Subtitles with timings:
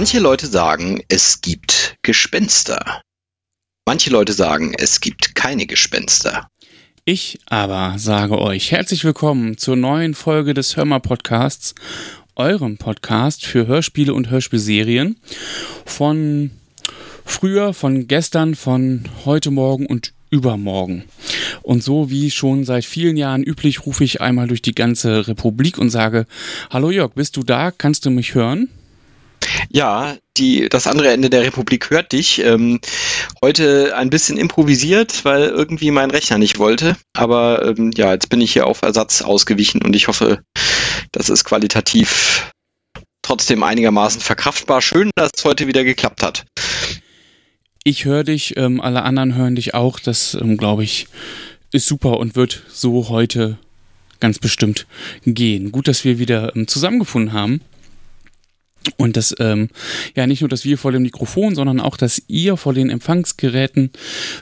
[0.00, 3.02] Manche Leute sagen, es gibt Gespenster.
[3.84, 6.46] Manche Leute sagen, es gibt keine Gespenster.
[7.04, 11.74] Ich aber sage euch herzlich willkommen zur neuen Folge des Hörmer Podcasts,
[12.36, 15.18] eurem Podcast für Hörspiele und Hörspielserien
[15.84, 16.52] von
[17.24, 21.06] früher, von gestern, von heute Morgen und übermorgen.
[21.62, 25.76] Und so wie schon seit vielen Jahren üblich, rufe ich einmal durch die ganze Republik
[25.76, 26.26] und sage,
[26.70, 27.72] Hallo Jörg, bist du da?
[27.72, 28.68] Kannst du mich hören?
[29.70, 32.42] Ja, die, das andere Ende der Republik hört dich.
[32.44, 32.80] Ähm,
[33.42, 36.96] heute ein bisschen improvisiert, weil irgendwie mein Rechner nicht wollte.
[37.16, 40.40] Aber ähm, ja, jetzt bin ich hier auf Ersatz ausgewichen und ich hoffe,
[41.12, 42.52] das ist qualitativ
[43.22, 44.80] trotzdem einigermaßen verkraftbar.
[44.80, 46.46] Schön, dass es heute wieder geklappt hat.
[47.84, 50.00] Ich höre dich, ähm, alle anderen hören dich auch.
[50.00, 51.08] Das, ähm, glaube ich,
[51.72, 53.58] ist super und wird so heute
[54.20, 54.86] ganz bestimmt
[55.24, 55.72] gehen.
[55.72, 57.60] Gut, dass wir wieder ähm, zusammengefunden haben.
[58.96, 59.68] Und das, ähm,
[60.16, 63.90] ja, nicht nur, dass wir vor dem Mikrofon, sondern auch, dass ihr vor den Empfangsgeräten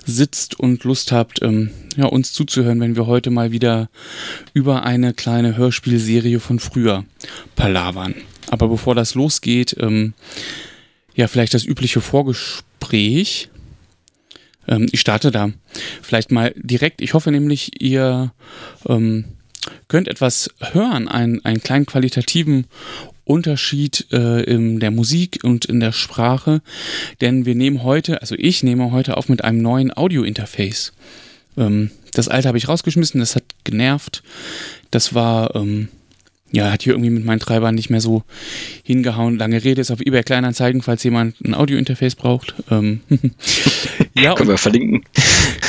[0.05, 3.91] sitzt und Lust habt, ähm, ja, uns zuzuhören, wenn wir heute mal wieder
[4.55, 7.05] über eine kleine Hörspielserie von früher
[7.55, 8.15] palavern.
[8.51, 10.15] Aber bevor das losgeht, ähm,
[11.15, 13.49] ja, vielleicht das übliche Vorgespräch.
[14.69, 15.51] Ähm, ich starte da
[16.03, 17.01] vielleicht mal direkt.
[17.01, 18.33] Ich hoffe nämlich, ihr
[18.89, 19.25] ähm,
[19.89, 22.67] könnt etwas hören, einen, einen kleinen qualitativen
[23.27, 26.63] Unterschied äh, in der Musik und in der Sprache,
[27.21, 30.93] denn wir nehmen heute, also ich nehme heute auf mit einem neuen Audio-Interface.
[31.59, 34.23] Ähm, das alte habe ich rausgeschmissen, das hat genervt.
[34.91, 35.89] Das war ähm,
[36.53, 38.23] ja, hat hier irgendwie mit meinen Treibern nicht mehr so
[38.85, 39.37] hingehauen.
[39.37, 42.55] Lange Rede ist auf eBay Kleinanzeigen, falls jemand ein Audiointerface braucht.
[42.71, 43.01] Ähm,
[44.19, 45.05] ja, können wir verlinken.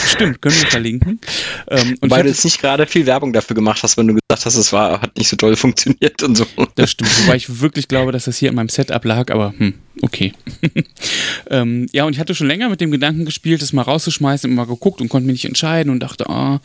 [0.06, 1.20] Stimmt, können wir verlinken.
[1.68, 4.46] Ähm, und Weil du jetzt nicht gerade viel Werbung dafür gemacht hast, wenn du gesagt
[4.46, 6.46] hast, es war, hat nicht so toll funktioniert und so.
[6.76, 9.74] Das stimmt, wobei ich wirklich glaube, dass das hier in meinem Setup lag, aber hm,
[10.02, 10.34] okay.
[11.50, 14.56] ähm, ja, und ich hatte schon länger mit dem Gedanken gespielt, das mal rauszuschmeißen und
[14.56, 16.62] mal geguckt und konnte mich nicht entscheiden und dachte, ah,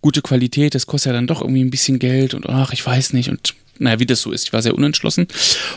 [0.00, 3.12] gute Qualität, das kostet ja dann doch irgendwie ein bisschen Geld und ach, ich weiß
[3.12, 5.26] nicht und naja, wie das so ist, ich war sehr unentschlossen.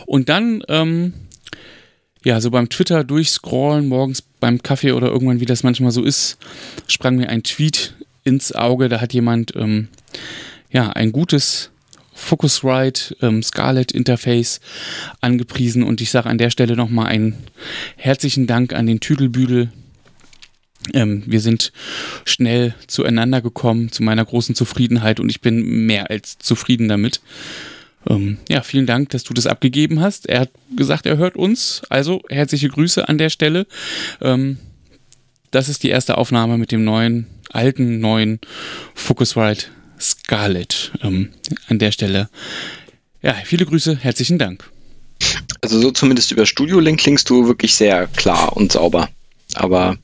[0.05, 1.13] Und dann, ähm,
[2.23, 6.37] ja, so beim Twitter durchscrollen, morgens beim Kaffee oder irgendwann, wie das manchmal so ist,
[6.87, 9.87] sprang mir ein Tweet ins Auge, da hat jemand, ähm,
[10.69, 11.71] ja, ein gutes
[12.13, 14.59] Focusrite ähm, Scarlett Interface
[15.21, 17.37] angepriesen und ich sage an der Stelle nochmal einen
[17.95, 19.71] herzlichen Dank an den Tüdelbüdel.
[20.93, 21.71] Ähm, wir sind
[22.25, 27.21] schnell zueinander gekommen, zu meiner großen Zufriedenheit und ich bin mehr als zufrieden damit.
[28.09, 30.27] Ähm, ja, vielen Dank, dass du das abgegeben hast.
[30.27, 31.81] Er hat gesagt, er hört uns.
[31.89, 33.67] Also herzliche Grüße an der Stelle.
[34.21, 34.57] Ähm,
[35.51, 38.39] das ist die erste Aufnahme mit dem neuen, alten, neuen
[38.95, 39.67] Focusrite
[39.99, 40.91] Scarlett.
[41.01, 41.29] Ähm,
[41.67, 42.29] an der Stelle.
[43.21, 44.69] Ja, viele Grüße, herzlichen Dank.
[45.61, 49.09] Also so zumindest über Studio Link klingst du wirklich sehr klar und sauber.
[49.55, 49.97] Aber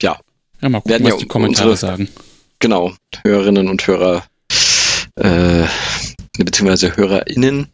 [0.00, 0.18] ja.
[0.60, 2.08] Ja, mal gucken, was ja die Kommentare unsere, sagen.
[2.58, 2.92] Genau,
[3.24, 4.24] Hörerinnen und Hörer
[5.16, 5.64] äh,
[6.38, 7.66] beziehungsweise HörerInnen,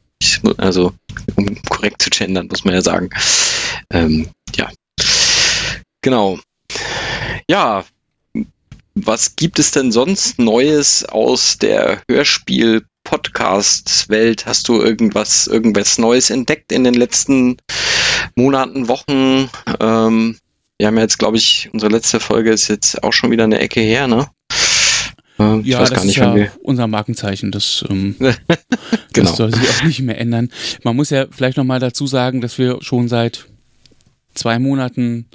[0.57, 0.93] also
[1.37, 3.11] um korrekt zu gendern, muss man ja sagen.
[3.91, 4.69] Ähm, ja.
[6.03, 6.41] Genau.
[7.49, 7.85] Ja,
[8.95, 14.47] was gibt es denn sonst Neues aus der Hörspiel-Podcast-Welt?
[14.47, 17.59] Hast du irgendwas, irgendwas Neues entdeckt in den letzten
[18.35, 19.51] Monaten, Wochen?
[19.81, 20.39] Ähm,
[20.79, 23.61] wir haben ja jetzt, glaube ich, unsere letzte Folge ist jetzt auch schon wieder eine
[23.61, 24.31] Ecke her, ne?
[25.39, 27.51] Äh, ja, das ist ja unser Markenzeichen.
[27.51, 28.37] Das, ähm, genau.
[29.13, 30.51] das soll sich auch nicht mehr ändern.
[30.83, 33.47] Man muss ja vielleicht nochmal dazu sagen, dass wir schon seit
[34.35, 35.27] zwei Monaten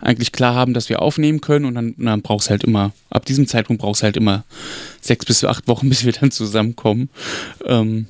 [0.00, 3.46] eigentlich klar haben, dass wir aufnehmen können und dann, dann brauchst halt immer, ab diesem
[3.46, 4.44] Zeitpunkt brauchst halt immer
[5.00, 7.10] sechs bis acht Wochen, bis wir dann zusammenkommen.
[7.64, 8.06] Ähm,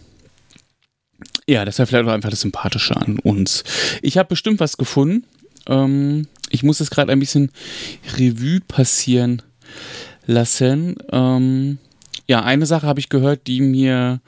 [1.49, 3.65] ja, das ist ja vielleicht auch einfach das Sympathische an uns.
[4.00, 5.25] Ich habe bestimmt was gefunden.
[5.67, 7.50] Ähm, ich muss es gerade ein bisschen
[8.17, 9.43] Revue passieren
[10.27, 10.97] lassen.
[11.11, 11.79] Ähm,
[12.29, 14.21] ja, eine Sache habe ich gehört, die mir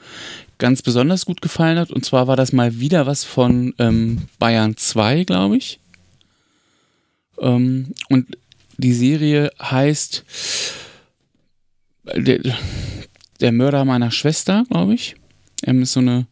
[0.57, 1.91] ganz besonders gut gefallen hat.
[1.91, 5.79] Und zwar war das mal wieder was von ähm, Bayern 2, glaube ich.
[7.39, 8.37] Ähm, und
[8.77, 10.23] die Serie heißt
[12.15, 12.39] der,
[13.39, 15.15] der Mörder meiner Schwester, glaube ich.
[15.63, 16.27] Ähm, ist so eine,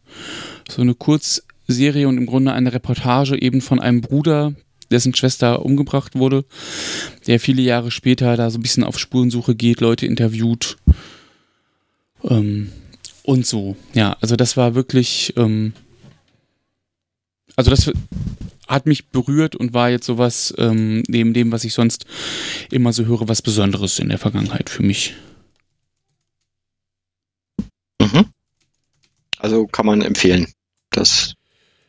[0.68, 4.54] so eine Kurzserie und im Grunde eine Reportage eben von einem Bruder,
[4.90, 6.44] dessen Schwester umgebracht wurde,
[7.26, 10.76] der viele Jahre später da so ein bisschen auf Spurensuche geht, Leute interviewt.
[12.22, 12.70] Ähm,
[13.22, 13.76] und so.
[13.94, 15.72] Ja, also das war wirklich, ähm,
[17.56, 17.90] also das
[18.66, 22.06] hat mich berührt und war jetzt sowas, ähm, neben dem, was ich sonst
[22.70, 25.14] immer so höre, was Besonderes in der Vergangenheit für mich.
[28.00, 28.26] Mhm.
[29.38, 30.46] Also kann man empfehlen.
[30.90, 31.33] Das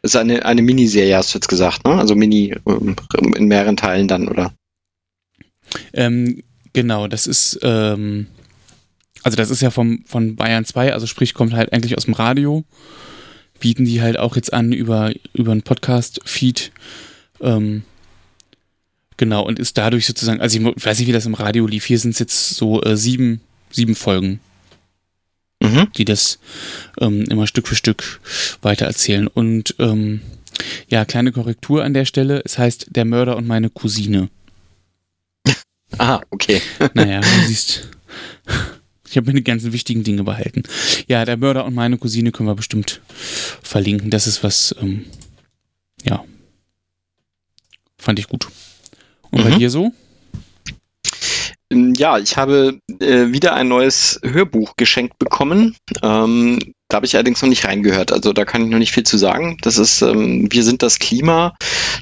[0.06, 1.96] ist eine, eine Miniserie, hast du jetzt gesagt, ne?
[1.96, 2.96] Also Mini ähm,
[3.36, 4.54] in mehreren Teilen dann, oder?
[5.94, 6.44] Ähm,
[6.74, 8.28] genau, das ist, ähm,
[9.24, 12.14] also das ist ja vom, von Bayern 2, also sprich, kommt halt eigentlich aus dem
[12.14, 12.64] Radio.
[13.60, 16.72] Bieten die halt auch jetzt an über, über einen Podcast-Feed.
[17.42, 17.84] Ähm,
[19.18, 22.00] genau, und ist dadurch sozusagen, also ich weiß nicht, wie das im Radio lief, hier
[22.00, 23.42] sind es jetzt so äh, sieben,
[23.72, 24.40] sieben Folgen
[25.66, 25.92] mhm.
[25.98, 26.40] die das
[27.00, 28.20] ähm, immer Stück für Stück
[28.62, 29.28] weitererzählen.
[29.28, 30.22] Und ähm,
[30.88, 32.42] ja, kleine Korrektur an der Stelle.
[32.46, 34.30] Es heißt Der Mörder und meine Cousine.
[35.98, 36.62] Aha, okay.
[36.94, 37.90] naja, du siehst,
[39.10, 40.64] ich habe mir die ganzen wichtigen Dinge behalten.
[41.08, 43.02] Ja, der Mörder und meine Cousine können wir bestimmt
[43.62, 44.10] verlinken.
[44.10, 45.06] Das ist was, ähm,
[46.04, 46.24] ja,
[47.98, 48.48] fand ich gut.
[49.32, 49.50] Und mhm.
[49.50, 49.92] bei dir so?
[51.72, 55.76] Ähm, ja, ich habe äh, wieder ein neues Hörbuch geschenkt bekommen.
[56.02, 56.60] Ähm,
[56.90, 58.12] da habe ich allerdings noch nicht reingehört.
[58.12, 59.58] Also da kann ich noch nicht viel zu sagen.
[59.62, 61.56] Das ist ähm, Wir sind das Klima.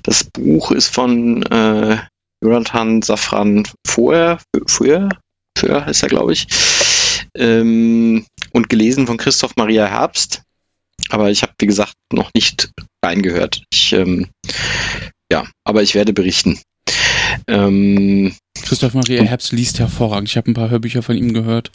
[0.03, 1.97] Das Buch ist von äh,
[2.43, 5.09] Jonathan Safran vorher, vorher,
[5.57, 6.47] vorher heißt er, glaube ich.
[7.35, 10.43] Ähm, und gelesen von Christoph Maria Herbst.
[11.09, 12.69] Aber ich habe, wie gesagt, noch nicht
[13.03, 13.63] reingehört.
[13.73, 14.27] Ich, ähm,
[15.31, 16.59] ja, aber ich werde berichten.
[17.47, 20.29] Ähm, Christoph Maria Herbst liest hervorragend.
[20.29, 21.71] Ich habe ein paar Hörbücher von ihm gehört.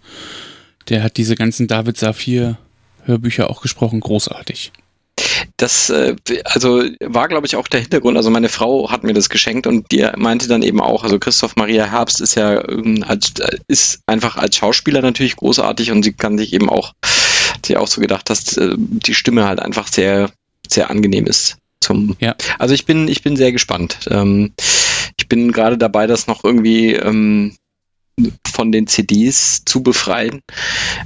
[0.88, 2.58] Der hat diese ganzen David Saphir
[3.04, 4.00] Hörbücher auch gesprochen.
[4.00, 4.72] Großartig.
[5.56, 6.14] Das äh,
[6.44, 8.16] also war, glaube ich, auch der Hintergrund.
[8.16, 11.56] Also meine Frau hat mir das geschenkt und die meinte dann eben auch, also Christoph
[11.56, 13.34] Maria Herbst ist ja ähm, als,
[13.66, 16.92] ist einfach als Schauspieler natürlich großartig und sie kann sich eben auch,
[17.66, 20.30] sie auch so gedacht, dass äh, die Stimme halt einfach sehr,
[20.68, 21.56] sehr angenehm ist.
[21.80, 22.34] Zum, ja.
[22.58, 24.08] Also ich bin, ich bin sehr gespannt.
[24.10, 24.52] Ähm,
[25.16, 27.56] ich bin gerade dabei, das noch irgendwie ähm,
[28.46, 30.42] von den CDs zu befreien,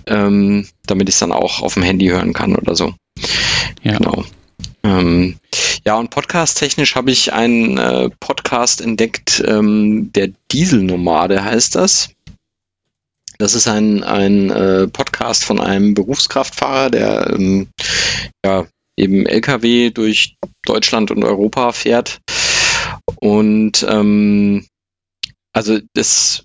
[0.06, 2.94] ähm, damit ich es dann auch auf dem Handy hören kann oder so.
[3.82, 3.98] Ja.
[3.98, 4.24] Genau.
[4.84, 5.36] Ähm,
[5.84, 12.10] ja, und podcast-technisch habe ich einen äh, Podcast entdeckt, ähm, der Dieselnomade heißt das.
[13.38, 17.68] Das ist ein, ein äh, Podcast von einem Berufskraftfahrer, der ähm,
[18.44, 18.66] ja,
[18.96, 22.20] eben LKW durch Deutschland und Europa fährt.
[23.16, 24.66] Und ähm,
[25.52, 26.44] also das,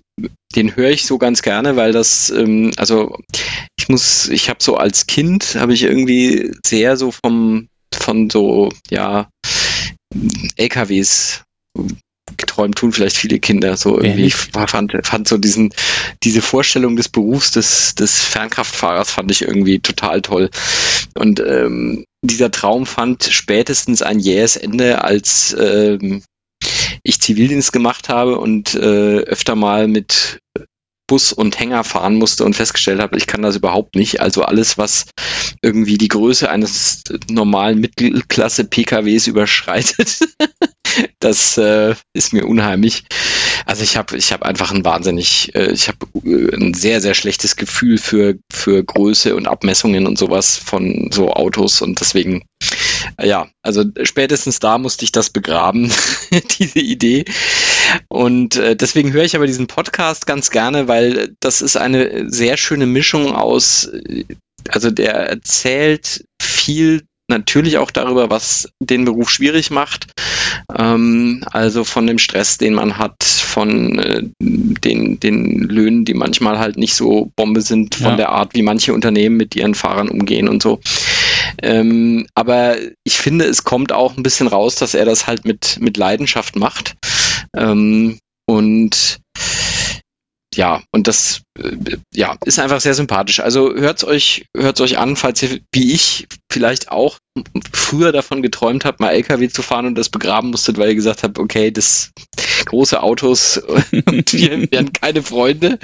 [0.54, 3.18] den höre ich so ganz gerne, weil das, ähm, also
[3.78, 8.70] ich muss, ich habe so als Kind, habe ich irgendwie sehr so vom, von so,
[8.90, 9.28] ja,
[10.56, 11.44] LKWs
[12.36, 14.26] geträumt tun vielleicht viele Kinder so irgendwie.
[14.26, 15.72] ich fand, fand so diesen
[16.22, 20.50] diese Vorstellung des Berufs des des Fernkraftfahrers fand ich irgendwie total toll.
[21.14, 26.22] Und ähm, dieser Traum fand spätestens ein jähes Ende als ähm,
[27.02, 30.40] ich Zivildienst gemacht habe und äh, öfter mal mit
[31.08, 34.20] Bus und Hänger fahren musste und festgestellt habe, ich kann das überhaupt nicht.
[34.20, 35.06] Also alles, was
[35.62, 40.18] irgendwie die Größe eines normalen Mittelklasse-PKWs überschreitet,
[41.18, 43.04] das äh, ist mir unheimlich.
[43.66, 47.14] Also ich habe ich hab einfach ein wahnsinnig, äh, ich habe äh, ein sehr, sehr
[47.14, 52.44] schlechtes Gefühl für, für Größe und Abmessungen und sowas von so Autos und deswegen
[53.22, 55.90] ja, also spätestens da musste ich das begraben,
[56.58, 57.24] diese Idee.
[58.08, 62.56] Und äh, deswegen höre ich aber diesen Podcast ganz gerne, weil das ist eine sehr
[62.56, 64.24] schöne Mischung aus, äh,
[64.68, 70.12] also der erzählt viel natürlich auch darüber, was den Beruf schwierig macht.
[70.76, 76.58] Ähm, also von dem Stress, den man hat, von äh, den, den Löhnen, die manchmal
[76.58, 78.16] halt nicht so Bombe sind, von ja.
[78.16, 80.80] der Art, wie manche Unternehmen mit ihren Fahrern umgehen und so.
[81.62, 85.78] Ähm, aber ich finde, es kommt auch ein bisschen raus, dass er das halt mit,
[85.80, 86.96] mit Leidenschaft macht.
[87.56, 89.18] Ähm, und
[90.58, 93.38] ja, und das äh, ja, ist einfach sehr sympathisch.
[93.38, 97.18] Also hört's euch, hört's euch an, falls ihr, wie ich, vielleicht auch
[97.72, 101.22] früher davon geträumt habt, mal LKW zu fahren und das begraben musstet, weil ihr gesagt
[101.22, 102.10] habt, okay, das
[102.66, 103.58] große Autos
[104.06, 105.78] und wir werden keine Freunde.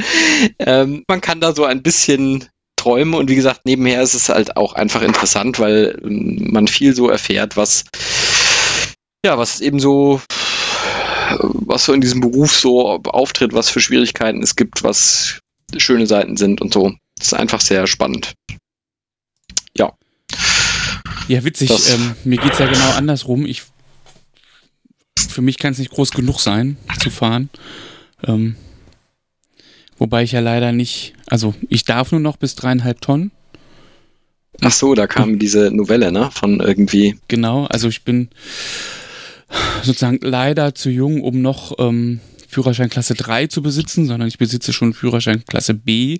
[0.58, 4.56] Ähm, man kann da so ein bisschen träumen und wie gesagt, nebenher ist es halt
[4.56, 7.84] auch einfach interessant, weil ähm, man viel so erfährt, was
[9.24, 10.20] ja, was eben so
[11.40, 15.38] was so in diesem Beruf so auftritt, was für Schwierigkeiten es gibt, was
[15.76, 16.92] schöne Seiten sind und so.
[17.16, 18.34] Das ist einfach sehr spannend.
[19.76, 19.92] Ja.
[21.28, 21.70] Ja, witzig.
[21.90, 23.46] Ähm, mir geht es ja genau andersrum.
[23.46, 23.62] Ich,
[25.18, 27.48] für mich kann es nicht groß genug sein, zu fahren.
[28.26, 28.56] Ähm,
[29.98, 33.30] Wobei ich ja leider nicht, also ich darf nur noch bis dreieinhalb Tonnen.
[34.60, 36.30] Ach so, da kam diese Novelle, ne?
[36.32, 37.18] Von irgendwie.
[37.28, 38.28] Genau, also ich bin
[39.82, 44.72] sozusagen leider zu jung, um noch ähm, Führerschein Klasse 3 zu besitzen, sondern ich besitze
[44.72, 46.18] schon Führerschein Klasse B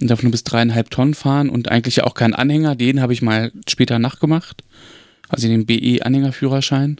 [0.00, 2.74] und darf nur bis dreieinhalb Tonnen fahren und eigentlich auch keinen Anhänger.
[2.74, 4.62] Den habe ich mal später nachgemacht.
[5.28, 6.98] also den BE-Anhängerführerschein.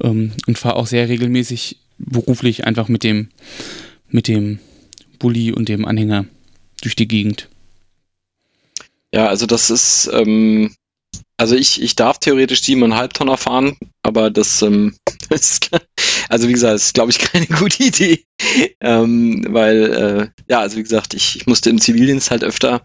[0.00, 3.28] Ähm, und fahre auch sehr regelmäßig beruflich einfach mit dem,
[4.08, 4.58] mit dem
[5.18, 6.26] Bulli und dem Anhänger
[6.82, 7.48] durch die Gegend.
[9.12, 10.74] Ja, also das ist, ähm,
[11.36, 14.96] also ich, ich darf theoretisch 7,5 Tonner fahren, aber das, ähm,
[15.30, 15.70] ist,
[16.28, 18.24] also wie gesagt, ist glaube ich keine gute Idee,
[18.80, 22.82] ähm, weil, äh, ja, also wie gesagt, ich, ich musste im Zivildienst halt öfter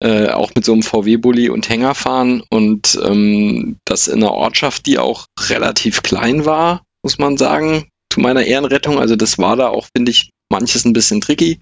[0.00, 4.86] äh, auch mit so einem VW-Bully und Hänger fahren und ähm, das in einer Ortschaft,
[4.86, 8.98] die auch relativ klein war, muss man sagen, zu meiner Ehrenrettung.
[8.98, 11.58] Also das war da auch, finde ich, manches ein bisschen tricky,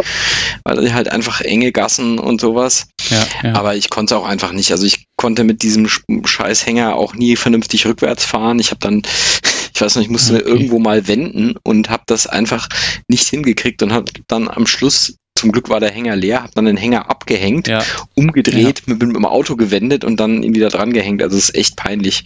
[0.64, 2.88] weil halt einfach enge Gassen und sowas.
[3.10, 3.54] Ja, ja.
[3.54, 4.70] Aber ich konnte auch einfach nicht.
[4.70, 8.58] Also ich konnte mit diesem Scheißhänger auch nie vernünftig rückwärts fahren.
[8.58, 9.02] Ich habe dann,
[9.74, 10.48] ich weiß nicht, ich musste okay.
[10.48, 12.68] irgendwo mal wenden und habe das einfach
[13.08, 16.64] nicht hingekriegt und habe dann am Schluss zum Glück war der Hänger leer, habe dann
[16.64, 17.84] den Hänger abgehängt, ja.
[18.14, 18.94] umgedreht, ja.
[18.94, 21.22] Mit, mit, dem Auto gewendet und dann ihn wieder dran gehängt.
[21.22, 22.24] Also es ist echt peinlich.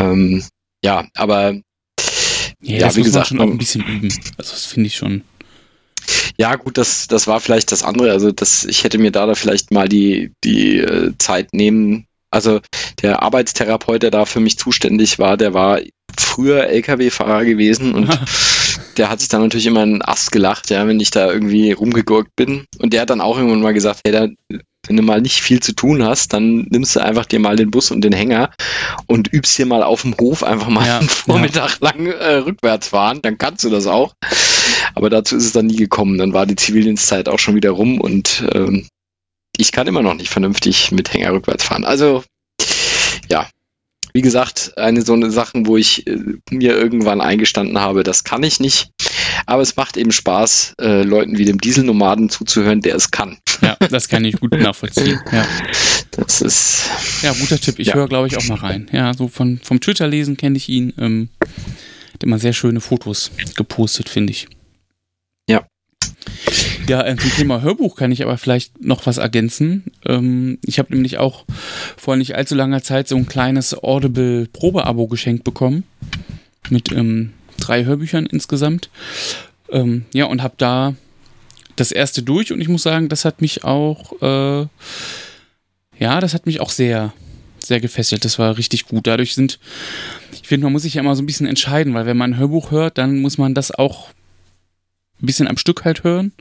[0.00, 0.42] Ähm,
[0.84, 1.54] ja, aber
[2.60, 4.08] ja, ja wie gesagt, schon auch ein bisschen üben.
[4.36, 5.22] Also das finde ich schon.
[6.36, 8.10] Ja, gut, das, das war vielleicht das andere.
[8.10, 12.06] Also das, ich hätte mir da, da vielleicht mal die, die äh, Zeit nehmen.
[12.30, 12.60] Also
[13.02, 15.80] der Arbeitstherapeut, der da für mich zuständig war, der war
[16.18, 18.08] früher Lkw-Fahrer gewesen und
[18.96, 22.34] der hat sich dann natürlich immer einen Ast gelacht, ja, wenn ich da irgendwie rumgegurkt
[22.36, 22.66] bin.
[22.78, 24.28] Und der hat dann auch irgendwann mal gesagt, hey, da,
[24.86, 27.70] wenn du mal nicht viel zu tun hast, dann nimmst du einfach dir mal den
[27.70, 28.50] Bus und den Hänger
[29.06, 31.88] und übst hier mal auf dem Hof einfach mal ja, einen Vormittag ja.
[31.88, 34.14] lang äh, rückwärts fahren, dann kannst du das auch.
[34.94, 36.18] Aber dazu ist es dann nie gekommen.
[36.18, 38.86] Dann war die Zivildienstzeit auch schon wieder rum und ähm,
[39.56, 41.84] ich kann immer noch nicht vernünftig mit Hänger rückwärts fahren.
[41.84, 42.24] Also
[43.28, 43.48] ja,
[44.14, 46.16] wie gesagt, eine so eine Sachen, wo ich äh,
[46.50, 48.90] mir irgendwann eingestanden habe, das kann ich nicht.
[49.46, 53.38] Aber es macht eben Spaß, äh, Leuten wie dem Dieselnomaden zuzuhören, der es kann.
[53.60, 55.20] Ja, das kann ich gut nachvollziehen.
[55.32, 55.44] Ja.
[56.12, 56.88] Das ist.
[57.22, 57.80] Ja, guter Tipp.
[57.80, 57.94] Ich ja.
[57.94, 58.88] höre, glaube ich, auch mal rein.
[58.92, 60.92] Ja, so von, vom Twitter lesen kenne ich ihn.
[60.96, 61.28] Ähm,
[62.12, 64.46] hat immer sehr schöne Fotos gepostet, finde ich.
[65.50, 65.66] Ja.
[66.86, 69.84] Ja, äh, zum Thema Hörbuch kann ich aber vielleicht noch was ergänzen.
[70.04, 71.44] Ähm, ich habe nämlich auch
[71.96, 75.84] vor nicht allzu langer Zeit so ein kleines Audible-Probeabo geschenkt bekommen.
[76.68, 78.90] Mit ähm, drei Hörbüchern insgesamt.
[79.70, 80.94] Ähm, ja, und habe da
[81.76, 84.66] das erste durch und ich muss sagen, das hat mich auch, äh,
[85.98, 87.12] ja, das hat mich auch sehr,
[87.58, 88.24] sehr gefesselt.
[88.24, 89.06] Das war richtig gut.
[89.06, 89.58] Dadurch sind,
[90.32, 92.38] ich finde, man muss sich ja immer so ein bisschen entscheiden, weil wenn man ein
[92.38, 94.10] Hörbuch hört, dann muss man das auch
[95.22, 96.32] ein bisschen am Stück halt hören.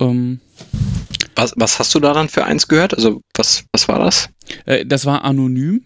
[0.00, 0.40] Ähm,
[1.34, 2.94] was, was hast du da dann für eins gehört?
[2.94, 4.28] Also was, was war das?
[4.66, 5.82] Äh, das war anonym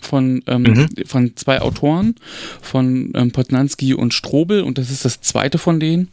[0.00, 0.88] von, ähm, mhm.
[1.04, 2.14] von zwei Autoren,
[2.62, 6.08] von ähm, Potnanski und Strobel und das ist das zweite von denen.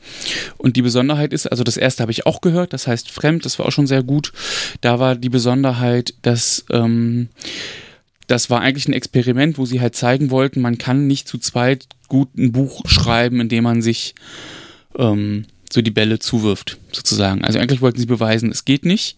[0.58, 3.60] Und die Besonderheit ist, also das erste habe ich auch gehört, das heißt Fremd, das
[3.60, 4.34] war auch schon sehr gut.
[4.82, 7.30] Da war die Besonderheit, dass ähm,
[8.28, 11.88] das war eigentlich ein Experiment, wo sie halt zeigen wollten, man kann nicht zu zweit
[12.08, 14.16] gut ein Buch schreiben, indem man sich
[14.98, 17.44] ähm, so die Bälle zuwirft, sozusagen.
[17.44, 19.18] Also eigentlich wollten sie beweisen, es geht nicht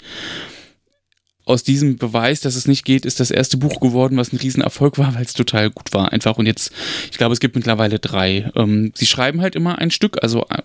[1.46, 4.98] aus diesem Beweis, dass es nicht geht, ist das erste Buch geworden, was ein Riesenerfolg
[4.98, 6.12] war, weil es total gut war.
[6.12, 6.72] Einfach und jetzt,
[7.12, 8.52] ich glaube, es gibt mittlerweile drei.
[8.56, 10.64] Ähm, sie schreiben halt immer ein Stück, also äh,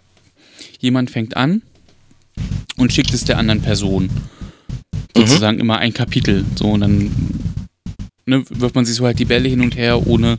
[0.79, 1.61] jemand fängt an
[2.79, 4.05] und schickt es der anderen Person.
[4.05, 5.21] Mhm.
[5.21, 6.47] Sozusagen immer ein Kapitel.
[6.57, 7.11] So und dann
[8.25, 10.39] ne, wirft man sich so halt die Bälle hin und her, ohne,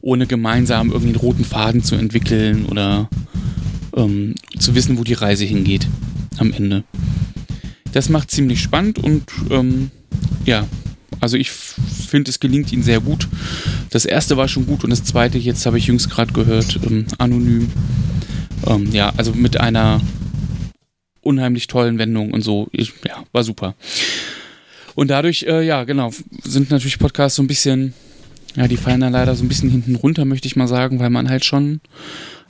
[0.00, 3.10] ohne gemeinsam irgendwie einen roten Faden zu entwickeln oder
[3.96, 5.86] ähm, zu wissen, wo die Reise hingeht
[6.38, 6.84] am Ende.
[7.92, 9.90] Das macht ziemlich spannend und ähm,
[10.44, 10.66] ja,
[11.20, 13.28] also ich finde, es gelingt ihnen sehr gut.
[13.90, 17.06] Das erste war schon gut und das zweite, jetzt habe ich jüngst gerade gehört, ähm,
[17.18, 17.70] anonym.
[18.66, 20.00] Ähm, ja, also mit einer
[21.22, 22.68] unheimlich tollen Wendung und so.
[22.72, 23.74] Ich, ja, war super.
[24.94, 27.94] Und dadurch, äh, ja, genau, sind natürlich Podcasts so ein bisschen,
[28.54, 31.10] ja, die fallen dann leider so ein bisschen hinten runter, möchte ich mal sagen, weil
[31.10, 31.80] man halt schon,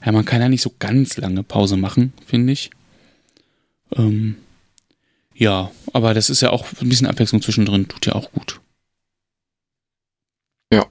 [0.05, 2.69] ja, man kann ja nicht so ganz lange Pause machen, finde ich.
[3.95, 4.37] Ähm,
[5.33, 8.61] ja, aber das ist ja auch ein bisschen Abwechslung zwischendrin, tut ja auch gut.
[10.71, 10.85] Ja.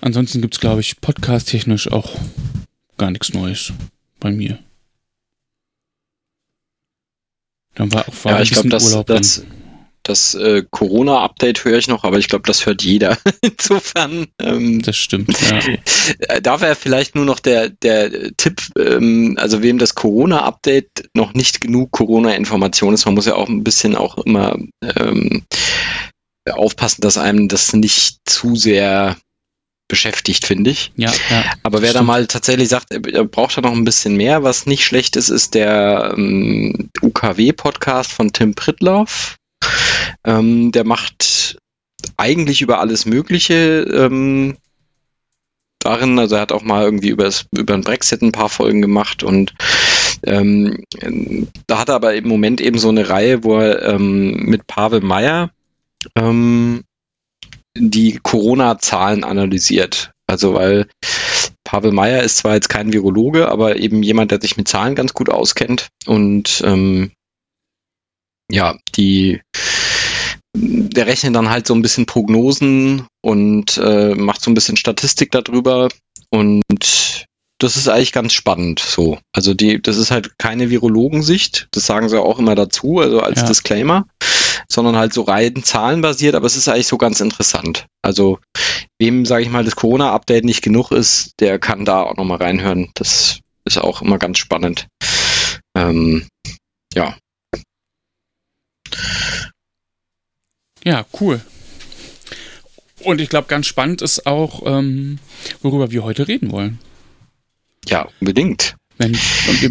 [0.00, 2.18] Ansonsten gibt es, glaube ich, podcast-technisch auch
[2.96, 3.72] gar nichts Neues
[4.20, 4.58] bei mir.
[7.74, 9.44] Dann war, war ja, ich glaube, das, das,
[10.04, 13.18] das äh, Corona-Update höre ich noch, aber ich glaube, das hört jeder.
[13.40, 14.26] Insofern.
[14.40, 15.36] Ähm, das stimmt.
[15.50, 15.60] Ja.
[16.18, 21.32] Äh, da wäre vielleicht nur noch der, der Tipp, ähm, also wem das Corona-Update noch
[21.32, 25.44] nicht genug Corona-Information ist, man muss ja auch ein bisschen auch immer ähm,
[26.50, 29.16] aufpassen, dass einem das nicht zu sehr
[29.88, 30.92] beschäftigt, finde ich.
[30.96, 31.44] Ja, ja.
[31.62, 32.00] Aber wer stimmt.
[32.00, 35.28] da mal tatsächlich sagt, er braucht da noch ein bisschen mehr, was nicht schlecht ist,
[35.28, 39.36] ist der ähm, UKW-Podcast von Tim Pritloff.
[40.24, 41.58] Ähm, der macht
[42.16, 44.56] eigentlich über alles Mögliche ähm,
[45.78, 46.18] darin.
[46.18, 49.54] Also er hat auch mal irgendwie über, über den Brexit ein paar Folgen gemacht und
[50.24, 50.82] ähm,
[51.66, 55.00] da hat er aber im Moment eben so eine Reihe, wo er ähm, mit Pavel
[55.00, 55.50] Meyer
[56.16, 56.84] ähm,
[57.76, 60.12] die Corona-Zahlen analysiert.
[60.26, 60.86] Also weil
[61.64, 65.12] Pavel Meyer ist zwar jetzt kein Virologe, aber eben jemand, der sich mit Zahlen ganz
[65.12, 67.12] gut auskennt und ähm,
[68.50, 69.40] ja, die
[70.54, 75.32] der rechnet dann halt so ein bisschen Prognosen und äh, macht so ein bisschen Statistik
[75.32, 75.88] darüber
[76.30, 76.62] und
[77.58, 79.18] das ist eigentlich ganz spannend so.
[79.32, 83.40] Also die, das ist halt keine Virologensicht, das sagen sie auch immer dazu, also als
[83.40, 83.46] ja.
[83.46, 84.06] Disclaimer,
[84.68, 87.86] sondern halt so rein zahlenbasiert, aber es ist eigentlich so ganz interessant.
[88.02, 88.38] Also
[88.98, 92.90] wem, sage ich mal, das Corona-Update nicht genug ist, der kann da auch nochmal reinhören.
[92.94, 94.86] Das ist auch immer ganz spannend.
[95.76, 96.26] Ähm,
[96.94, 97.16] ja.
[100.84, 101.40] Ja, cool.
[103.00, 105.18] Und ich glaube, ganz spannend ist auch, ähm,
[105.62, 106.78] worüber wir heute reden wollen.
[107.86, 108.76] Ja, unbedingt.
[108.96, 109.18] Wenn,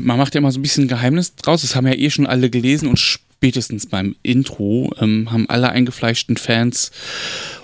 [0.01, 1.61] man macht ja immer so ein bisschen Geheimnis draus.
[1.61, 6.37] Das haben ja eh schon alle gelesen und spätestens beim Intro ähm, haben alle eingefleischten
[6.37, 6.91] Fans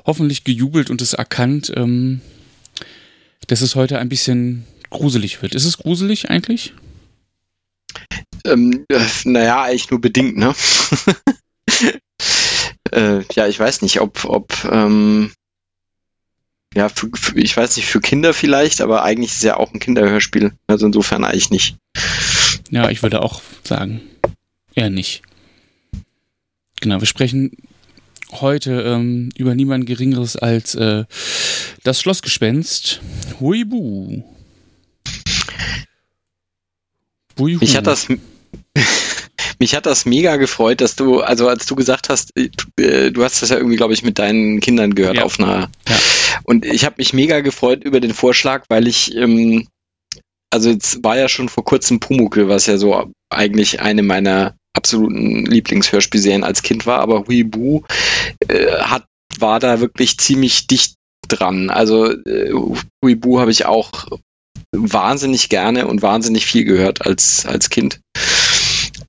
[0.06, 2.22] hoffentlich gejubelt und es erkannt, ähm,
[3.48, 5.54] dass es heute ein bisschen gruselig wird.
[5.54, 6.74] Ist es gruselig eigentlich?
[8.46, 10.56] Ähm, äh, naja, eigentlich nur bedingt, ne?
[12.92, 15.32] äh, ja, ich weiß nicht, ob, ob ähm,
[16.76, 19.74] ja, für, für, ich weiß nicht, für Kinder vielleicht, aber eigentlich ist es ja auch
[19.74, 20.54] ein Kinderhörspiel.
[20.68, 21.78] Also insofern eigentlich nicht.
[22.70, 24.02] Ja, ich würde auch sagen,
[24.76, 25.24] eher nicht.
[26.80, 27.52] Genau, wir sprechen
[28.32, 31.06] heute ähm, über niemand Geringeres als äh,
[31.84, 33.02] das Schlossgespenst
[33.40, 34.24] Huibu.
[37.40, 37.60] Huibu.
[37.60, 38.08] Mich hat das
[39.60, 42.50] mich hat das mega gefreut, dass du, also als du gesagt hast, äh,
[42.82, 45.24] äh, du hast das ja irgendwie, glaube ich, mit deinen Kindern gehört ja.
[45.24, 45.70] auf einer.
[45.88, 46.00] Ja.
[46.44, 49.68] Und ich habe mich mega gefreut über den Vorschlag, weil ich, ähm,
[50.52, 55.46] also jetzt war ja schon vor kurzem Pumukel, was ja so eigentlich eine meiner absoluten
[55.46, 57.82] Lieblingshörspielserien als Kind war, aber Huibu
[58.48, 59.06] äh, hat,
[59.38, 60.96] war da wirklich ziemlich dicht
[61.28, 61.70] dran.
[61.70, 62.54] Also äh,
[63.04, 63.92] Huibu habe ich auch
[64.72, 68.00] wahnsinnig gerne und wahnsinnig viel gehört als, als Kind.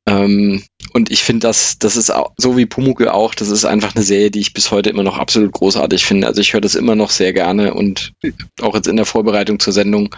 [0.06, 3.94] Ähm, und ich finde, das, das ist auch, so wie Pumuckl auch, das ist einfach
[3.94, 6.26] eine Serie, die ich bis heute immer noch absolut großartig finde.
[6.26, 8.12] Also ich höre das immer noch sehr gerne und
[8.60, 10.14] auch jetzt in der Vorbereitung zur Sendung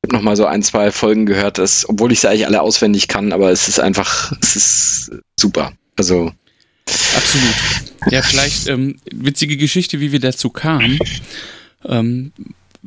[0.00, 2.62] ich habe noch mal so ein, zwei Folgen gehört, dass, obwohl ich sie eigentlich alle
[2.62, 5.72] auswendig kann, aber es ist einfach, es ist super.
[5.96, 6.32] Also
[7.16, 7.54] Absolut.
[8.10, 10.98] Ja, vielleicht ähm, witzige Geschichte, wie wir dazu kamen.
[11.84, 12.32] Ähm,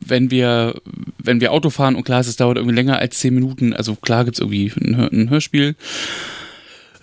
[0.06, 0.82] wenn wir,
[1.18, 4.26] wenn wir Auto fahren und klar, es dauert irgendwie länger als zehn Minuten, also klar
[4.26, 5.76] gibt es irgendwie ein, ein Hörspiel.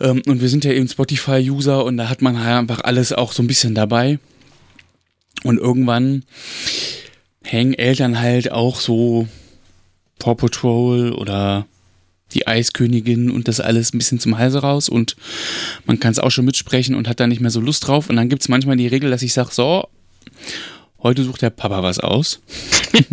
[0.01, 3.33] Ähm, und wir sind ja eben Spotify-User und da hat man halt einfach alles auch
[3.33, 4.19] so ein bisschen dabei.
[5.45, 6.25] Und irgendwann
[7.43, 9.29] hängen Eltern halt auch so
[10.19, 11.67] Paw Patrol oder
[12.35, 15.17] die Eiskönigin und das alles ein bisschen zum Halse raus und
[15.87, 18.11] man kann es auch schon mitsprechen und hat da nicht mehr so Lust drauf.
[18.11, 19.89] Und dann gibt es manchmal die Regel, dass ich sage, so,
[21.03, 22.41] heute sucht der Papa was aus.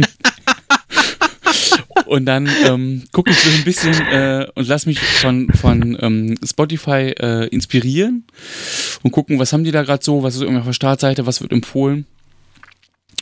[2.05, 6.35] und dann ähm, gucke ich so ein bisschen äh, und lass mich von, von ähm,
[6.43, 8.25] Spotify äh, inspirieren
[9.03, 11.41] und gucken, was haben die da gerade so, was ist irgendwie auf der Startseite, was
[11.41, 12.05] wird empfohlen.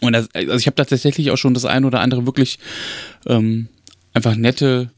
[0.01, 2.59] Und das, also ich habe da tatsächlich auch schon das eine oder andere wirklich
[3.25, 3.69] ähm,
[4.13, 4.91] einfach nette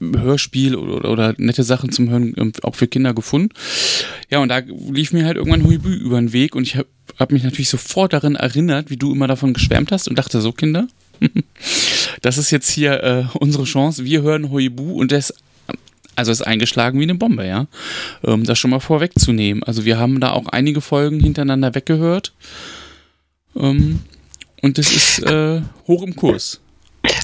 [0.00, 3.50] Hörspiel oder, oder, nette Sachen zum Hören ähm, auch für Kinder gefunden.
[4.30, 7.32] Ja, und da lief mir halt irgendwann Huibu über den Weg und ich habe hab
[7.32, 10.88] mich natürlich sofort darin erinnert, wie du immer davon geschwärmt hast und dachte so, Kinder,
[12.22, 14.04] das ist jetzt hier äh, unsere Chance.
[14.04, 15.34] Wir hören Huibu und das
[16.16, 17.66] also ist eingeschlagen wie eine Bombe, ja.
[18.24, 19.62] Ähm, das schon mal vorwegzunehmen.
[19.62, 22.34] Also wir haben da auch einige Folgen hintereinander weggehört.
[23.56, 24.00] Ähm,
[24.60, 26.60] und das ist äh, hoch im Kurs.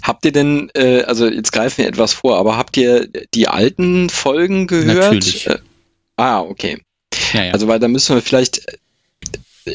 [0.07, 4.09] Habt ihr denn, äh, also jetzt greifen wir etwas vor, aber habt ihr die alten
[4.09, 5.14] Folgen gehört?
[5.14, 5.49] Natürlich.
[5.49, 5.59] Äh,
[6.14, 6.79] ah, okay.
[7.33, 7.53] Ja, ja.
[7.53, 8.62] Also weil da müssen wir vielleicht,
[9.64, 9.73] äh,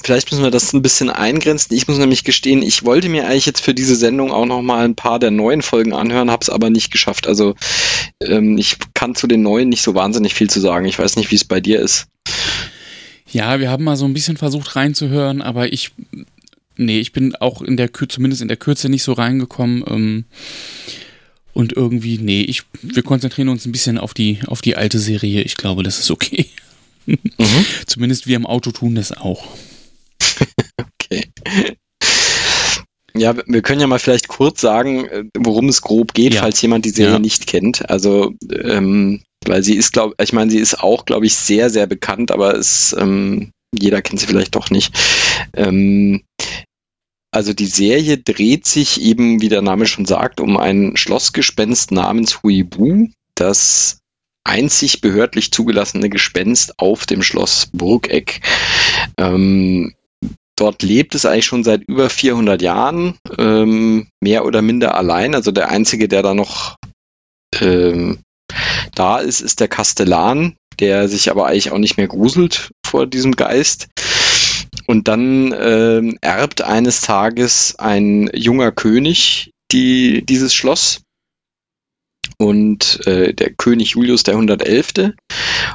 [0.00, 1.74] vielleicht müssen wir das ein bisschen eingrenzen.
[1.74, 4.84] Ich muss nämlich gestehen, ich wollte mir eigentlich jetzt für diese Sendung auch noch mal
[4.84, 7.26] ein paar der neuen Folgen anhören, habe es aber nicht geschafft.
[7.26, 7.56] Also
[8.22, 10.86] ähm, ich kann zu den neuen nicht so wahnsinnig viel zu sagen.
[10.86, 12.06] Ich weiß nicht, wie es bei dir ist.
[13.32, 15.90] Ja, wir haben mal so ein bisschen versucht reinzuhören, aber ich
[16.78, 19.84] nee, ich bin auch in der Kürze, zumindest in der Kürze nicht so reingekommen.
[19.86, 20.24] Ähm,
[21.52, 25.42] und irgendwie, nee, ich, wir konzentrieren uns ein bisschen auf die, auf die alte Serie.
[25.42, 26.46] Ich glaube, das ist okay.
[27.06, 27.18] Mhm.
[27.86, 29.44] Zumindest wir im Auto tun das auch.
[30.76, 31.28] okay.
[33.16, 36.42] Ja, wir können ja mal vielleicht kurz sagen, äh, worum es grob geht, ja.
[36.42, 37.18] falls jemand die Serie ja.
[37.18, 37.88] nicht kennt.
[37.90, 41.86] Also ähm, weil sie ist, glaube ich, meine, sie ist auch, glaube ich, sehr, sehr
[41.86, 44.94] bekannt, aber es, ähm, jeder kennt sie vielleicht doch nicht.
[45.54, 46.22] Ähm,
[47.38, 52.42] also die Serie dreht sich eben, wie der Name schon sagt, um ein Schlossgespenst namens
[52.42, 54.00] Huibu, das
[54.42, 58.40] einzig behördlich zugelassene Gespenst auf dem Schloss Burgeck.
[59.18, 59.94] Ähm,
[60.56, 65.36] dort lebt es eigentlich schon seit über 400 Jahren, ähm, mehr oder minder allein.
[65.36, 66.74] Also der einzige, der da noch
[67.60, 68.18] ähm,
[68.96, 73.36] da ist, ist der Kastellan, der sich aber eigentlich auch nicht mehr gruselt vor diesem
[73.36, 73.86] Geist.
[74.90, 81.02] Und dann ähm, erbt eines Tages ein junger König die, dieses Schloss
[82.38, 85.12] und äh, der König Julius der 111.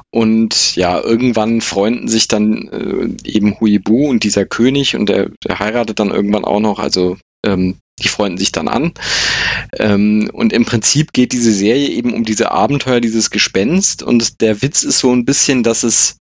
[0.09, 5.59] Und ja, irgendwann freunden sich dann äh, eben Huibu und dieser König und der, der
[5.59, 8.93] heiratet dann irgendwann auch noch, also ähm, die freunden sich dann an.
[9.77, 14.01] Ähm, und im Prinzip geht diese Serie eben um diese Abenteuer, dieses Gespenst.
[14.01, 16.17] Und der Witz ist so ein bisschen, dass es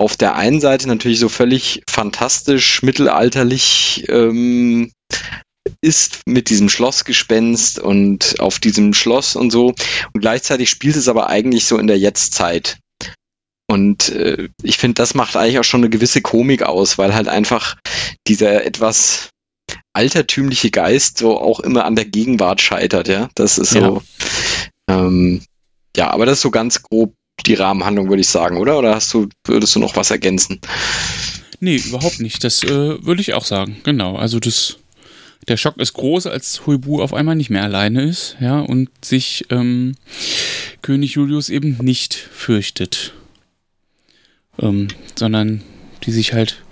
[0.00, 4.92] auf der einen Seite natürlich so völlig fantastisch, mittelalterlich ähm,
[5.82, 9.74] ist mit diesem Schlossgespenst und auf diesem Schloss und so.
[10.14, 12.78] Und gleichzeitig spielt es aber eigentlich so in der Jetztzeit.
[13.66, 17.28] Und äh, ich finde, das macht eigentlich auch schon eine gewisse Komik aus, weil halt
[17.28, 17.76] einfach
[18.26, 19.28] dieser etwas
[19.92, 23.28] altertümliche Geist so auch immer an der Gegenwart scheitert, ja.
[23.34, 24.02] Das ist so.
[24.88, 25.42] Ja, ähm,
[25.94, 27.12] ja aber das ist so ganz grob
[27.46, 28.78] die Rahmenhandlung, würde ich sagen, oder?
[28.78, 30.60] Oder hast du, würdest du noch was ergänzen?
[31.60, 32.42] Nee, überhaupt nicht.
[32.42, 33.76] Das äh, würde ich auch sagen.
[33.84, 34.16] Genau.
[34.16, 34.78] Also das,
[35.48, 39.44] der Schock ist groß, als Huibu auf einmal nicht mehr alleine ist, ja, und sich
[39.50, 39.94] ähm,
[40.82, 43.12] König Julius eben nicht fürchtet.
[44.58, 45.62] Ähm, sondern
[46.04, 46.62] die sich halt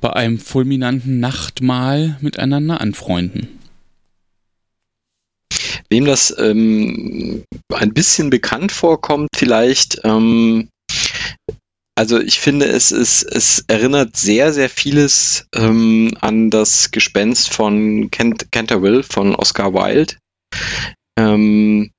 [0.00, 3.48] bei einem fulminanten Nachtmahl miteinander anfreunden.
[5.92, 10.70] Wem das ähm, ein bisschen bekannt vorkommt, vielleicht, ähm,
[11.94, 18.10] also ich finde, es, ist, es erinnert sehr, sehr vieles ähm, an das Gespenst von
[18.10, 20.14] Kent Canterville von Oscar Wilde.
[21.18, 21.90] Ähm,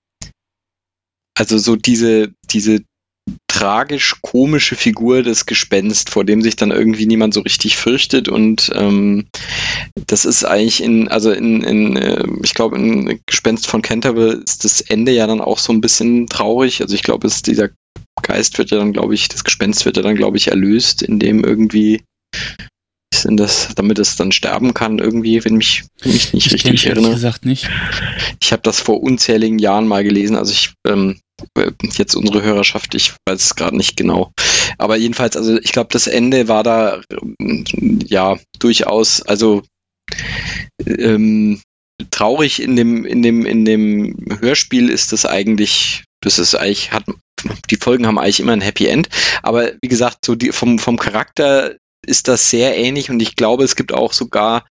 [1.38, 2.80] also so diese, diese
[3.54, 8.28] tragisch-komische Figur des Gespenst, vor dem sich dann irgendwie niemand so richtig fürchtet.
[8.28, 9.28] Und ähm,
[10.08, 14.66] das ist eigentlich in, also in, in äh, ich glaube, in Gespenst von Canterville ist
[14.66, 16.82] das Ende ja dann auch so ein bisschen traurig.
[16.82, 17.70] Also ich glaube, dieser
[18.24, 21.44] Geist wird ja dann, glaube ich, das Gespenst wird ja dann, glaube ich, erlöst, indem
[21.44, 22.02] irgendwie
[23.14, 26.88] sind das, damit es dann sterben kann, irgendwie, wenn mich, wenn mich nicht ich richtig
[26.88, 27.14] erinnere.
[27.14, 27.70] gesagt nicht.
[28.42, 31.20] Ich habe das vor unzähligen Jahren mal gelesen, also ich ähm,
[31.98, 34.32] jetzt unsere Hörerschaft, ich weiß es gerade nicht genau.
[34.78, 37.02] Aber jedenfalls, also ich glaube, das Ende war da
[38.06, 39.64] ja durchaus, also
[40.86, 41.62] ähm,
[42.12, 47.06] traurig in dem, in dem, in dem Hörspiel ist das eigentlich, das ist eigentlich, hat,
[47.70, 49.10] die Folgen haben eigentlich immer ein Happy End.
[49.42, 51.76] Aber wie gesagt, so die, vom, vom Charakter
[52.06, 54.66] ist das sehr ähnlich und ich glaube, es gibt auch sogar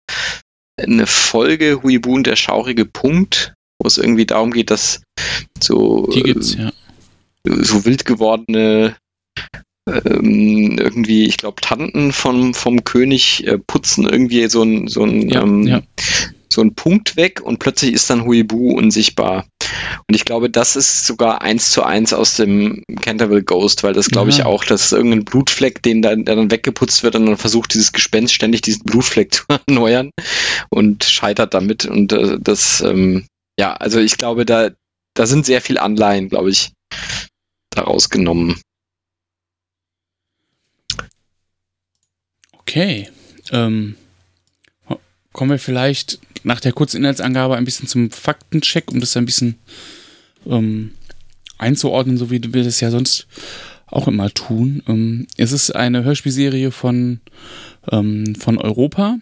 [0.79, 5.03] eine Folge Huibu und der schaurige Punkt, wo es irgendwie darum geht, dass
[5.61, 6.73] so, gibt's, ja.
[7.45, 8.97] so wild gewordene
[10.05, 15.29] ähm, irgendwie, ich glaube, Tanten vom, vom König äh, putzen irgendwie so ein, so ein,
[15.29, 15.83] ja, ähm, ja.
[16.49, 19.47] so ein Punkt weg und plötzlich ist dann Huibu unsichtbar.
[20.07, 24.09] Und ich glaube, das ist sogar eins zu eins aus dem Canterville Ghost, weil das
[24.09, 27.37] glaube ich auch, das ist irgendein Blutfleck, den dann, der dann weggeputzt wird und dann
[27.37, 30.11] versucht dieses Gespenst ständig diesen Blutfleck zu erneuern
[30.71, 31.87] und scheitert damit.
[31.87, 33.27] Und äh, das, ähm,
[33.59, 34.71] ja, also ich glaube, da,
[35.15, 36.73] da sind sehr viel Anleihen, glaube ich,
[37.71, 38.61] daraus genommen.
[42.53, 43.09] Okay.
[43.51, 43.97] Ähm,
[45.33, 49.59] kommen wir vielleicht nach der kurzen Inhaltsangabe ein bisschen zum Faktencheck, um das ein bisschen
[50.47, 50.93] ähm,
[51.59, 53.27] einzuordnen, so wie wir das ja sonst
[53.87, 54.83] auch immer tun.
[54.87, 57.21] Ähm, es ist eine Hörspielserie von,
[57.91, 59.19] ähm, von Europa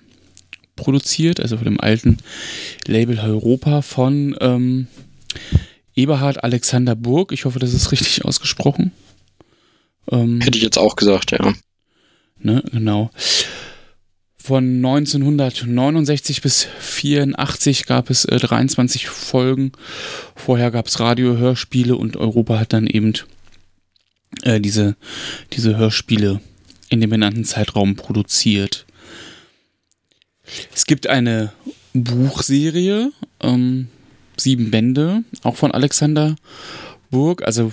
[0.77, 2.19] produziert, also von dem alten
[2.87, 4.87] Label Europa von ähm,
[5.95, 7.33] Eberhard Alexander Burg.
[7.33, 8.93] Ich hoffe, das ist richtig ausgesprochen.
[10.11, 11.53] Ähm, Hätte ich jetzt auch gesagt, ja.
[12.39, 13.11] Ne, genau.
[14.37, 19.73] Von 1969 bis 1984 gab es äh, 23 Folgen.
[20.37, 23.15] Vorher gab es Radio-Hörspiele und Europa hat dann eben
[24.43, 24.97] äh, diese,
[25.53, 26.41] diese Hörspiele
[26.91, 28.86] in dem benannten Zeitraum produziert.
[30.75, 31.53] Es gibt eine
[31.93, 33.89] Buchserie, ähm,
[34.37, 36.37] sieben Bände, auch von Alexander
[37.11, 37.43] Burg.
[37.43, 37.73] Also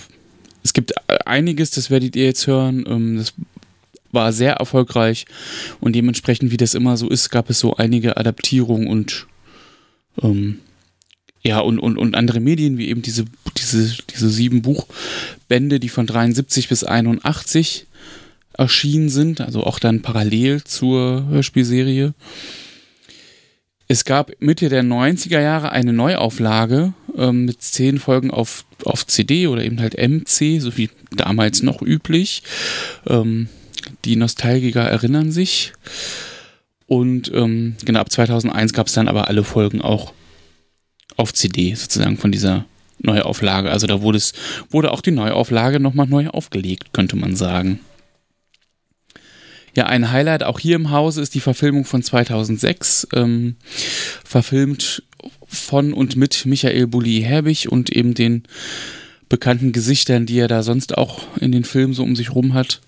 [0.62, 0.92] es gibt
[1.26, 2.84] einiges, das werdet ihr jetzt hören.
[2.86, 3.34] Ähm, das
[4.12, 5.26] war sehr erfolgreich
[5.80, 9.26] und dementsprechend, wie das immer so ist, gab es so einige Adaptierungen und
[10.22, 10.60] ähm,
[11.42, 15.88] ja, und, und, und andere Medien, wie eben diese, diese diese, diese sieben Buchbände, die
[15.88, 17.86] von 73 bis 81
[18.52, 22.14] erschienen sind, also auch dann parallel zur Hörspielserie.
[23.86, 29.46] Es gab Mitte der 90er Jahre eine Neuauflage ähm, mit zehn Folgen auf, auf CD
[29.46, 32.42] oder eben halt MC, so wie damals noch üblich.
[33.06, 33.48] Ähm,
[34.04, 35.72] die Nostalgiker erinnern sich.
[36.86, 40.12] Und ähm, genau, ab 2001 gab es dann aber alle Folgen auch
[41.16, 42.64] auf CD sozusagen von dieser
[42.98, 43.70] Neuauflage.
[43.70, 44.32] Also da wurde es,
[44.70, 47.80] wurde auch die Neuauflage nochmal neu aufgelegt, könnte man sagen.
[49.76, 53.56] Ja, ein Highlight auch hier im Hause ist die Verfilmung von 2006, ähm,
[54.24, 55.02] verfilmt
[55.46, 58.44] von und mit Michael Bulli-Herbig und eben den
[59.28, 62.80] bekannten Gesichtern, die er da sonst auch in den Filmen so um sich rum hat.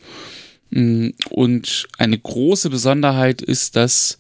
[0.71, 4.19] Mm, und eine große Besonderheit ist, dass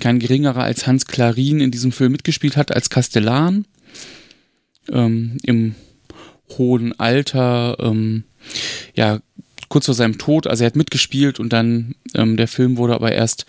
[0.00, 3.66] kein geringerer als Hans Klarin in diesem Film mitgespielt hat als Kastellan.
[4.92, 5.74] Ähm, Im
[6.58, 8.24] hohen Alter, ähm,
[8.94, 9.20] ja,
[9.68, 13.12] kurz vor seinem Tod, also er hat mitgespielt und dann ähm, der Film wurde aber
[13.12, 13.46] erst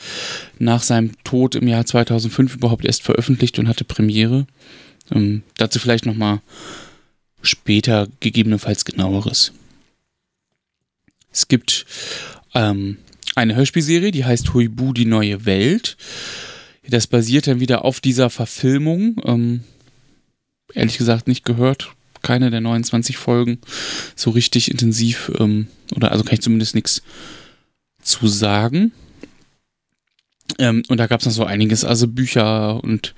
[0.60, 4.48] nach seinem Tod im Jahr 2005 überhaupt erst veröffentlicht und hatte Premiere.
[5.12, 6.42] Ähm, dazu vielleicht nochmal
[7.42, 9.52] später gegebenenfalls genaueres.
[11.32, 11.86] Es gibt
[12.54, 12.98] ähm,
[13.36, 15.98] eine Hörspielserie, die heißt Huibu, die neue Welt.
[16.88, 19.22] Das basiert dann wieder auf dieser Verfilmung.
[19.26, 19.64] Ähm,
[20.74, 21.94] ehrlich gesagt nicht gehört,
[22.26, 23.60] keine der 29 Folgen
[24.16, 27.04] so richtig intensiv, ähm, oder also kann ich zumindest nichts
[28.02, 28.92] zu sagen.
[30.58, 33.14] Ähm, und da gab es noch so einiges, also Bücher und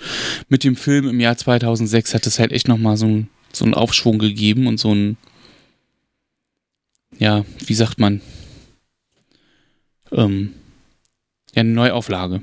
[0.49, 4.19] mit dem Film im Jahr 2006 hat es halt echt nochmal so, so einen Aufschwung
[4.19, 5.17] gegeben und so ein,
[7.17, 8.21] ja, wie sagt man,
[10.11, 10.53] ähm,
[11.55, 12.41] ja, eine Neuauflage,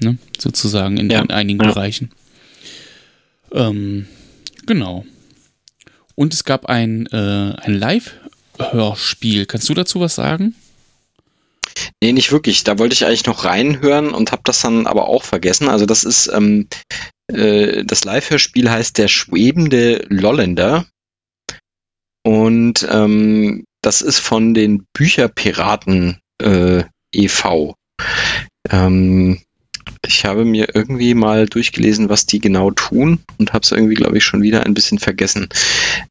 [0.00, 1.20] ne, sozusagen in, ja.
[1.20, 1.68] in einigen ja.
[1.68, 2.10] Bereichen.
[3.52, 4.06] Ähm,
[4.66, 5.04] genau.
[6.18, 9.46] Und es gab ein, äh, ein Live-Hörspiel.
[9.46, 10.56] Kannst du dazu was sagen?
[12.02, 12.64] Nee, nicht wirklich.
[12.64, 15.68] Da wollte ich eigentlich noch reinhören und habe das dann aber auch vergessen.
[15.68, 16.66] Also das ist, ähm,
[17.32, 20.86] äh, das Live-Hörspiel heißt Der schwebende Lolländer.
[22.24, 26.82] Und ähm, das ist von den Bücherpiraten äh,
[27.14, 27.76] e.V.
[28.70, 29.40] Ähm,
[30.06, 34.18] ich habe mir irgendwie mal durchgelesen, was die genau tun und habe es irgendwie, glaube
[34.18, 35.48] ich, schon wieder ein bisschen vergessen.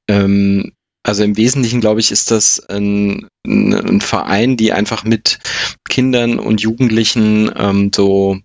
[0.10, 0.72] Ähm,
[1.04, 5.40] also im Wesentlichen, glaube ich, ist das ein, ein, Verein, die einfach mit
[5.88, 8.40] Kindern und Jugendlichen ähm, so,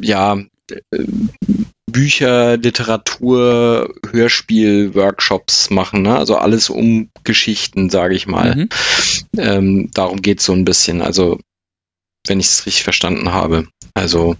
[0.00, 0.38] ja,
[0.70, 1.04] äh,
[1.90, 6.16] Bücher, Literatur, Hörspiel, Workshops machen, ne?
[6.16, 8.54] also alles um Geschichten, sage ich mal.
[8.54, 8.68] Mhm.
[9.36, 11.02] Ähm, darum geht es so ein bisschen.
[11.02, 11.38] Also
[12.26, 13.68] wenn ich es richtig verstanden habe.
[13.94, 14.36] Also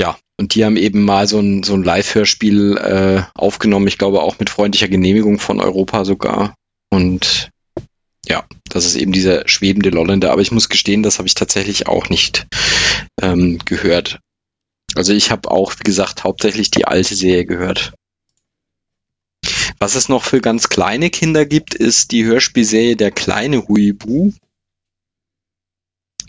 [0.00, 4.22] ja, und die haben eben mal so ein, so ein Live-Hörspiel äh, aufgenommen, ich glaube
[4.22, 6.54] auch mit freundlicher Genehmigung von Europa sogar.
[6.90, 7.50] Und
[8.26, 10.32] ja, das ist eben dieser schwebende Lolländer.
[10.32, 12.46] Aber ich muss gestehen, das habe ich tatsächlich auch nicht
[13.20, 14.20] ähm, gehört.
[14.94, 17.94] Also ich habe auch, wie gesagt, hauptsächlich die alte Serie gehört.
[19.78, 24.32] Was es noch für ganz kleine Kinder gibt, ist die Hörspielserie Der kleine Huibu.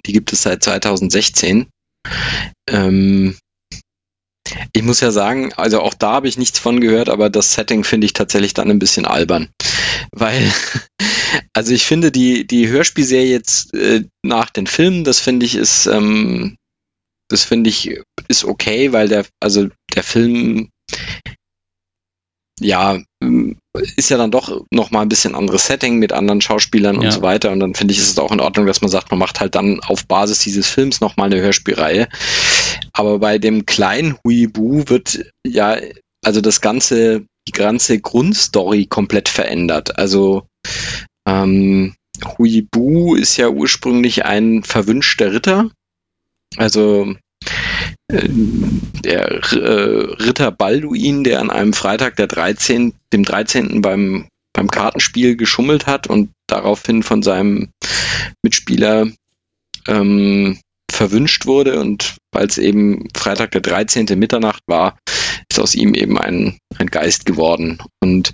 [0.06, 1.68] Die gibt es seit 2016.
[2.70, 3.38] Ähm,
[4.74, 7.84] ich muss ja sagen, also auch da habe ich nichts von gehört, aber das Setting
[7.84, 9.50] finde ich tatsächlich dann ein bisschen albern.
[10.12, 10.52] Weil,
[11.54, 15.86] also ich finde die, die Hörspielserie jetzt äh, nach den Filmen, das finde ich ist,
[15.86, 16.58] ähm,
[17.30, 20.70] das finde ich ist okay, weil der, also der Film
[22.60, 23.02] ja,
[23.74, 27.02] ist ja dann doch nochmal ein bisschen anderes Setting mit anderen Schauspielern ja.
[27.02, 27.52] und so weiter.
[27.52, 29.56] Und dann finde ich, ist es auch in Ordnung, dass man sagt, man macht halt
[29.56, 32.08] dann auf Basis dieses Films nochmal eine Hörspielreihe.
[32.94, 35.78] Aber bei dem kleinen Huibu wird ja,
[36.24, 39.98] also das ganze, die ganze Grundstory komplett verändert.
[39.98, 40.48] Also,
[41.28, 41.96] ähm,
[42.38, 45.72] Huibu ist ja ursprünglich ein verwünschter Ritter.
[46.58, 47.16] Also
[48.13, 53.82] der äh, Ritter Balduin, der an einem Freitag, der 13., dem 13.
[53.82, 57.69] beim, beim Kartenspiel geschummelt hat und daraufhin von seinem
[58.43, 59.08] Mitspieler
[59.88, 60.60] ähm,
[60.91, 64.08] verwünscht wurde und weil es eben Freitag der 13.
[64.15, 64.97] Mitternacht war,
[65.54, 67.80] ist aus ihm eben ein, ein Geist geworden.
[68.02, 68.34] Und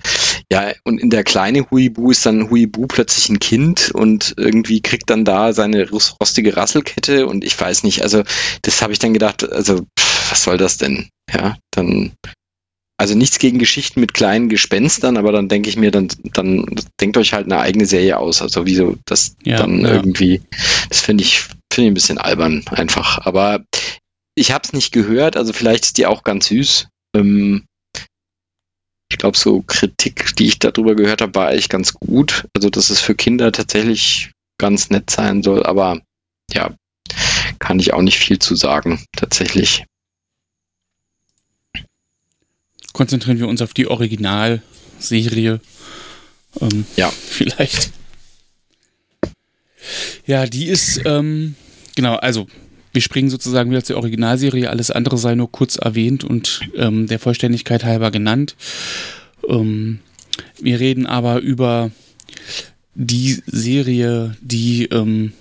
[0.52, 5.10] ja, und in der kleine Huibu ist dann Huibu plötzlich ein Kind und irgendwie kriegt
[5.10, 8.24] dann da seine rostige Rasselkette und ich weiß nicht, also
[8.62, 11.10] das habe ich dann gedacht, also pff, was soll das denn?
[11.34, 12.14] Ja, dann
[12.98, 16.66] also nichts gegen Geschichten mit kleinen Gespenstern, aber dann denke ich mir, dann, dann
[17.00, 18.42] denkt euch halt eine eigene Serie aus.
[18.42, 19.94] Also wieso das ja, dann ja.
[19.94, 20.42] irgendwie,
[20.90, 23.20] das finde ich, finde ich ein bisschen albern einfach.
[23.26, 23.64] Aber
[24.36, 26.88] ich habe es nicht gehört, also vielleicht ist die auch ganz süß.
[27.16, 27.66] Ähm,
[29.12, 32.46] ich glaube, so Kritik, die ich darüber gehört habe, war eigentlich ganz gut.
[32.54, 36.00] Also, dass es für Kinder tatsächlich ganz nett sein soll, aber
[36.54, 36.76] ja,
[37.60, 39.86] kann ich auch nicht viel zu sagen, tatsächlich.
[42.94, 45.60] Konzentrieren wir uns auf die Originalserie.
[46.62, 47.10] Ähm, ja.
[47.30, 47.92] Vielleicht.
[50.26, 51.56] Ja, die ist, ähm,
[51.96, 52.48] genau, also
[52.92, 57.20] wir springen sozusagen wieder zur Originalserie, alles andere sei nur kurz erwähnt und ähm, der
[57.20, 58.56] Vollständigkeit halber genannt.
[59.48, 60.00] Ähm,
[60.60, 61.92] wir reden aber über
[62.96, 65.34] die Serie, die ähm,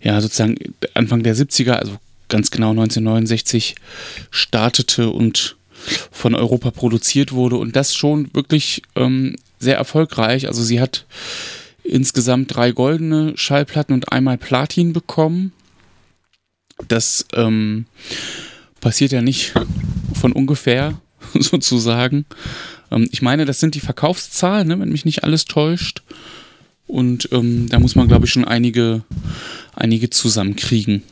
[0.00, 0.56] ja sozusagen
[0.94, 1.96] Anfang der 70er, also
[2.28, 3.74] ganz genau 1969,
[4.30, 5.56] startete und
[6.10, 10.48] von Europa produziert wurde und das schon wirklich ähm, sehr erfolgreich.
[10.48, 11.06] Also sie hat
[11.84, 15.52] insgesamt drei goldene Schallplatten und einmal Platin bekommen.
[16.88, 17.86] Das ähm,
[18.80, 19.54] passiert ja nicht
[20.14, 21.00] von ungefähr,
[21.38, 22.26] sozusagen.
[22.90, 26.02] Ähm, ich meine, das sind die Verkaufszahlen, ne, wenn mich nicht alles täuscht.
[26.86, 29.02] Und ähm, da muss man, glaube ich, schon einige,
[29.74, 31.02] einige zusammenkriegen.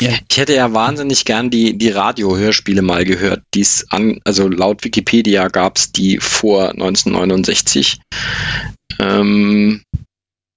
[0.00, 0.10] Ja.
[0.28, 3.42] Ich hätte ja wahnsinnig gern die, die Radio-Hörspiele mal gehört.
[3.54, 8.00] Die's an, also laut Wikipedia gab es die vor 1969.
[8.98, 9.82] Ähm,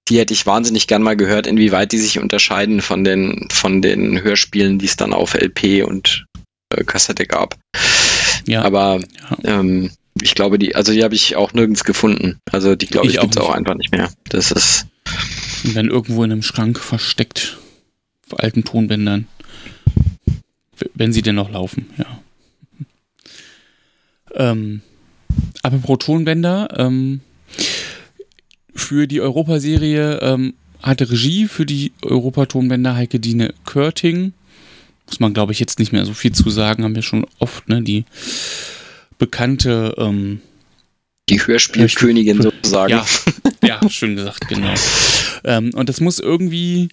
[0.08, 4.22] die hätte ich wahnsinnig gern mal gehört, inwieweit die sich unterscheiden von den, von den
[4.22, 6.26] Hörspielen, die es dann auf LP und
[6.70, 7.56] äh, Kassette gab.
[8.46, 8.62] Ja.
[8.62, 9.00] Aber
[9.42, 9.60] ja.
[9.60, 9.90] Ähm,
[10.22, 12.38] ich glaube, die, also die habe ich auch nirgends gefunden.
[12.50, 14.10] Also die, glaube ich, ich gibt es auch einfach nicht mehr.
[14.28, 14.86] Das ist.
[15.64, 17.58] Und dann irgendwo in einem Schrank versteckt.
[18.30, 19.26] Auf alten Tonbändern.
[20.94, 22.20] Wenn sie denn noch laufen, ja.
[24.34, 24.82] Ähm,
[25.62, 27.20] apropos Tonbänder, ähm,
[28.76, 34.32] für die Europaserie ähm, hatte Regie für die Europatonbänder Heike Dine Körting.
[35.06, 37.68] Muss man, glaube ich, jetzt nicht mehr so viel zu sagen, haben wir schon oft,
[37.68, 37.82] ne?
[37.82, 38.04] Die
[39.18, 40.40] bekannte ähm,
[41.28, 42.90] die Hörspielkönigin Hörspiel sozusagen.
[42.92, 43.06] Ja,
[43.62, 44.74] ja, schön gesagt, genau.
[45.44, 46.88] Ähm, und das muss irgendwie,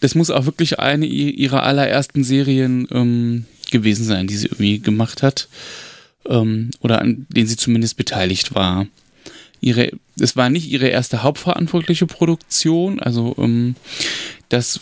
[0.00, 5.22] das muss auch wirklich eine ihrer allerersten Serien ähm, gewesen sein, die sie irgendwie gemacht
[5.22, 5.48] hat.
[6.28, 8.86] Ähm, oder an denen sie zumindest beteiligt war
[9.60, 13.74] ihre, es war nicht ihre erste hauptverantwortliche Produktion, also ähm,
[14.48, 14.80] das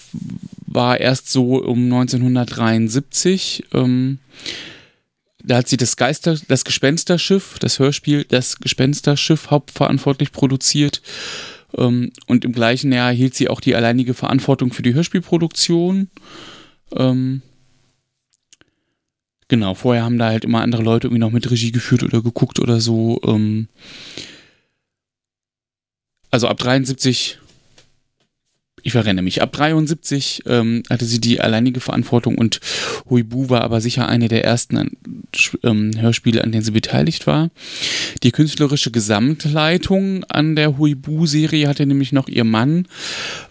[0.67, 3.65] war erst so um 1973.
[3.73, 4.19] Ähm,
[5.43, 11.03] da hat sie das Geister, das Gespensterschiff, das Hörspiel, das Gespensterschiff hauptverantwortlich produziert.
[11.77, 16.09] Ähm, und im gleichen Jahr hielt sie auch die alleinige Verantwortung für die Hörspielproduktion.
[16.97, 17.43] Ähm,
[19.49, 22.59] genau, vorher haben da halt immer andere Leute irgendwie noch mit Regie geführt oder geguckt
[22.59, 23.21] oder so.
[23.27, 23.69] Ähm,
[26.35, 27.39] also ab 73,
[28.83, 32.59] ich verrenne mich, ab 73 ähm, hatte sie die alleinige Verantwortung und
[33.09, 34.97] Huibu war aber sicher eine der ersten
[35.63, 37.51] ähm, Hörspiele, an denen sie beteiligt war.
[38.25, 42.89] Die künstlerische Gesamtleitung an der Huibu-Serie hatte nämlich noch ihr Mann,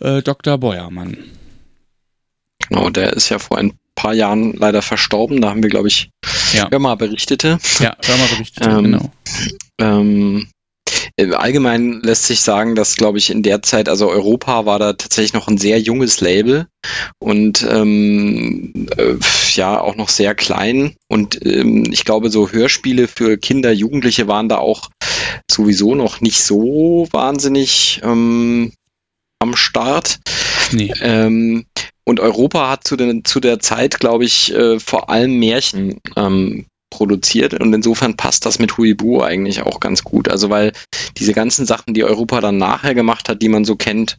[0.02, 0.58] äh, Dr.
[0.58, 1.15] Beuermann.
[2.67, 5.39] Genau, der ist ja vor ein paar Jahren leider verstorben.
[5.39, 6.10] Da haben wir, glaube ich,
[6.52, 6.69] ja.
[6.69, 7.60] Hörmer berichtete.
[7.80, 9.12] Ja, Hörmer berichtete, ähm, genau.
[9.80, 10.48] Ähm,
[11.17, 15.34] Allgemein lässt sich sagen, dass, glaube ich, in der Zeit, also Europa war da tatsächlich
[15.34, 16.67] noch ein sehr junges Label
[17.19, 19.15] und ähm, äh,
[19.53, 20.95] ja, auch noch sehr klein.
[21.08, 24.89] Und ähm, ich glaube, so Hörspiele für Kinder, Jugendliche waren da auch
[25.49, 28.73] sowieso noch nicht so wahnsinnig ähm,
[29.39, 30.19] am Start.
[30.71, 30.93] Nee.
[31.01, 31.65] Ähm,
[32.06, 36.65] und Europa hat zu, den, zu der Zeit, glaube ich, äh, vor allem Märchen ähm,
[36.93, 40.29] produziert und insofern passt das mit Huibu eigentlich auch ganz gut.
[40.29, 40.71] Also weil
[41.17, 44.17] diese ganzen Sachen, die Europa dann nachher gemacht hat, die man so kennt,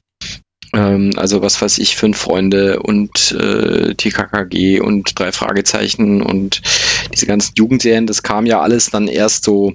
[0.75, 6.63] ähm, also was weiß ich, Fünf Freunde und äh, TKKG und drei Fragezeichen und
[7.13, 9.75] diese ganzen Jugendserien, das kam ja alles dann erst so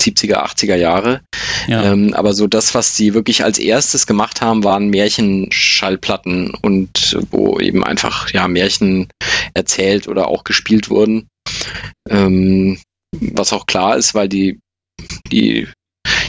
[0.00, 1.20] 70er, 80er Jahre.
[1.66, 1.92] Ja.
[1.92, 7.58] Ähm, aber so das, was sie wirklich als erstes gemacht haben, waren Märchenschallplatten und wo
[7.58, 9.08] eben einfach ja Märchen
[9.54, 11.28] erzählt oder auch gespielt wurden.
[12.08, 12.78] Ähm,
[13.20, 14.60] was auch klar ist, weil die,
[15.30, 15.68] die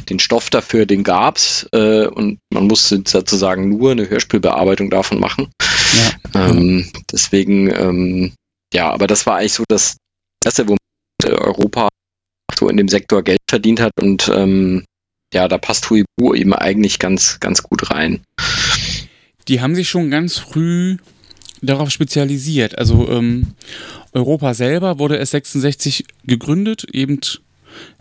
[0.10, 5.50] den Stoff dafür, den gab's äh, und man musste sozusagen nur eine Hörspielbearbeitung davon machen.
[6.34, 6.50] Ja.
[6.50, 8.34] Ähm, deswegen, ähm,
[8.74, 9.98] ja, aber das war eigentlich so das
[10.44, 10.76] erste, wo
[11.24, 11.90] Europa
[12.58, 14.86] so in dem Sektor Geld verdient hat und ähm,
[15.34, 18.22] ja, da passt Huibu eben eigentlich ganz, ganz gut rein.
[19.48, 20.98] Die haben sich schon ganz früh
[21.62, 22.78] darauf spezialisiert.
[22.78, 23.54] Also ähm,
[24.14, 27.20] Europa selber wurde erst 66 gegründet, eben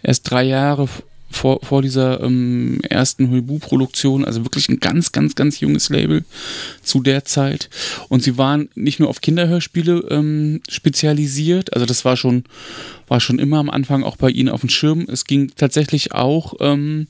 [0.02, 0.88] erst drei Jahre
[1.30, 6.24] vor, vor dieser ähm, ersten Huibu-Produktion, also wirklich ein ganz, ganz, ganz junges Label
[6.82, 7.70] zu der Zeit.
[8.08, 12.44] Und sie waren nicht nur auf Kinderhörspiele ähm, spezialisiert, also das war schon,
[13.06, 15.06] war schon immer am Anfang auch bei ihnen auf dem Schirm.
[15.08, 17.06] Es ging tatsächlich auch ähm,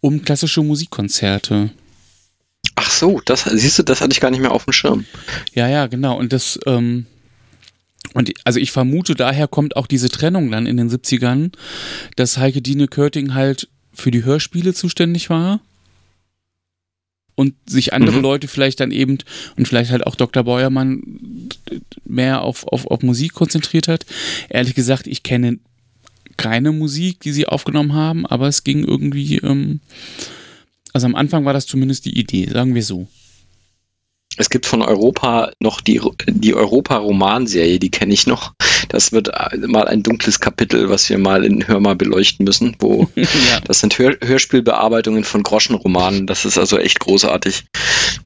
[0.00, 1.70] um klassische Musikkonzerte.
[2.74, 5.04] Ach so, das siehst du, das hatte ich gar nicht mehr auf dem Schirm.
[5.54, 6.18] Ja, ja, genau.
[6.18, 7.06] Und das, ähm,
[8.14, 11.52] und also ich vermute, daher kommt auch diese Trennung dann in den 70ern,
[12.16, 15.60] dass Heike Dine Körting halt für die Hörspiele zuständig war
[17.34, 18.22] und sich andere mhm.
[18.22, 19.18] Leute vielleicht dann eben
[19.56, 20.42] und vielleicht halt auch Dr.
[20.42, 21.02] Beuermann
[22.04, 24.06] mehr auf, auf, auf Musik konzentriert hat.
[24.48, 25.58] Ehrlich gesagt, ich kenne
[26.36, 29.80] keine Musik, die sie aufgenommen haben, aber es ging irgendwie, ähm,
[30.92, 33.06] also am Anfang war das zumindest die Idee, sagen wir so.
[34.38, 38.54] Es gibt von Europa noch die, die Europa-Romanserie, die kenne ich noch.
[38.88, 39.30] Das wird
[39.66, 43.26] mal ein dunkles Kapitel, was wir mal in Hör mal beleuchten müssen, wo ja.
[43.64, 46.28] das sind Hör Hörspielbearbeitungen von Groschenromanen.
[46.28, 47.64] Das ist also echt großartig.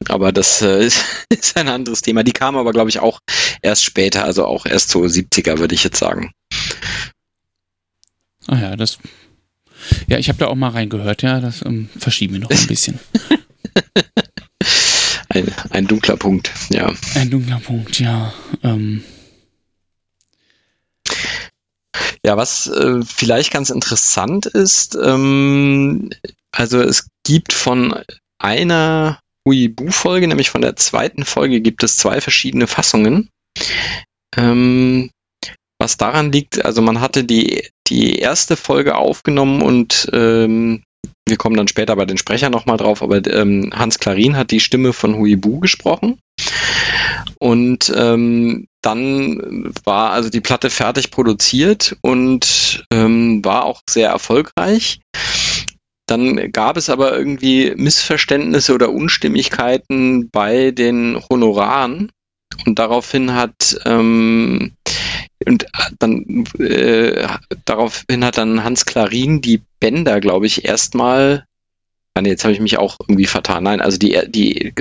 [0.08, 2.22] Aber das äh, ist, ist ein anderes Thema.
[2.22, 3.18] Die kamen aber, glaube ich, auch
[3.62, 6.32] erst später, also auch erst so 70er, würde ich jetzt sagen.
[8.48, 8.98] Ah ja, das.
[10.08, 13.00] Ja, ich habe da auch mal reingehört, ja, das ähm, verschieben wir noch ein bisschen.
[15.32, 16.92] ein, ein dunkler Punkt, ja.
[17.14, 18.32] Ein dunkler Punkt, ja.
[18.62, 19.02] Ähm.
[22.24, 26.10] Ja, was äh, vielleicht ganz interessant ist, ähm,
[26.52, 27.94] also es gibt von
[28.38, 33.30] einer Huibu-Folge, nämlich von der zweiten Folge, gibt es zwei verschiedene Fassungen.
[34.36, 35.10] Ähm,
[35.78, 40.84] was daran liegt, also man hatte die, die erste Folge aufgenommen und ähm,
[41.26, 44.60] wir kommen dann später bei den Sprechern nochmal drauf, aber ähm, Hans Klarin hat die
[44.60, 46.18] Stimme von Huibu gesprochen.
[47.38, 55.00] Und ähm, dann war also die Platte fertig produziert und ähm, war auch sehr erfolgreich.
[56.06, 62.10] Dann gab es aber irgendwie Missverständnisse oder Unstimmigkeiten bei den Honoraren.
[62.66, 64.72] Und daraufhin hat ähm,
[65.46, 65.66] und
[65.98, 67.26] dann äh,
[67.64, 71.46] daraufhin hat dann Hans Klarin die Bänder, glaube ich, erstmal.
[72.14, 73.64] Ah, nee, jetzt habe ich mich auch irgendwie vertan.
[73.64, 74.74] Nein, also die, die,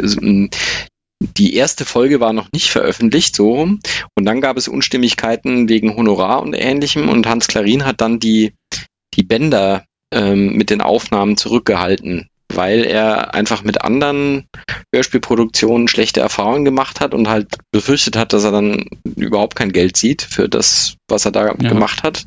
[1.20, 3.80] die erste Folge war noch nicht veröffentlicht, so rum.
[4.16, 7.07] Und dann gab es Unstimmigkeiten wegen Honorar und ähnlichem.
[7.07, 8.53] Und Hans Klarin hat dann die,
[9.14, 14.47] die Bänder ähm, mit den Aufnahmen zurückgehalten weil er einfach mit anderen
[14.93, 18.86] Hörspielproduktionen schlechte Erfahrungen gemacht hat und halt befürchtet hat, dass er dann
[19.16, 21.54] überhaupt kein Geld sieht für das, was er da ja.
[21.54, 22.26] gemacht hat.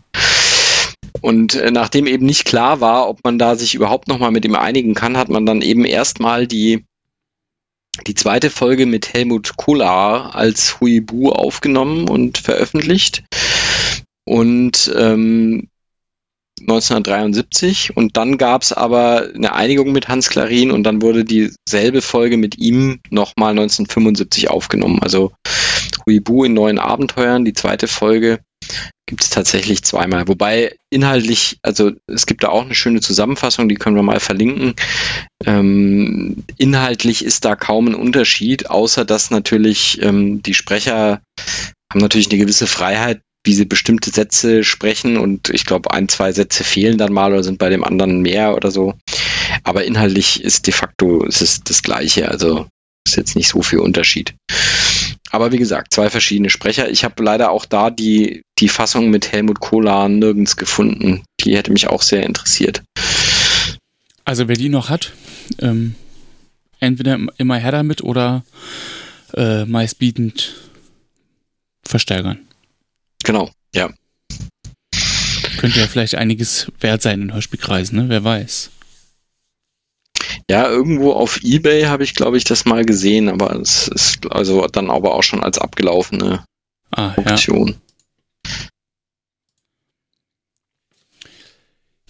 [1.20, 4.54] Und äh, nachdem eben nicht klar war, ob man da sich überhaupt nochmal mit ihm
[4.54, 6.84] einigen kann, hat man dann eben erstmal die,
[8.06, 13.24] die zweite Folge mit Helmut Kohler als Huibu aufgenommen und veröffentlicht.
[14.24, 15.68] Und ähm,
[16.60, 22.00] 1973 und dann gab es aber eine Einigung mit Hans Klarin und dann wurde dieselbe
[22.00, 25.00] Folge mit ihm nochmal 1975 aufgenommen.
[25.02, 25.32] Also
[26.06, 28.40] Huibu in neuen Abenteuern, die zweite Folge
[29.06, 30.28] gibt es tatsächlich zweimal.
[30.28, 34.74] Wobei inhaltlich, also es gibt da auch eine schöne Zusammenfassung, die können wir mal verlinken.
[35.44, 41.20] Ähm, inhaltlich ist da kaum ein Unterschied, außer dass natürlich ähm, die Sprecher
[41.92, 46.32] haben natürlich eine gewisse Freiheit, wie sie bestimmte Sätze sprechen und ich glaube, ein, zwei
[46.32, 48.94] Sätze fehlen dann mal oder sind bei dem anderen mehr oder so.
[49.62, 52.66] Aber inhaltlich ist de facto ist es das Gleiche, also
[53.06, 54.34] ist jetzt nicht so viel Unterschied.
[55.30, 56.88] Aber wie gesagt, zwei verschiedene Sprecher.
[56.88, 61.22] Ich habe leider auch da die, die Fassung mit Helmut Kohler nirgends gefunden.
[61.40, 62.82] Die hätte mich auch sehr interessiert.
[64.24, 65.12] Also wer die noch hat,
[65.58, 65.96] ähm,
[66.80, 68.44] entweder immer her damit oder
[69.34, 70.54] äh, meistbietend
[71.84, 72.38] versteigern.
[73.24, 73.90] Genau, ja.
[75.58, 78.08] Könnte ja vielleicht einiges wert sein in Hörspielkreisen, ne?
[78.08, 78.70] Wer weiß.
[80.50, 84.66] Ja, irgendwo auf Ebay habe ich, glaube ich, das mal gesehen, aber es ist also
[84.66, 86.44] dann aber auch schon als abgelaufene
[86.90, 87.76] ah, Option.
[88.46, 88.66] Ja.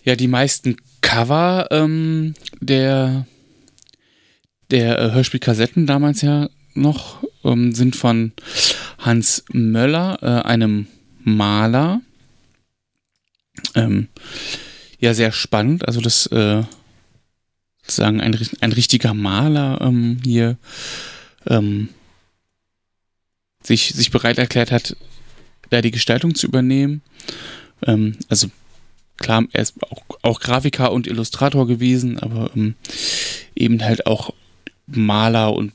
[0.02, 3.26] ja, die meisten Cover ähm, der,
[4.70, 8.32] der äh, Hörspielkassetten damals ja noch ähm, sind von
[8.98, 10.88] Hans Möller, äh, einem
[11.24, 12.00] Maler.
[13.74, 14.08] Ähm,
[14.98, 15.86] ja, sehr spannend.
[15.86, 16.62] Also das äh,
[17.82, 20.56] sozusagen ein, ein richtiger Maler ähm, hier
[21.46, 21.88] ähm,
[23.62, 24.96] sich, sich bereit erklärt hat,
[25.70, 27.02] da die Gestaltung zu übernehmen.
[27.86, 28.48] Ähm, also
[29.18, 32.74] klar, er ist auch, auch, Grafiker und Illustrator gewesen, aber ähm,
[33.54, 34.32] eben halt auch
[34.86, 35.72] Maler und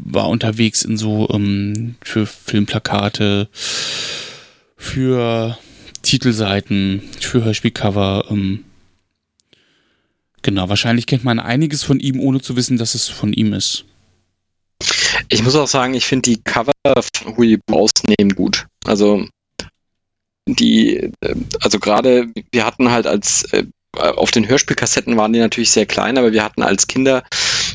[0.00, 3.48] war unterwegs in so ähm, für Filmplakate,
[4.82, 5.58] für
[6.02, 8.64] Titelseiten, für Hörspielcover, ähm,
[10.42, 13.84] Genau, wahrscheinlich kennt man einiges von ihm, ohne zu wissen, dass es von ihm ist.
[15.28, 18.66] Ich muss auch sagen, ich finde die Cover von Huibu ausnehmend gut.
[18.84, 19.24] Also
[20.48, 23.64] die, äh, also gerade, wir hatten halt als äh,
[23.96, 27.22] auf den Hörspielkassetten waren die natürlich sehr klein, aber wir hatten als Kinder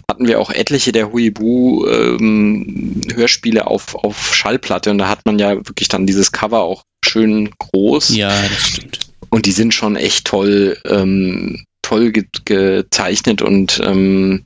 [0.10, 5.38] hatten wir auch etliche der Huibu ähm, Hörspiele auf, auf Schallplatte und da hat man
[5.38, 8.16] ja wirklich dann dieses Cover auch schön groß.
[8.16, 9.00] Ja, das stimmt.
[9.30, 14.46] Und die sind schon echt toll, ähm, toll ge gezeichnet und ähm,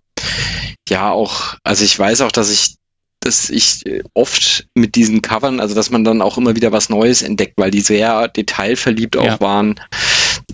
[0.90, 2.76] ja auch, also ich weiß auch, dass ich
[3.24, 3.84] dass ich
[4.16, 7.70] oft mit diesen Covern, also dass man dann auch immer wieder was Neues entdeckt, weil
[7.70, 9.40] die sehr detailverliebt auch ja.
[9.40, 9.80] waren.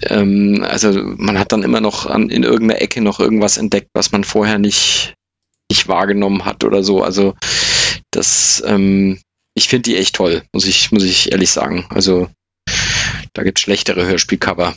[0.04, 4.12] Ähm, also man hat dann immer noch an, in irgendeiner Ecke noch irgendwas entdeckt, was
[4.12, 5.14] man vorher nicht,
[5.72, 7.02] nicht wahrgenommen hat oder so.
[7.02, 7.36] Also
[8.12, 9.22] das, ähm,
[9.58, 11.88] ich finde die echt toll, muss ich, muss ich ehrlich sagen.
[11.90, 12.30] Also
[13.34, 14.76] da gibt es schlechtere Hörspielcover.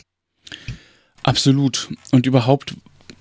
[1.22, 1.90] Absolut.
[2.12, 2.74] Und überhaupt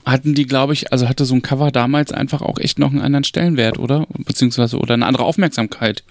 [0.05, 3.01] hatten die, glaube ich, also hatte so ein Cover damals einfach auch echt noch einen
[3.01, 4.07] anderen Stellenwert, oder?
[4.20, 6.05] Beziehungsweise oder eine andere Aufmerksamkeit.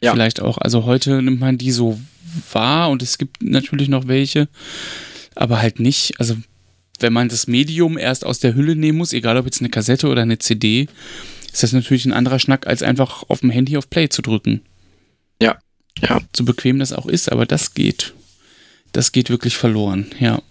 [0.00, 0.12] Ja.
[0.12, 0.58] Vielleicht auch.
[0.58, 2.00] Also heute nimmt man die so
[2.52, 4.48] wahr und es gibt natürlich noch welche,
[5.34, 6.20] aber halt nicht.
[6.20, 6.36] Also
[7.00, 10.08] wenn man das Medium erst aus der Hülle nehmen muss, egal ob jetzt eine Kassette
[10.08, 10.86] oder eine CD,
[11.54, 14.62] ist das natürlich ein anderer Schnack, als einfach auf dem Handy auf Play zu drücken.
[15.40, 15.58] Ja,
[16.02, 16.20] ja.
[16.34, 18.12] So bequem das auch ist, aber das geht.
[18.90, 20.42] Das geht wirklich verloren, ja.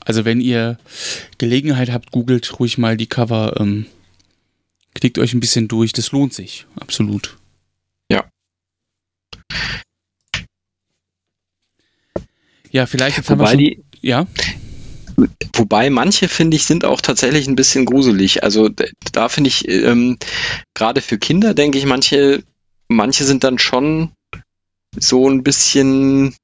[0.00, 0.78] Also wenn ihr
[1.38, 3.86] Gelegenheit habt, googelt ruhig mal die Cover, ähm,
[4.94, 7.38] klickt euch ein bisschen durch, das lohnt sich, absolut.
[8.10, 8.30] Ja.
[12.70, 14.26] Ja, vielleicht jetzt Wobei haben wir schon, die, ja.
[15.54, 18.42] Wobei manche, finde ich, sind auch tatsächlich ein bisschen gruselig.
[18.44, 18.70] Also
[19.12, 20.18] da finde ich, ähm,
[20.74, 22.42] gerade für Kinder, denke ich, manche,
[22.88, 24.12] manche sind dann schon
[24.98, 26.34] so ein bisschen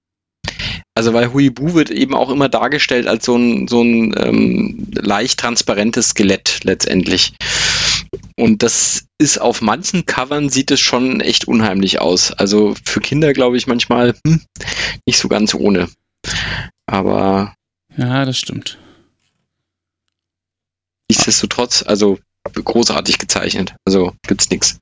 [0.97, 5.41] also weil Huibu wird eben auch immer dargestellt als so ein, so ein ähm, leicht
[5.41, 7.35] transparentes Skelett letztendlich.
[8.37, 12.33] Und das ist auf manchen Covern sieht es schon echt unheimlich aus.
[12.33, 14.41] Also für Kinder glaube ich manchmal hm,
[15.05, 15.89] nicht so ganz ohne.
[16.87, 17.55] Aber.
[17.97, 18.79] Ja, das stimmt.
[21.09, 22.19] Nichtsdestotrotz, also
[22.53, 23.75] großartig gezeichnet.
[23.85, 24.79] Also gibt's nichts.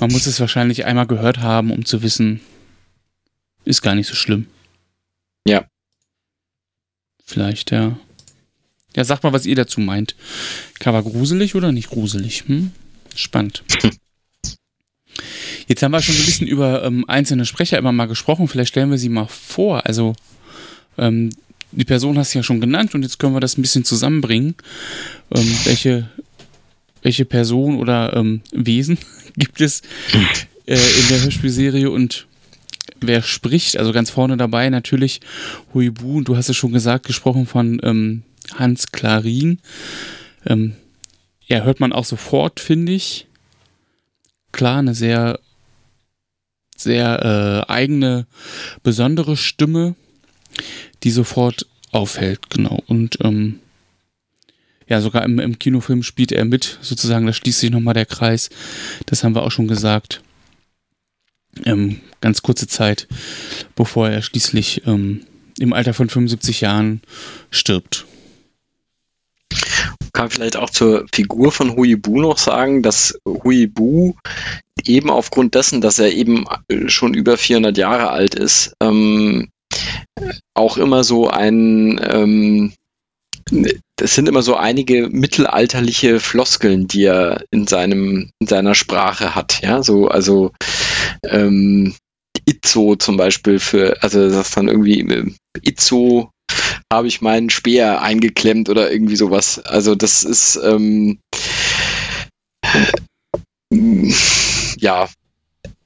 [0.00, 2.40] Man muss es wahrscheinlich einmal gehört haben, um zu wissen,
[3.64, 4.46] ist gar nicht so schlimm.
[5.46, 5.64] Ja.
[7.24, 7.98] Vielleicht, ja.
[8.96, 10.14] Ja, sag mal, was ihr dazu meint.
[10.78, 12.44] Cover gruselig oder nicht gruselig?
[12.46, 12.72] Hm?
[13.14, 13.64] Spannend.
[15.66, 18.48] Jetzt haben wir schon so ein bisschen über ähm, einzelne Sprecher immer mal gesprochen.
[18.48, 19.86] Vielleicht stellen wir sie mal vor.
[19.86, 20.14] Also,
[20.98, 21.30] ähm,
[21.76, 24.54] die Person hast du ja schon genannt und jetzt können wir das ein bisschen zusammenbringen.
[25.34, 26.08] Ähm, welche,
[27.02, 28.98] welche Person oder ähm, Wesen
[29.36, 29.82] gibt es
[30.66, 32.26] äh, in der Hörspielserie und
[33.00, 35.20] wer spricht, also ganz vorne dabei natürlich
[35.72, 38.22] Huibu, du hast es schon gesagt, gesprochen von ähm,
[38.54, 39.60] Hans Klarin.
[40.46, 40.74] Ähm,
[41.46, 43.26] ja, hört man auch sofort, finde ich.
[44.52, 45.40] Klar, eine sehr,
[46.76, 48.26] sehr äh, eigene,
[48.82, 49.94] besondere Stimme,
[51.02, 52.82] die sofort auffällt, genau.
[52.86, 53.60] Und ähm,
[54.86, 58.50] ja, sogar im, im Kinofilm spielt er mit, sozusagen, da schließt sich nochmal der Kreis.
[59.06, 60.22] Das haben wir auch schon gesagt
[61.64, 63.06] ähm, ganz kurze Zeit,
[63.76, 65.26] bevor er schließlich ähm,
[65.58, 67.00] im Alter von 75 Jahren
[67.50, 68.06] stirbt.
[70.12, 74.14] Kann vielleicht auch zur Figur von Huibu noch sagen, dass Huibu
[74.84, 76.44] eben aufgrund dessen, dass er eben
[76.86, 79.48] schon über 400 Jahre alt ist, ähm,
[80.54, 82.72] auch immer so ein ähm,
[83.96, 89.60] das sind immer so einige mittelalterliche Floskeln, die er in seinem in seiner Sprache hat,
[89.62, 90.52] ja, so also
[91.28, 91.94] ähm,
[92.46, 95.30] Itzo zum Beispiel für, also das dann irgendwie äh,
[95.62, 96.30] Itzo
[96.92, 99.58] habe ich meinen Speer eingeklemmt oder irgendwie sowas.
[99.58, 101.18] Also das ist ähm,
[103.72, 104.12] äh,
[104.78, 105.08] ja,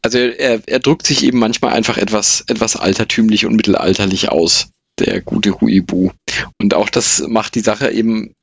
[0.02, 5.20] also er, er drückt sich eben manchmal einfach etwas, etwas altertümlich und mittelalterlich aus, der
[5.20, 6.10] gute Huibu.
[6.60, 8.34] Und auch das macht die Sache eben,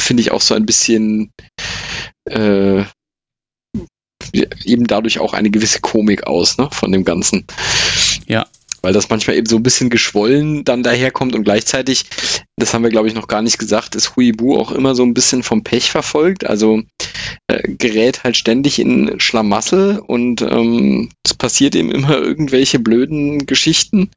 [0.00, 1.32] finde ich, auch so ein bisschen
[2.28, 2.84] äh,
[4.32, 7.46] eben dadurch auch eine gewisse Komik aus, ne, von dem Ganzen.
[8.26, 8.46] Ja.
[8.84, 12.04] Weil das manchmal eben so ein bisschen geschwollen dann daherkommt und gleichzeitig,
[12.56, 15.14] das haben wir glaube ich noch gar nicht gesagt, ist Huibu auch immer so ein
[15.14, 16.44] bisschen vom Pech verfolgt.
[16.44, 16.82] Also
[17.46, 24.10] äh, gerät halt ständig in Schlamassel und ähm, es passiert ihm immer irgendwelche blöden Geschichten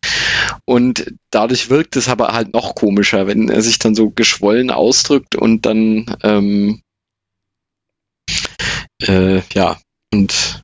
[0.65, 5.35] und dadurch wirkt es aber halt noch komischer, wenn er sich dann so geschwollen ausdrückt
[5.35, 6.81] und dann ähm,
[9.01, 9.77] äh, ja,
[10.13, 10.61] und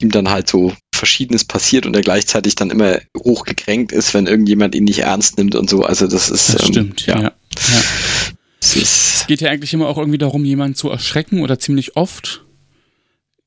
[0.00, 4.74] ihm dann halt so Verschiedenes passiert und er gleichzeitig dann immer hochgekränkt ist, wenn irgendjemand
[4.74, 5.82] ihn nicht ernst nimmt und so.
[5.82, 7.20] Also das ist das ähm, stimmt, ja.
[7.20, 7.32] ja.
[8.60, 12.42] Es, es geht ja eigentlich immer auch irgendwie darum, jemanden zu erschrecken oder ziemlich oft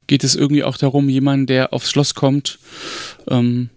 [0.09, 2.59] geht es irgendwie auch darum, jemanden, der aufs Schloss kommt,
[3.29, 3.69] ähm,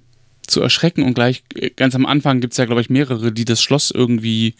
[0.47, 1.05] zu erschrecken.
[1.05, 3.93] Und gleich äh, ganz am Anfang gibt es ja, glaube ich, mehrere, die das Schloss
[3.93, 4.55] irgendwie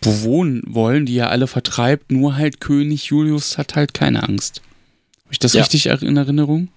[0.00, 2.12] bewohnen wollen, die ja alle vertreibt.
[2.12, 4.60] Nur halt König Julius hat halt keine Angst.
[5.24, 5.62] Habe ich das ja.
[5.62, 6.68] richtig in Erinnerung?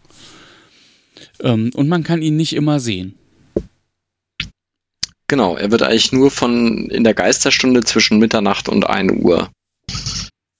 [1.42, 3.16] Ähm, und man kann ihn nicht immer sehen.
[5.28, 9.52] Genau, er wird eigentlich nur von in der Geisterstunde zwischen Mitternacht und 1 Uhr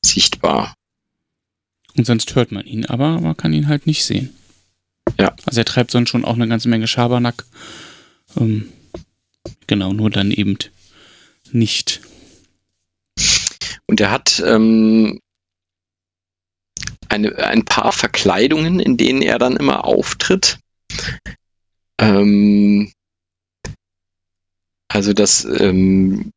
[0.06, 0.74] sichtbar.
[1.96, 4.36] Und sonst hört man ihn, aber man kann ihn halt nicht sehen.
[5.18, 5.36] Ja.
[5.46, 7.46] Also er treibt sonst schon auch eine ganze Menge Schabernack.
[8.38, 8.72] Ähm,
[9.68, 10.58] genau, nur dann eben
[11.52, 12.02] nicht.
[13.88, 15.20] Und er hat ähm,
[17.10, 20.60] eine, ein paar Verkleidungen, in denen er dann immer auftritt.
[22.00, 22.92] Ähm,
[24.90, 26.32] also das, ähm,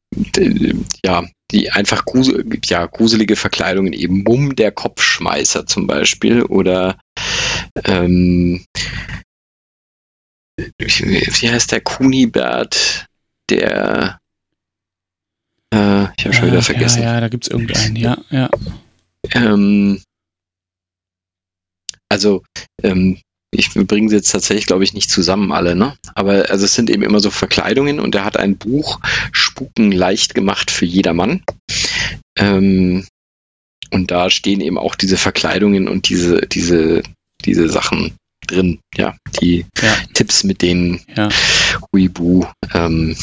[1.04, 6.98] ja, die einfach grusel, ja, gruselige Verkleidungen, eben Mumm der Kopfschmeißer zum Beispiel oder
[7.84, 8.64] ähm,
[10.56, 13.06] wie heißt der Kunibert,
[13.48, 14.20] der
[15.72, 17.02] äh, ich habe schon wieder vergessen.
[17.02, 18.50] Ja, ja, da gibt es irgendeinen, ja, ja.
[19.32, 20.02] Ähm,
[22.08, 22.42] also,
[22.82, 23.20] ähm,
[23.52, 25.96] ich bringe sie jetzt tatsächlich, glaube ich, nicht zusammen alle, ne?
[26.14, 29.00] Aber also es sind eben immer so Verkleidungen und er hat ein Buch
[29.32, 31.42] Spuken leicht gemacht für jedermann.
[32.38, 33.06] Ähm,
[33.90, 37.02] und da stehen eben auch diese Verkleidungen und diese, diese,
[37.44, 38.14] diese Sachen
[38.46, 39.96] drin, ja, die ja.
[40.14, 41.28] Tipps, mit denen ja.
[41.92, 43.16] Huibu ähm,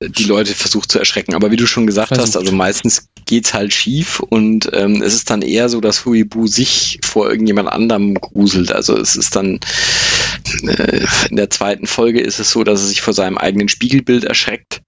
[0.00, 1.34] die Leute versucht zu erschrecken.
[1.34, 2.28] Aber wie du schon gesagt versucht.
[2.28, 6.46] hast, also meistens geht's halt schief und ähm, es ist dann eher so, dass Huibu
[6.46, 8.72] sich vor irgendjemand anderem gruselt.
[8.72, 9.60] Also es ist dann
[10.62, 14.24] äh, in der zweiten Folge ist es so, dass er sich vor seinem eigenen Spiegelbild
[14.24, 14.82] erschreckt.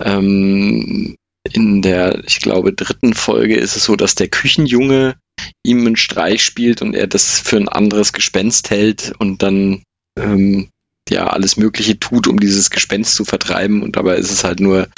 [0.00, 1.16] Ähm,
[1.52, 5.16] in der, ich glaube, dritten Folge ist es so, dass der Küchenjunge
[5.64, 9.82] ihm einen Streich spielt und er das für ein anderes Gespenst hält und dann
[10.18, 10.68] ähm,
[11.10, 14.88] ja alles Mögliche tut, um dieses Gespenst zu vertreiben und dabei ist es halt nur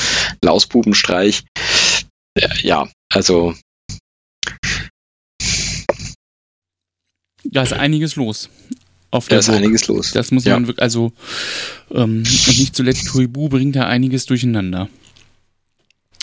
[0.43, 1.45] Lausbubenstreich.
[2.63, 3.55] Ja, also.
[7.45, 8.49] Da ist einiges los.
[9.11, 9.59] Auf der da ist Burg.
[9.59, 10.11] einiges los.
[10.11, 11.13] Das muss man wirklich, also,
[11.93, 14.89] ähm, und nicht zuletzt Huibu bringt da einiges durcheinander.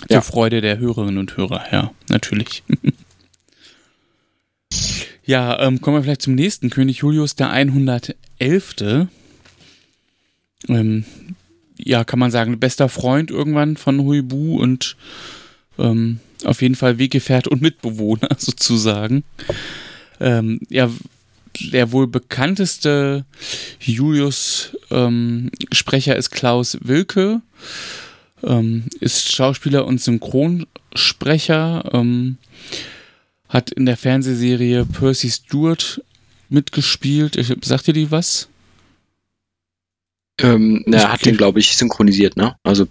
[0.07, 0.21] Zur ja.
[0.21, 2.63] Freude der Hörerinnen und Hörer, ja, natürlich.
[5.25, 6.69] ja, ähm, kommen wir vielleicht zum nächsten.
[6.69, 8.73] König Julius der 111
[10.67, 11.05] ähm,
[11.77, 14.97] ja, kann man sagen, bester Freund irgendwann von Huibu und
[15.79, 19.23] ähm, auf jeden Fall Weggefährt und Mitbewohner sozusagen.
[20.19, 20.89] Ähm, ja,
[21.59, 23.25] der wohl bekannteste
[23.79, 27.41] Julius-Sprecher ähm, ist Klaus Wilke,
[28.43, 32.37] ähm, ist Schauspieler und Synchronsprecher, ähm,
[33.49, 36.01] hat in der Fernsehserie Percy Stewart
[36.49, 37.35] mitgespielt.
[37.35, 38.47] Ich, sagt ihr die was?
[40.39, 42.55] Ähm, er hat den, glaube ich, synchronisiert, ne?
[42.63, 42.87] Also,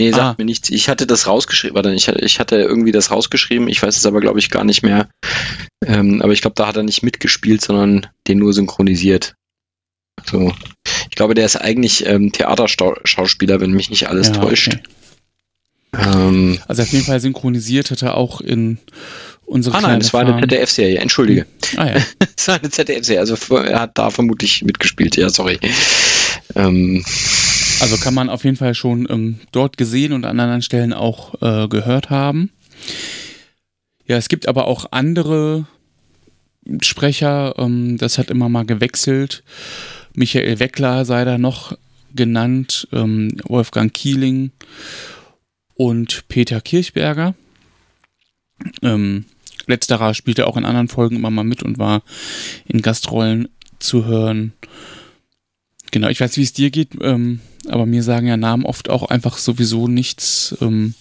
[0.00, 0.34] nee, sagt ah.
[0.38, 0.70] mir nichts.
[0.70, 4.20] Ich hatte das rausgeschrieben, warte, ich, ich hatte irgendwie das rausgeschrieben, ich weiß es aber,
[4.20, 5.08] glaube ich, gar nicht mehr.
[5.84, 9.34] Ähm, aber ich glaube, da hat er nicht mitgespielt, sondern den nur synchronisiert.
[10.16, 10.52] Also,
[11.10, 14.68] ich glaube, der ist eigentlich ähm, Theaterschauspieler, wenn mich nicht alles ja, täuscht.
[14.68, 14.82] Okay.
[15.98, 18.78] Ähm, also auf jeden Fall synchronisiert hat er auch in
[19.46, 21.46] unsere Ah nein, das war eine ZDF-Serie, entschuldige.
[21.76, 21.94] Ah ja.
[22.36, 25.58] das war eine ZDF-Serie, also er hat da vermutlich mitgespielt, ja, sorry.
[26.54, 27.04] Ähm,
[27.80, 31.34] also kann man auf jeden Fall schon ähm, dort gesehen und an anderen Stellen auch
[31.42, 32.50] äh, gehört haben.
[34.06, 35.66] Ja, es gibt aber auch andere
[36.80, 39.42] Sprecher, ähm, das hat immer mal gewechselt.
[40.14, 41.76] Michael Weckler sei da noch
[42.14, 44.52] genannt, ähm, Wolfgang Kieling
[45.74, 47.34] und Peter Kirchberger.
[48.82, 49.26] Ähm,
[49.66, 52.02] letzterer spielte auch in anderen Folgen immer mal mit und war
[52.64, 54.54] in Gastrollen zu hören.
[55.96, 59.04] Genau, ich weiß, wie es dir geht, ähm, aber mir sagen ja Namen oft auch
[59.04, 60.54] einfach sowieso nichts.
[60.60, 60.92] Ähm,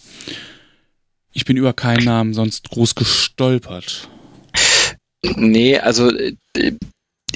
[1.33, 4.07] ich bin über keinen Namen sonst groß gestolpert.
[5.35, 6.37] Nee, also äh,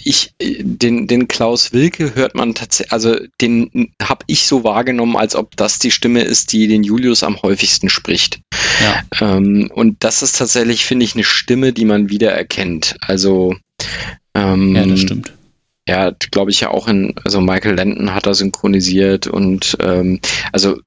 [0.05, 5.35] ich, den, den Klaus Wilke hört man tatsächlich, also den habe ich so wahrgenommen, als
[5.35, 8.39] ob das die Stimme ist, die den Julius am häufigsten spricht.
[8.81, 9.35] Ja.
[9.35, 12.95] Ähm, und das ist tatsächlich, finde ich, eine Stimme, die man wieder erkennt.
[13.01, 13.53] Also
[14.33, 15.33] ähm, ja, das stimmt
[15.89, 20.19] ja, glaube ich ja auch in, also Michael Landon hat er synchronisiert und ähm,
[20.51, 20.79] also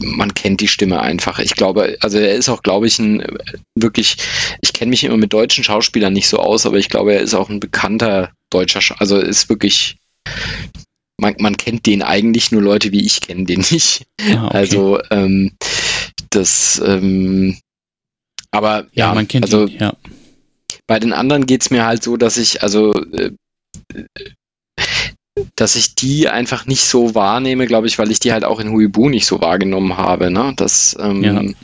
[0.00, 1.38] man kennt die Stimme einfach.
[1.38, 3.22] Ich glaube, also er ist auch, glaube ich, ein
[3.74, 4.16] wirklich,
[4.62, 7.34] ich kenne mich immer mit deutschen Schauspielern nicht so aus, aber ich glaube, er ist
[7.34, 9.98] auch ein bekannter deutscher, also ist wirklich,
[11.18, 14.06] man, man kennt den eigentlich, nur Leute wie ich kennen den nicht.
[14.18, 14.56] Ah, okay.
[14.56, 15.52] Also ähm,
[16.30, 17.58] das, ähm,
[18.50, 19.92] aber ja, ja, man kennt also ihn, ja.
[20.86, 23.32] bei den anderen geht's mir halt so, dass ich, also äh,
[25.56, 28.70] dass ich die einfach nicht so wahrnehme, glaube ich, weil ich die halt auch in
[28.70, 30.30] Huibu nicht so wahrgenommen habe.
[30.30, 30.52] Ne?
[30.56, 31.54] Das, ähm,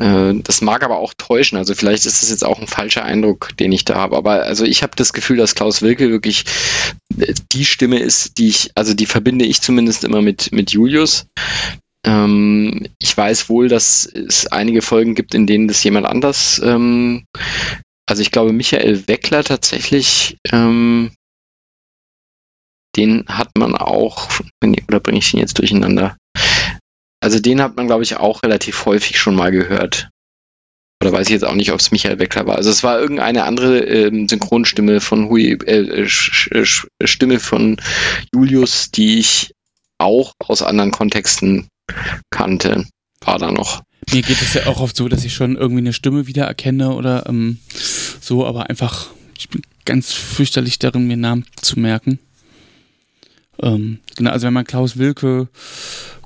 [0.00, 1.58] äh, das mag aber auch täuschen.
[1.58, 4.16] Also vielleicht ist das jetzt auch ein falscher Eindruck, den ich da habe.
[4.16, 6.44] Aber also ich habe das Gefühl, dass Klaus Wilke wirklich
[7.18, 11.26] äh, die Stimme ist, die ich, also die verbinde ich zumindest immer mit, mit Julius.
[12.04, 17.24] Ähm, ich weiß wohl, dass es einige Folgen gibt, in denen das jemand anders, ähm,
[18.12, 21.12] also ich glaube Michael Weckler tatsächlich, ähm,
[22.94, 24.28] den hat man auch,
[24.86, 26.18] oder bringe ich ihn jetzt durcheinander?
[27.22, 30.10] Also den hat man, glaube ich, auch relativ häufig schon mal gehört.
[31.02, 32.56] Oder weiß ich jetzt auch nicht, ob es Michael Weckler war.
[32.56, 37.80] Also es war irgendeine andere ähm, Synchronstimme von Hui, äh, Stimme von
[38.34, 39.54] Julius, die ich
[39.96, 41.66] auch aus anderen Kontexten
[42.28, 42.84] kannte.
[43.24, 43.82] War da noch.
[44.10, 47.26] Mir geht es ja auch oft so, dass ich schon irgendwie eine Stimme wiedererkenne oder
[47.28, 47.58] ähm,
[48.20, 52.18] so, aber einfach, ich bin ganz fürchterlich darin, mir Namen zu merken.
[53.60, 55.48] Ähm, genau, also wenn man Klaus Wilke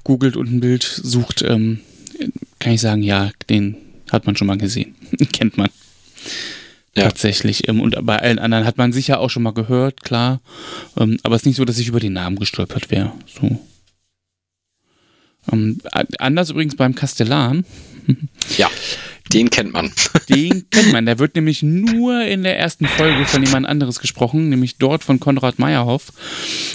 [0.04, 1.80] googelt und ein Bild sucht, ähm,
[2.58, 3.76] kann ich sagen, ja, den
[4.10, 4.94] hat man schon mal gesehen.
[5.32, 5.68] Kennt man.
[6.96, 7.04] Ja.
[7.04, 7.68] Tatsächlich.
[7.68, 10.40] Ähm, und bei allen anderen hat man sicher auch schon mal gehört, klar.
[10.96, 13.12] Ähm, aber es ist nicht so, dass ich über den Namen gestolpert wäre.
[13.26, 13.60] So.
[15.52, 15.78] Ähm,
[16.18, 17.64] anders übrigens beim Kastellan.
[18.56, 18.70] Ja.
[19.32, 19.90] Den kennt man.
[20.28, 21.04] Den kennt man.
[21.06, 25.18] Der wird nämlich nur in der ersten Folge von jemand anderes gesprochen, nämlich dort von
[25.18, 26.12] Konrad Meyerhoff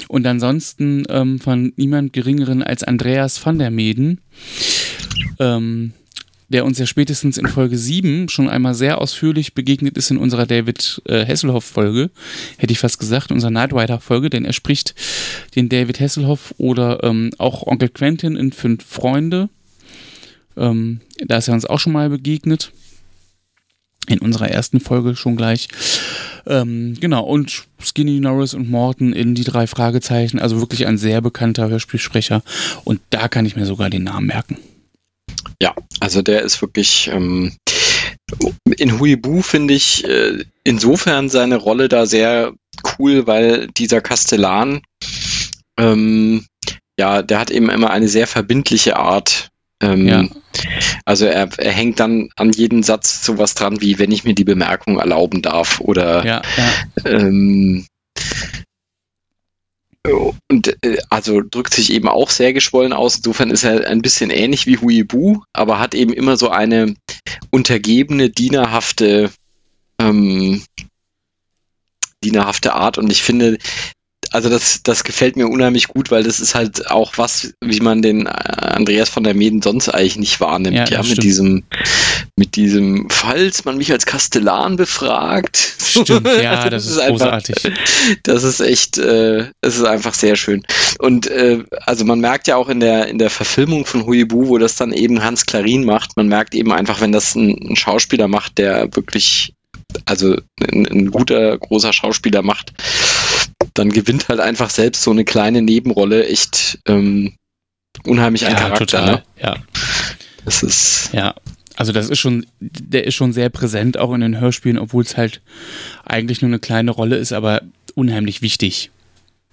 [0.09, 4.19] und ansonsten ähm, von niemand Geringeren als Andreas van der Meden,
[5.39, 5.93] ähm,
[6.51, 10.45] der uns ja spätestens in Folge 7 schon einmal sehr ausführlich begegnet ist in unserer
[10.45, 12.11] David äh, Hasselhoff-Folge,
[12.57, 14.93] hätte ich fast gesagt, unserer Nightrider-Folge, denn er spricht
[15.55, 19.49] den David Hasselhoff oder ähm, auch Onkel Quentin in Fünf Freunde
[20.57, 22.71] ähm, da ist er uns auch schon mal begegnet.
[24.07, 25.67] In unserer ersten Folge schon gleich.
[26.47, 30.39] Ähm, genau, und Skinny Norris und Morton in die drei Fragezeichen.
[30.39, 32.41] Also wirklich ein sehr bekannter Hörspielsprecher.
[32.83, 34.57] Und da kann ich mir sogar den Namen merken.
[35.61, 37.09] Ja, also der ist wirklich.
[37.13, 37.53] Ähm,
[38.77, 42.53] in Huibu finde ich äh, insofern seine Rolle da sehr
[42.97, 44.81] cool, weil dieser Kastellan,
[45.77, 46.45] ähm,
[46.97, 49.49] ja, der hat eben immer eine sehr verbindliche Art,
[49.81, 50.25] ähm, ja.
[51.05, 54.43] Also er, er, hängt dann an jeden Satz sowas dran, wie wenn ich mir die
[54.43, 56.41] Bemerkung erlauben darf oder ja,
[57.05, 57.29] ja.
[60.03, 63.17] Und äh, also drückt sich eben auch sehr geschwollen aus.
[63.17, 66.95] Insofern ist er ein bisschen ähnlich wie Huibu, aber hat eben immer so eine
[67.51, 69.31] untergebene, dienerhafte
[69.99, 70.63] ähm,
[72.23, 73.57] dienerhafte Art und ich finde,
[74.31, 78.01] also das, das gefällt mir unheimlich gut, weil das ist halt auch was, wie man
[78.01, 81.23] den äh, Andreas von der Meden sonst eigentlich nicht wahrnimmt, ja, ja mit stimmt.
[81.23, 81.63] diesem,
[82.37, 85.57] mit diesem, falls man mich als Kastellan befragt.
[85.57, 87.65] Stimmt, ja, das, das ist, großartig.
[87.65, 87.79] Einfach,
[88.23, 90.63] das ist echt, äh, das ist einfach sehr schön.
[90.99, 94.57] Und äh, also man merkt ja auch in der, in der Verfilmung von Huibu, wo
[94.57, 98.29] das dann eben Hans Klarin macht, man merkt eben einfach, wenn das ein, ein Schauspieler
[98.29, 99.53] macht, der wirklich
[100.05, 102.73] also ein, ein, guter, großer Schauspieler macht,
[103.73, 107.33] dann gewinnt halt einfach selbst so eine kleine Nebenrolle echt ähm,
[108.05, 108.85] unheimlich ein ja, Charakter.
[108.85, 109.23] Total, ne?
[109.41, 109.55] Ja.
[110.45, 111.09] Das ist.
[111.13, 111.35] Ja,
[111.75, 115.17] also das ist schon, der ist schon sehr präsent auch in den Hörspielen, obwohl es
[115.17, 115.41] halt
[116.05, 117.61] eigentlich nur eine kleine Rolle ist, aber
[117.95, 118.91] unheimlich wichtig.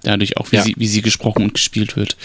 [0.02, 0.62] Dadurch auch, wie, ja.
[0.62, 2.16] sie, wie sie gesprochen und gespielt wird.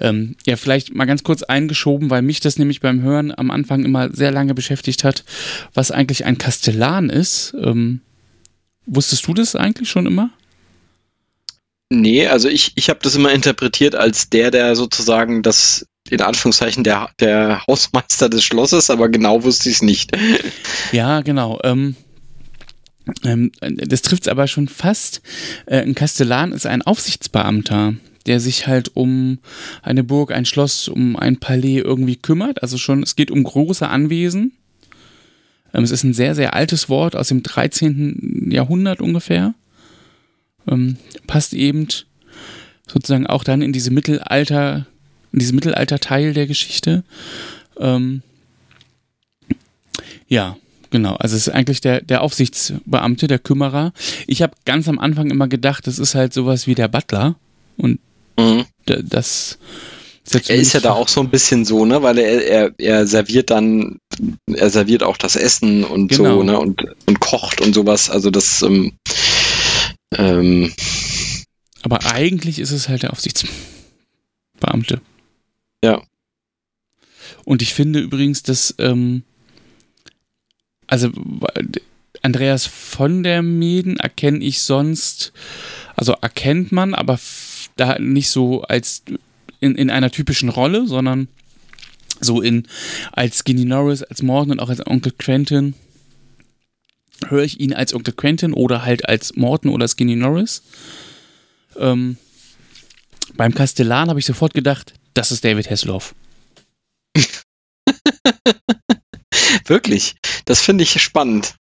[0.00, 3.84] Ähm, ja, vielleicht mal ganz kurz eingeschoben, weil mich das nämlich beim Hören am Anfang
[3.84, 5.24] immer sehr lange beschäftigt hat,
[5.74, 7.54] was eigentlich ein Kastellan ist.
[7.62, 8.00] Ähm,
[8.86, 10.30] wusstest du das eigentlich schon immer?
[11.92, 16.84] Nee, also ich, ich habe das immer interpretiert als der, der sozusagen das, in Anführungszeichen,
[16.84, 20.16] der, der Hausmeister des Schlosses, aber genau wusste ich es nicht.
[20.92, 21.58] Ja, genau.
[21.62, 21.96] Ähm,
[23.24, 25.20] ähm, das trifft es aber schon fast.
[25.66, 27.94] Äh, ein Kastellan ist ein Aufsichtsbeamter,
[28.26, 29.38] der sich halt um
[29.82, 32.62] eine Burg, ein Schloss, um ein Palais irgendwie kümmert.
[32.62, 34.52] Also schon, es geht um große Anwesen.
[35.74, 38.48] Ähm, es ist ein sehr, sehr altes Wort aus dem 13.
[38.50, 39.54] Jahrhundert ungefähr
[40.70, 40.96] ähm,
[41.26, 41.88] passt eben
[42.86, 44.86] sozusagen auch dann in diese Mittelalter,
[45.32, 47.04] in diesen Mittelalter-Teil der Geschichte.
[47.78, 48.22] Ähm,
[50.28, 50.56] ja,
[50.90, 51.14] genau.
[51.16, 53.92] Also es ist eigentlich der, der Aufsichtsbeamte, der Kümmerer.
[54.26, 57.36] Ich habe ganz am Anfang immer gedacht, das ist halt sowas wie der Butler.
[57.76, 58.00] Und
[58.36, 58.64] mhm.
[58.86, 59.58] das
[60.32, 63.50] er ist ja da auch so ein bisschen so, ne, weil er, er, er serviert
[63.50, 63.98] dann,
[64.52, 66.36] er serviert auch das Essen und genau.
[66.36, 68.10] so, ne, und, und kocht und sowas.
[68.10, 68.92] Also das, ähm,
[70.16, 70.72] ähm,
[71.82, 75.00] Aber eigentlich ist es halt der Aufsichtsbeamte.
[75.82, 76.02] Ja.
[77.44, 79.22] Und ich finde übrigens, dass, ähm,
[80.86, 81.10] also
[82.22, 85.32] Andreas von der Meden erkenne ich sonst,
[85.96, 87.18] also erkennt man, aber
[87.76, 89.02] da nicht so als
[89.60, 91.28] in, in einer typischen Rolle, sondern
[92.20, 92.66] so in
[93.12, 95.74] als Skinny Norris, als Morton und auch als Onkel Quentin
[97.28, 100.62] höre ich ihn als Onkel Quentin oder halt als Morton oder Skinny Norris.
[101.76, 102.16] Ähm,
[103.34, 106.14] beim Kastellan habe ich sofort gedacht, das ist David Hasselhoff.
[109.66, 111.54] Wirklich, das finde ich spannend.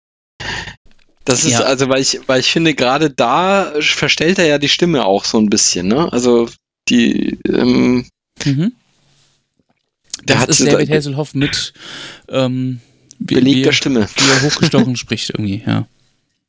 [1.26, 1.62] Das ist ja.
[1.62, 5.38] also, weil ich, weil ich finde, gerade da verstellt er ja die Stimme auch so
[5.38, 6.12] ein bisschen, ne?
[6.12, 6.50] Also
[6.88, 8.08] die, ähm,
[8.44, 8.74] mhm.
[10.26, 11.74] Das ist David Hasselhoff mit
[12.30, 12.82] ähm,
[13.20, 14.08] belegter Stimme.
[14.16, 15.88] Wie er hochgestochen spricht irgendwie, ja.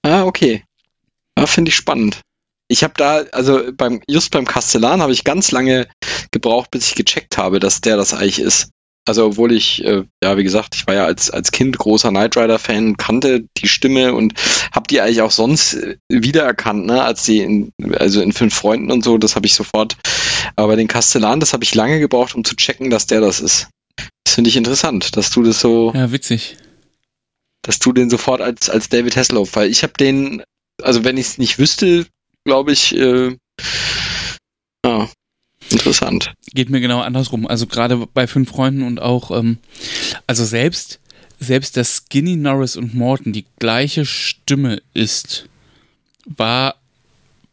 [0.03, 0.65] Ah, okay.
[1.39, 2.21] Ja, finde ich spannend.
[2.69, 5.89] Ich habe da, also beim, just beim Kastellan habe ich ganz lange
[6.31, 8.71] gebraucht, bis ich gecheckt habe, dass der das eigentlich ist.
[9.07, 12.37] Also obwohl ich, äh, ja, wie gesagt, ich war ja als, als Kind großer Knight
[12.37, 14.35] Rider-Fan, kannte die Stimme und
[14.73, 18.93] habe die eigentlich auch sonst äh, wiedererkannt, ne, als die in, also in Fünf Freunden
[18.93, 19.97] und so, das habe ich sofort.
[20.55, 23.69] Aber den Kastellan, das habe ich lange gebraucht, um zu checken, dass der das ist.
[24.25, 25.93] Das finde ich interessant, dass du das so.
[25.95, 26.57] Ja, witzig.
[27.63, 30.43] Dass du den sofort als, als David Hasselhoff, weil ich habe den,
[30.83, 32.07] also wenn ich es nicht wüsste,
[32.45, 33.37] glaube ich, äh,
[34.85, 35.09] ja,
[35.71, 36.33] Interessant.
[36.53, 37.47] Geht mir genau andersrum.
[37.47, 39.59] Also gerade bei fünf Freunden und auch, ähm,
[40.27, 40.99] also selbst,
[41.39, 45.49] selbst dass Skinny Norris und Morton die gleiche Stimme ist,
[46.27, 46.75] war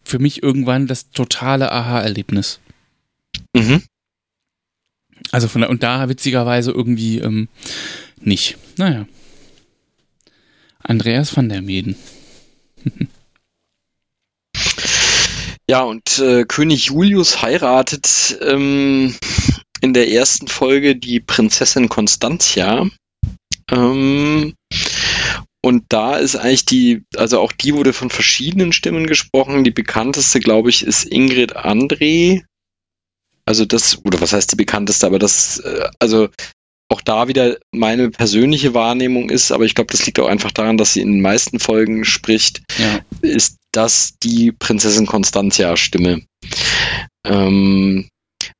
[0.03, 2.59] für mich irgendwann das totale Aha-Erlebnis.
[3.55, 3.83] Mhm.
[5.31, 7.49] Also von und da witzigerweise irgendwie ähm,
[8.19, 8.57] nicht.
[8.77, 9.07] Naja.
[10.83, 11.95] Andreas van der Meden.
[15.69, 19.13] Ja, und äh, König Julius heiratet ähm,
[19.81, 22.87] in der ersten Folge die Prinzessin Constantia.
[23.69, 24.53] Ähm,
[25.61, 29.65] und da ist eigentlich die, also auch die wurde von verschiedenen Stimmen gesprochen.
[29.65, 32.43] Die bekannteste, glaube ich, ist Ingrid André.
[33.47, 36.29] Also das, oder was heißt die bekannteste, aber das, äh, also
[36.89, 40.77] auch da wieder meine persönliche Wahrnehmung ist, aber ich glaube, das liegt auch einfach daran,
[40.77, 42.99] dass sie in den meisten Folgen spricht, ja.
[43.21, 46.21] ist das die Prinzessin Constantia-Stimme.
[47.25, 48.09] Ähm,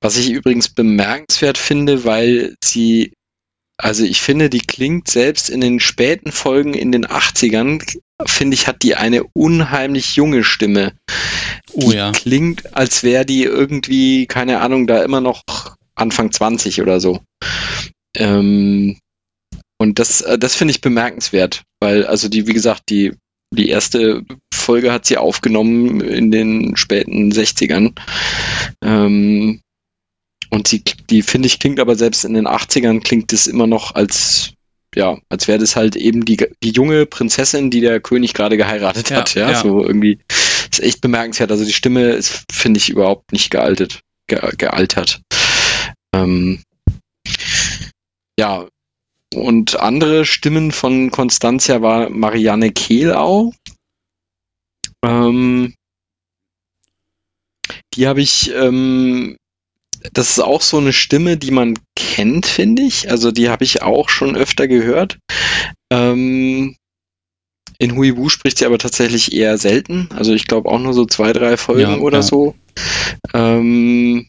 [0.02, 3.14] was ich übrigens bemerkenswert finde, weil sie,
[3.78, 7.84] also ich finde, die klingt selbst in den späten Folgen in den 80ern,
[8.26, 10.94] finde ich, hat die eine unheimlich junge Stimme.
[11.74, 12.12] Oh ja.
[12.12, 15.44] Klingt, als wäre die irgendwie, keine Ahnung, da immer noch
[15.96, 17.20] Anfang 20 oder so.
[18.16, 18.98] Ähm,
[19.80, 23.14] und das, äh, das finde ich bemerkenswert, weil, also die, wie gesagt, die,
[23.54, 24.24] die erste
[24.54, 27.94] Folge hat sie aufgenommen in den späten 60ern.
[28.84, 29.62] Ähm,
[30.50, 33.96] und sie, die finde ich klingt aber selbst in den 80ern klingt es immer noch
[33.96, 34.54] als,
[34.96, 39.10] ja, als wäre das halt eben die, die junge Prinzessin, die der König gerade geheiratet
[39.10, 39.36] ja, hat.
[39.36, 39.52] Ja?
[39.52, 40.20] ja, so irgendwie.
[40.72, 41.52] Ist echt bemerkenswert.
[41.52, 45.22] Also die Stimme ist, finde ich, überhaupt nicht gealtet, ge, gealtert.
[46.14, 46.62] Ähm,
[48.40, 48.68] ja,
[49.34, 53.54] und andere Stimmen von Constantia war Marianne Kehlau.
[55.04, 55.74] Ähm,
[57.94, 59.38] die habe ich, ähm,
[60.14, 63.10] das ist auch so eine Stimme, die man kennt, finde ich.
[63.10, 65.18] Also die habe ich auch schon öfter gehört.
[65.92, 66.76] Ähm,
[67.80, 70.10] in Huibu spricht sie aber tatsächlich eher selten.
[70.16, 72.24] Also ich glaube auch nur so zwei, drei Folgen ja, oder ja.
[72.24, 72.56] so.
[73.34, 74.28] Ähm,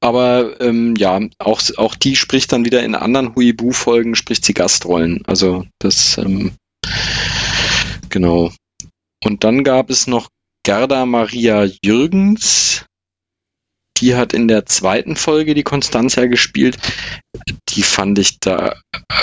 [0.00, 5.22] aber ähm, ja, auch, auch die spricht dann wieder in anderen Huibu-Folgen, spricht sie Gastrollen.
[5.26, 6.52] Also das, ähm,
[8.08, 8.52] genau.
[9.24, 10.28] Und dann gab es noch
[10.66, 12.84] Gerda Maria Jürgens.
[13.98, 16.76] Die hat in der zweiten Folge die Constantia gespielt.
[17.70, 18.74] Die fand ich da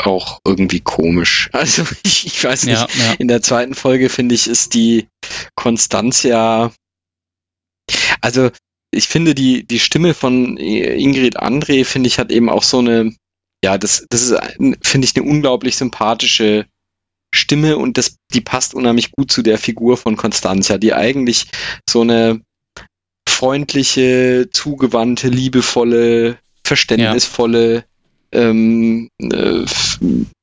[0.03, 1.49] auch irgendwie komisch.
[1.53, 3.13] Also ich, ich weiß nicht, ja, ja.
[3.19, 5.07] in der zweiten Folge finde ich, ist die
[5.55, 6.71] Constantia
[8.21, 8.49] also
[8.91, 13.13] ich finde die, die Stimme von Ingrid André, finde ich, hat eben auch so eine,
[13.63, 14.39] ja, das, das ist,
[14.81, 16.65] finde ich, eine unglaublich sympathische
[17.33, 21.47] Stimme und das, die passt unheimlich gut zu der Figur von Constantia, die eigentlich
[21.89, 22.41] so eine
[23.27, 27.85] freundliche, zugewandte, liebevolle, verständnisvolle
[28.33, 28.39] ja.
[28.39, 29.65] ähm, äh,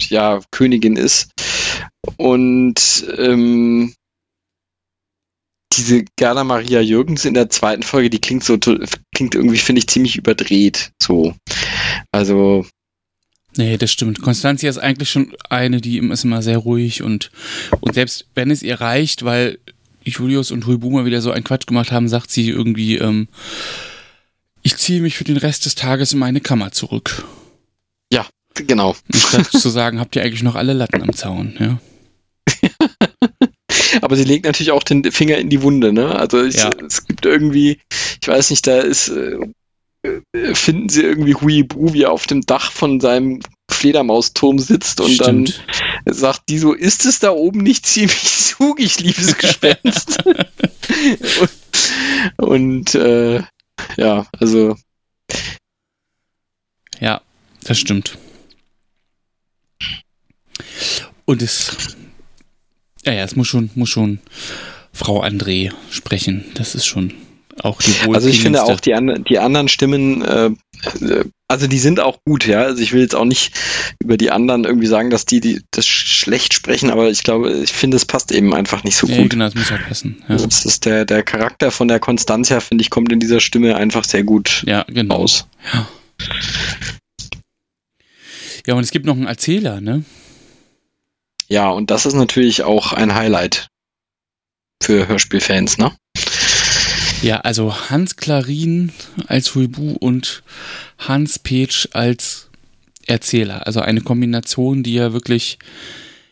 [0.03, 1.31] ja, Königin ist.
[2.17, 3.95] Und ähm,
[5.73, 9.87] diese Gerda Maria Jürgens in der zweiten Folge, die klingt so, klingt irgendwie, finde ich,
[9.87, 10.91] ziemlich überdreht.
[11.01, 11.35] So.
[12.11, 12.67] Also.
[13.57, 14.23] Nee, das stimmt.
[14.23, 17.31] Konstanzia ist eigentlich schon eine, die ist immer sehr ruhig und,
[17.81, 19.59] und selbst wenn es ihr reicht, weil
[20.05, 23.29] Julius und Huibu mal wieder so einen Quatsch gemacht haben, sagt sie irgendwie, ähm,
[24.63, 27.25] ich ziehe mich für den Rest des Tages in meine Kammer zurück.
[28.13, 28.97] Ja, genau.
[29.15, 31.79] Statt zu sagen, habt ihr eigentlich noch alle Latten am Zaun, ja.
[34.03, 36.15] Aber sie legt natürlich auch den Finger in die Wunde, ne?
[36.15, 36.71] Also ich, ja.
[36.87, 37.81] es gibt irgendwie,
[38.21, 39.39] ich weiß nicht, da ist, äh,
[40.55, 43.41] finden sie irgendwie Huibu, wie er auf dem Dach von seinem
[43.71, 45.63] Fledermausturm sitzt und Stimmt.
[46.07, 48.23] dann sagt die so, ist es da oben nicht ziemlich
[48.57, 50.19] zugig, liebes Gespenst?
[51.41, 51.51] und,
[52.37, 53.43] und äh,
[53.97, 54.77] ja, also.
[56.99, 57.21] Ja,
[57.65, 58.19] das stimmt.
[61.25, 61.97] Und es.
[63.05, 64.19] Ja, ja, es muss schon, muss schon
[64.93, 66.45] Frau André sprechen.
[66.55, 67.15] Das ist schon
[67.65, 70.51] auch die Also ich finde auch die, an, die anderen Stimmen, äh,
[71.49, 72.63] also die sind auch gut, ja.
[72.63, 73.53] Also ich will jetzt auch nicht
[73.99, 77.73] über die anderen irgendwie sagen, dass die, die das schlecht sprechen, aber ich glaube, ich
[77.73, 79.31] finde, es passt eben einfach nicht so ja, gut.
[79.31, 80.23] Genau, das muss auch passen.
[80.29, 80.37] Ja.
[80.37, 84.05] Das ist der, der Charakter von der Konstanzia, finde ich, kommt in dieser Stimme einfach
[84.05, 85.17] sehr gut ja, genau.
[85.17, 85.47] raus.
[85.73, 85.89] Ja.
[88.67, 90.05] Ja, und es gibt noch einen Erzähler, ne?
[91.49, 93.69] Ja, und das ist natürlich auch ein Highlight
[94.83, 95.93] für Hörspielfans, ne?
[97.23, 98.93] Ja, also Hans Klarin
[99.27, 100.43] als Huibu und
[100.99, 102.49] Hans Petsch als
[103.07, 103.67] Erzähler.
[103.67, 105.59] Also eine Kombination, die ja wirklich,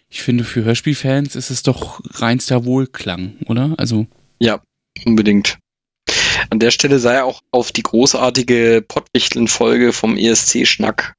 [0.09, 3.75] ich finde, für Hörspielfans ist es doch reinster Wohlklang, oder?
[3.77, 4.07] Also.
[4.39, 4.63] Ja,
[5.05, 5.59] unbedingt.
[6.49, 11.18] An der Stelle sei auch auf die großartige Pottwichteln-Folge vom ESC-Schnack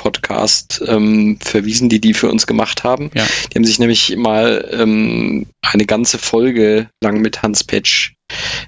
[0.00, 3.10] Podcast ähm, verwiesen, die die für uns gemacht haben.
[3.12, 3.26] Ja.
[3.50, 8.12] Die haben sich nämlich mal ähm, eine ganze Folge lang mit Hans Petsch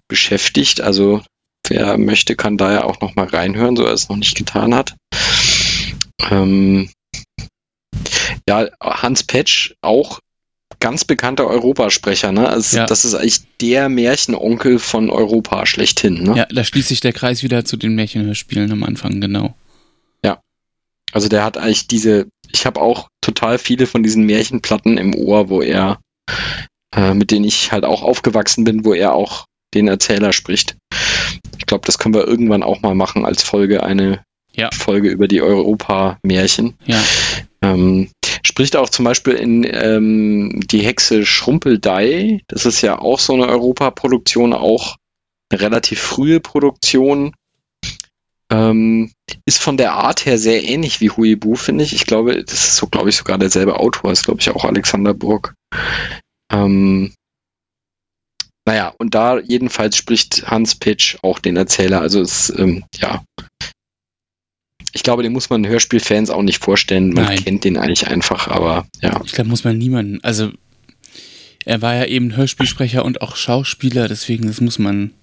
[0.09, 0.83] beschäftigt.
[0.83, 1.23] Also
[1.67, 4.75] wer möchte, kann da ja auch noch mal reinhören, so er es noch nicht getan
[4.75, 4.95] hat.
[6.31, 6.91] Ähm,
[8.47, 10.21] ja, Hans Petsch, auch
[10.81, 12.47] ganz bekannter Europasprecher, ne?
[12.47, 12.87] Also ja.
[12.87, 16.37] das ist eigentlich der Märchenonkel von Europa schlechthin, ne?
[16.37, 19.55] Ja, da schließt sich der Kreis wieder zu den Märchenhörspielen am Anfang, genau.
[21.13, 25.49] Also der hat eigentlich diese, ich habe auch total viele von diesen Märchenplatten im Ohr,
[25.49, 26.01] wo er,
[26.95, 30.77] äh, mit denen ich halt auch aufgewachsen bin, wo er auch den Erzähler spricht.
[31.59, 34.71] Ich glaube, das können wir irgendwann auch mal machen als Folge, eine ja.
[34.73, 36.75] Folge über die Europa-Märchen.
[36.85, 37.03] Ja.
[37.63, 38.11] Ähm,
[38.45, 42.41] spricht auch zum Beispiel in ähm, Die Hexe Schrumpeldei.
[42.49, 44.97] Das ist ja auch so eine Europaproduktion, auch
[45.51, 47.33] eine relativ frühe Produktion.
[48.53, 49.11] Ähm,
[49.47, 51.95] ist von der Art her sehr ähnlich wie Huibu, finde ich.
[51.95, 55.15] Ich glaube, das ist so, glaube ich, sogar derselbe Autor, ist, glaube ich, auch Alexander
[55.15, 55.55] Burg.
[56.53, 57.15] Ähm,
[58.67, 62.03] naja, und da jedenfalls spricht Hans Pitch auch den Erzähler.
[62.03, 63.25] Also es, ähm, ja.
[64.93, 67.15] Ich glaube, den muss man Hörspielfans auch nicht vorstellen.
[67.15, 67.43] Man Nein.
[67.43, 69.19] kennt den eigentlich einfach, aber ja.
[69.25, 70.21] Ich glaube, muss man niemanden.
[70.23, 70.53] Also
[71.65, 75.15] er war ja eben Hörspielsprecher und auch Schauspieler, deswegen das muss man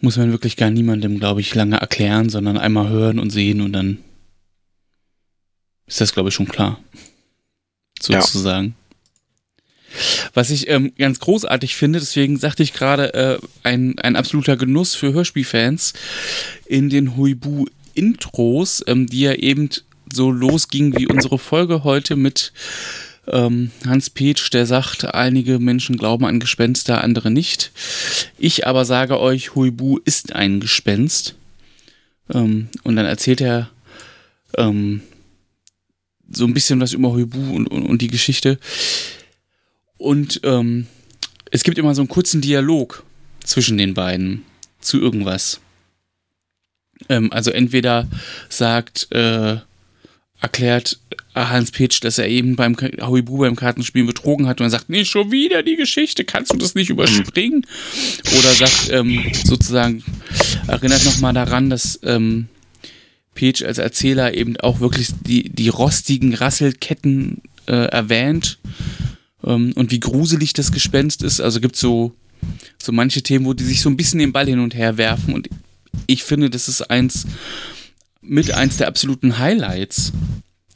[0.00, 3.72] muss man wirklich gar niemandem, glaube ich, lange erklären, sondern einmal hören und sehen und
[3.72, 3.98] dann
[5.86, 6.78] ist das, glaube ich, schon klar.
[8.00, 8.74] Sozusagen.
[10.34, 14.94] Was ich ähm, ganz großartig finde, deswegen sagte ich gerade, äh, ein, ein absoluter Genuss
[14.94, 15.92] für Hörspielfans
[16.66, 19.68] in den Huibu-Intros, ähm, die ja eben
[20.12, 22.52] so losging wie unsere Folge heute mit
[23.26, 27.72] ähm, Hans Petsch, der sagt, einige Menschen glauben an Gespenster, andere nicht.
[28.38, 31.34] Ich aber sage euch, Huibu ist ein Gespenst.
[32.32, 33.70] Ähm, und dann erzählt er
[34.56, 35.02] ähm,
[36.30, 38.58] so ein bisschen was über Huibu und, und, und die Geschichte.
[39.96, 40.86] Und ähm,
[41.50, 43.04] es gibt immer so einen kurzen Dialog
[43.44, 44.44] zwischen den beiden
[44.80, 45.60] zu irgendwas.
[47.08, 48.08] Ähm, also entweder
[48.48, 49.58] sagt, äh,
[50.40, 50.98] erklärt
[51.34, 55.04] Hans Pitsch, dass er eben beim Hauibu beim Kartenspielen betrogen hat und er sagt, nee,
[55.04, 57.66] schon wieder die Geschichte, kannst du das nicht überspringen?
[58.38, 60.02] Oder sagt ähm, sozusagen,
[60.66, 62.48] erinnert nochmal daran, dass ähm,
[63.34, 68.58] Page als Erzähler eben auch wirklich die, die rostigen Rasselketten äh, erwähnt
[69.44, 71.40] ähm, und wie gruselig das Gespenst ist.
[71.40, 72.12] Also gibt so
[72.82, 75.34] so manche Themen, wo die sich so ein bisschen den Ball hin und her werfen
[75.34, 75.48] und
[76.06, 77.26] ich finde, das ist eins
[78.22, 80.12] mit eins der absoluten Highlights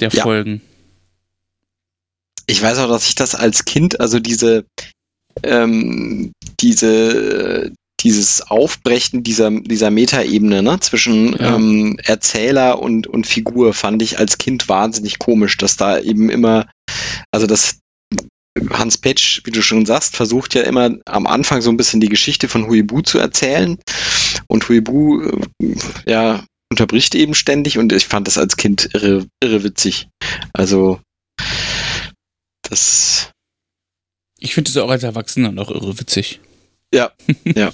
[0.00, 0.22] der ja.
[0.22, 0.60] Folgen.
[2.46, 4.66] Ich weiß auch, dass ich das als Kind, also diese
[5.42, 7.72] ähm, diese
[8.04, 11.56] dieses Aufbrechen dieser, dieser Metaebene ne, zwischen ja.
[11.56, 16.66] ähm, Erzähler und, und Figur fand ich als Kind wahnsinnig komisch, dass da eben immer,
[17.30, 17.78] also das
[18.70, 22.08] Hans Petsch, wie du schon sagst, versucht ja immer am Anfang so ein bisschen die
[22.08, 23.78] Geschichte von Huibu zu erzählen.
[24.46, 25.74] Und Huibu, äh,
[26.06, 26.44] ja,
[26.74, 30.08] unterbricht eben ständig und ich fand das als Kind irre, irre witzig.
[30.52, 31.00] Also,
[32.62, 33.30] das.
[34.40, 36.40] Ich finde es auch als Erwachsener noch irre witzig.
[36.92, 37.12] Ja,
[37.44, 37.72] ja.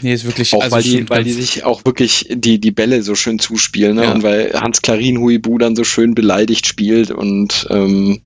[0.00, 0.54] Nee, ist wirklich.
[0.54, 3.96] Auch also weil, die, weil die sich auch wirklich die, die Bälle so schön zuspielen,
[3.96, 4.04] ne?
[4.04, 4.12] Ja.
[4.12, 8.22] Und weil Hans Klarin Huibu dann so schön beleidigt spielt und ähm,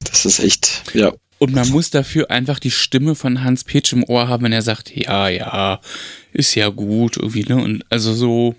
[0.00, 1.12] das ist echt, ja.
[1.38, 4.62] Und man muss dafür einfach die Stimme von Hans Petsch im Ohr haben, wenn er
[4.62, 5.80] sagt, ja, ja,
[6.32, 7.56] ist ja gut, irgendwie, ne?
[7.56, 8.56] Und also so,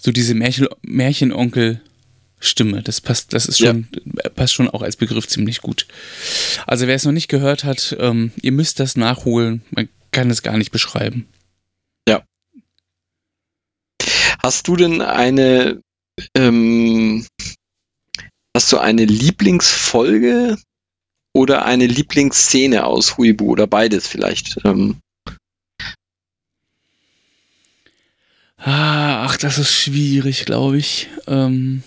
[0.00, 3.88] so diese Märchen, Märchenonkel-Stimme, das passt, das ist schon,
[4.34, 5.86] passt schon auch als Begriff ziemlich gut.
[6.66, 10.42] Also wer es noch nicht gehört hat, ähm, ihr müsst das nachholen, man kann es
[10.42, 11.26] gar nicht beschreiben.
[14.44, 15.80] Hast du denn eine,
[16.36, 17.26] ähm,
[18.54, 20.58] hast du eine Lieblingsfolge
[21.34, 24.56] oder eine Lieblingsszene aus Huibu oder beides vielleicht?
[24.64, 24.96] Ähm,
[28.66, 31.08] Ah, ach, das ist schwierig, glaube ich.
[31.26, 31.82] Ähm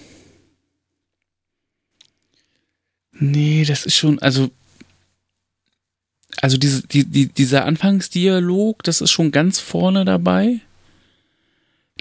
[3.14, 4.52] nee, das ist schon, also,
[6.39, 10.60] also diese, die, die, dieser Anfangsdialog, das ist schon ganz vorne dabei.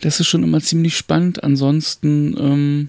[0.03, 1.43] Das ist schon immer ziemlich spannend.
[1.43, 2.89] Ansonsten, ähm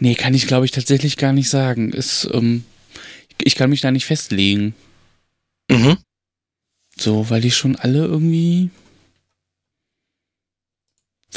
[0.00, 1.92] nee, kann ich, glaube ich, tatsächlich gar nicht sagen.
[1.92, 2.64] Ist, ähm
[3.42, 4.74] ich kann mich da nicht festlegen.
[5.70, 5.96] mhm.
[6.96, 8.70] So, weil die schon alle irgendwie.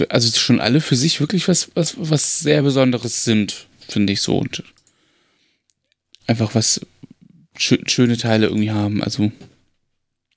[0.09, 4.39] Also schon alle für sich wirklich was, was, was sehr Besonderes sind, finde ich so.
[4.39, 4.64] Und
[6.26, 6.82] einfach was
[7.57, 9.03] schö schöne Teile irgendwie haben.
[9.03, 9.32] Also.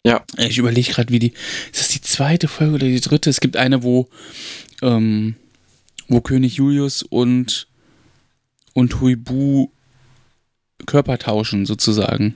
[0.05, 0.25] Ja.
[0.37, 1.33] Ich überlege gerade, wie die.
[1.73, 3.31] Ist das die zweite Folge oder die dritte?
[3.31, 4.09] Es gibt eine, wo,
[4.83, 5.35] ähm,
[6.07, 7.67] wo König Julius und,
[8.77, 9.71] und Huibu
[10.85, 12.35] Körper tauschen, sozusagen.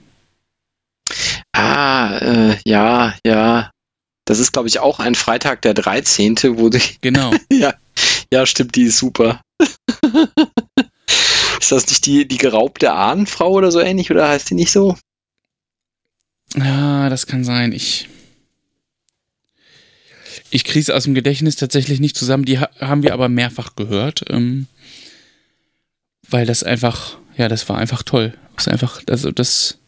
[1.53, 3.71] Ah, äh, ja, ja.
[4.25, 7.33] Das ist, glaube ich, auch ein Freitag der 13., wo die, Genau.
[7.53, 7.75] ja,
[8.33, 9.43] ja, stimmt, die ist super.
[11.61, 14.97] ist das nicht die, die geraubte Ahnenfrau oder so ähnlich, oder heißt die nicht so?
[16.57, 17.73] Ja, das kann sein.
[17.73, 18.09] Ich.
[20.53, 22.45] Ich kriege es aus dem Gedächtnis tatsächlich nicht zusammen.
[22.45, 24.25] Die ha haben wir aber mehrfach gehört.
[24.31, 24.67] Ähm,
[26.31, 28.35] weil das einfach, ja, das war einfach toll.
[28.57, 29.79] Das ist einfach, also das.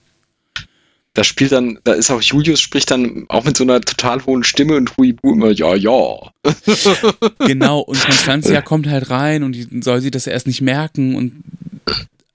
[1.15, 4.45] Da spielt dann, da ist auch Julius spricht dann auch mit so einer total hohen
[4.45, 6.33] Stimme und Huibu immer, ja, ja.
[7.41, 11.45] Genau, und Constantia kommt halt rein und die, soll sie das erst nicht merken und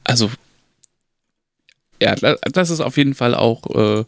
[0.03, 0.29] also
[1.99, 4.05] ja, da- das ist auf jeden Fall auch äh,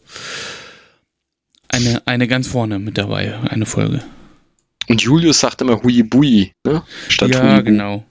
[1.68, 4.04] eine, eine ganz vorne mit dabei, eine Folge.
[4.88, 6.82] Und Julius sagt immer Huibui, ne?
[7.08, 7.64] Statt ja, Huibu.
[7.64, 8.04] genau.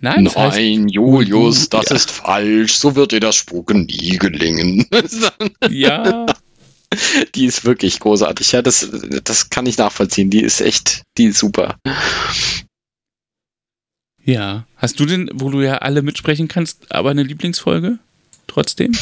[0.00, 1.96] Nein, das heißt, Nein, Julius, das ja.
[1.96, 2.76] ist falsch.
[2.76, 4.86] So wird dir das Spuken nie gelingen.
[5.70, 6.26] ja,
[7.34, 8.52] die ist wirklich großartig.
[8.52, 8.88] Ja, das,
[9.22, 10.30] das kann ich nachvollziehen.
[10.30, 11.76] Die ist echt, die ist super.
[14.22, 14.66] ja.
[14.76, 17.98] Hast du denn, wo du ja alle mitsprechen kannst, aber eine Lieblingsfolge?
[18.46, 18.92] Trotzdem?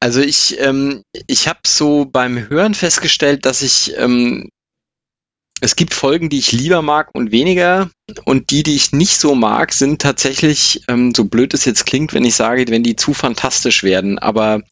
[0.00, 4.48] Also ich, ähm, ich habe so beim Hören festgestellt, dass ich, ähm,
[5.62, 7.88] es gibt Folgen, die ich lieber mag und weniger.
[8.24, 12.12] Und die, die ich nicht so mag, sind tatsächlich, ähm, so blöd es jetzt klingt,
[12.12, 14.18] wenn ich sage, wenn die zu fantastisch werden.
[14.18, 14.62] Aber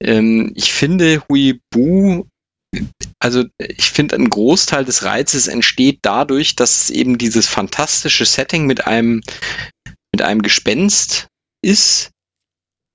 [0.00, 2.26] ähm, ich finde Huibu,
[3.18, 8.86] also ich finde, ein Großteil des Reizes entsteht dadurch, dass eben dieses fantastische Setting mit
[8.86, 9.22] einem,
[10.12, 11.26] mit einem Gespenst
[11.60, 12.10] ist,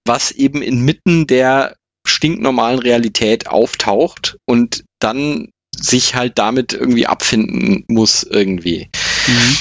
[0.08, 1.76] was eben inmitten der
[2.08, 5.50] stinknormalen Realität auftaucht und dann
[5.84, 8.90] sich halt damit irgendwie abfinden muss irgendwie.
[9.28, 9.58] Mhm.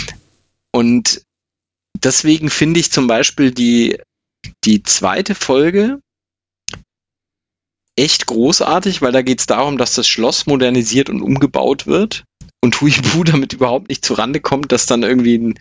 [0.73, 1.23] Und
[2.03, 3.99] deswegen finde ich zum Beispiel die,
[4.65, 6.01] die zweite Folge
[7.97, 12.25] echt großartig, weil da geht es darum, dass das Schloss modernisiert und umgebaut wird
[12.61, 15.55] und Huibu damit überhaupt nicht zurande kommt, dass dann irgendwie ein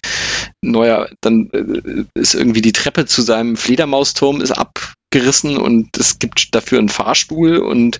[0.61, 4.51] neuer, dann äh, ist irgendwie die Treppe zu seinem Fledermausturm ist
[5.13, 7.99] abgerissen und es gibt dafür einen Fahrstuhl und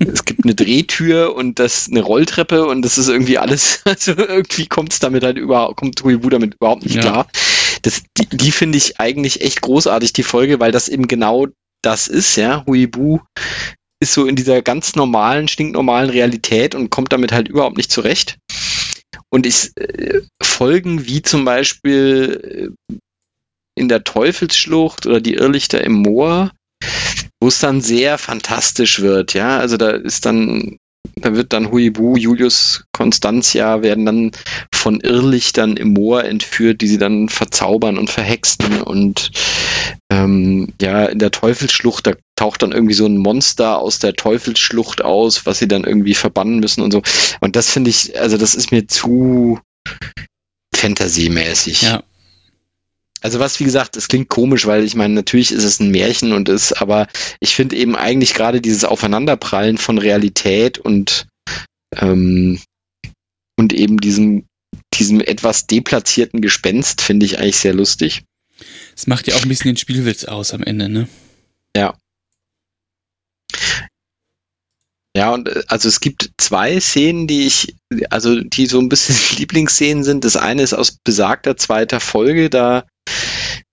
[0.00, 4.66] es gibt eine Drehtür und das eine Rolltreppe und das ist irgendwie alles, also irgendwie
[4.66, 7.02] kommt es damit halt überhaupt, kommt Huibu damit überhaupt nicht Ja.
[7.02, 7.26] klar.
[7.82, 11.46] Das, die die finde ich eigentlich echt großartig, die Folge, weil das eben genau
[11.82, 12.64] das ist, ja.
[12.66, 13.20] Huibu
[14.00, 18.38] ist so in dieser ganz normalen, stinknormalen Realität und kommt damit halt überhaupt nicht zurecht.
[19.30, 22.94] Und ich äh, Folgen wie zum Beispiel äh,
[23.78, 26.52] in der Teufelsschlucht oder die Irrlichter im Moor,
[27.40, 29.58] wo es dann sehr fantastisch wird, ja.
[29.58, 30.76] Also da ist dann,
[31.16, 34.32] da wird dann Huibu, Julius, Constantia werden dann
[34.74, 39.30] von Irrlichtern im Moor entführt, die sie dann verzaubern und verhexen und
[40.10, 45.02] ähm, ja, in der Teufelsschlucht, da taucht dann irgendwie so ein Monster aus der Teufelsschlucht
[45.02, 47.02] aus, was sie dann irgendwie verbannen müssen und so.
[47.40, 49.60] Und das finde ich, also das ist mir zu,
[50.74, 51.82] Fantasy-mäßig.
[51.82, 52.02] Ja.
[53.20, 56.32] Also was, wie gesagt, es klingt komisch, weil ich meine, natürlich ist es ein Märchen
[56.32, 57.08] und ist, aber
[57.40, 61.26] ich finde eben eigentlich gerade dieses Aufeinanderprallen von Realität und
[61.96, 62.60] ähm,
[63.56, 64.46] und eben diesem
[64.94, 68.24] diesem etwas deplatzierten Gespenst finde ich eigentlich sehr lustig.
[68.96, 71.08] Es macht ja auch ein bisschen den Spielwitz aus am Ende, ne?
[71.76, 71.96] Ja.
[75.16, 77.74] Ja, und äh, also es gibt zwei Szenen, die ich,
[78.10, 80.24] also die so ein bisschen Lieblingsszenen sind.
[80.24, 82.86] Das eine ist aus besagter zweiter Folge, da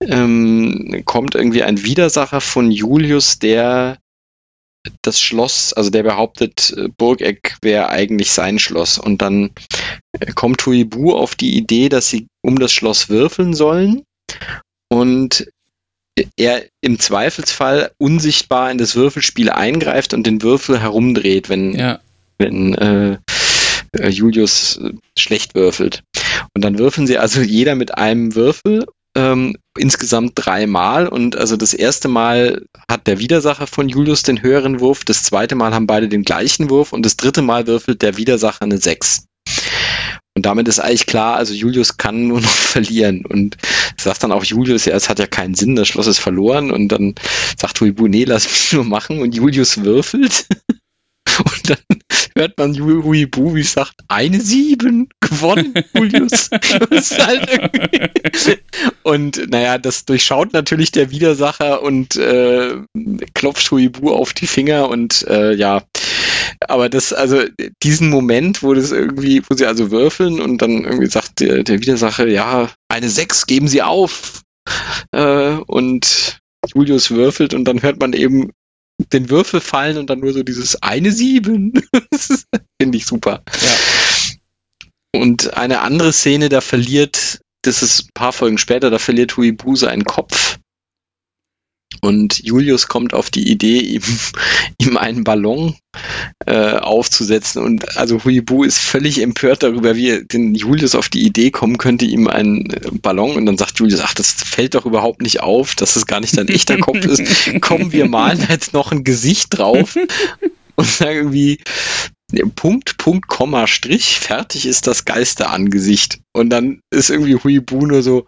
[0.01, 3.97] ähm, kommt irgendwie ein Widersacher von Julius, der
[5.01, 8.97] das Schloss, also der behauptet, äh, Burgeck wäre eigentlich sein Schloss.
[8.97, 9.51] Und dann
[10.19, 14.03] äh, kommt Huibu auf die Idee, dass sie um das Schloss würfeln sollen.
[14.89, 15.47] Und
[16.37, 21.99] er im Zweifelsfall unsichtbar in das Würfelspiel eingreift und den Würfel herumdreht, wenn, Ja.
[22.37, 23.17] wenn äh,
[23.97, 26.03] äh, Julius äh, schlecht würfelt.
[26.53, 28.85] Und dann würfeln sie also jeder mit einem Würfel
[29.15, 34.79] ähm, insgesamt dreimal und also das erste Mal hat der Widersacher von Julius den höheren
[34.79, 38.17] Wurf, das zweite Mal haben beide den gleichen Wurf und das dritte Mal würfelt der
[38.17, 39.25] Widersacher eine 6.
[40.37, 43.25] Und damit ist eigentlich klar, also Julius kann nur noch verlieren.
[43.25, 43.57] Und
[43.97, 46.71] sagt dann auch Julius, ja, es hat ja keinen Sinn, das Schloss ist verloren.
[46.71, 47.15] Und dann
[47.57, 49.21] sagt Huibu, nee, lass mich nur machen.
[49.21, 50.45] Und Julius würfelt.
[51.69, 51.99] Und dann
[52.37, 56.49] hört man Hu- Huibu, wie es sagt, eine Sieben gewonnen, Julius.
[56.51, 57.71] Halt
[59.03, 62.75] und naja, das durchschaut natürlich der Widersacher und äh,
[63.33, 65.83] klopft Huibu auf die Finger und äh, ja,
[66.67, 67.43] aber das, also
[67.83, 71.79] diesen Moment, wo das irgendwie, wo sie also würfeln und dann irgendwie sagt der, der
[71.81, 74.41] Widersacher, ja, eine Sechs, geben Sie auf.
[75.11, 76.39] Äh, und
[76.73, 78.51] Julius würfelt und dann hört man eben
[79.13, 81.73] den Würfel fallen und dann nur so dieses eine Sieben.
[82.81, 83.43] Finde ich super.
[83.61, 85.21] Ja.
[85.21, 89.75] Und eine andere Szene, da verliert, das ist ein paar Folgen später, da verliert Huibu
[89.75, 90.59] seinen Kopf.
[92.05, 94.03] Und Julius kommt auf die Idee, ihm,
[94.77, 95.75] ihm einen Ballon
[96.45, 97.63] äh, aufzusetzen.
[97.63, 102.05] Und also Huibu ist völlig empört darüber, wie den Julius auf die Idee kommen könnte,
[102.05, 103.35] ihm einen äh, Ballon.
[103.35, 106.37] Und dann sagt Julius, ach, das fällt doch überhaupt nicht auf, dass es gar nicht
[106.37, 107.23] dein echter Kopf ist.
[107.61, 109.97] Komm, wir malen jetzt noch ein Gesicht drauf
[110.75, 111.57] und sagen irgendwie,
[112.55, 116.19] Punkt, Punkt, Komma, Strich, fertig ist das Geisterangesicht.
[116.33, 118.27] Und dann ist irgendwie Huibu nur so,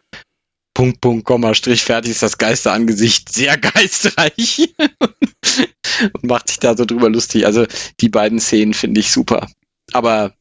[0.78, 4.76] Punkt, Punkt, Komma, Strich, fertig ist das Geisterangesicht, sehr geistreich.
[5.00, 7.48] und macht sich da so drüber lustig.
[7.48, 7.66] Also
[8.00, 9.50] die beiden Szenen finde ich super.
[9.92, 10.36] Aber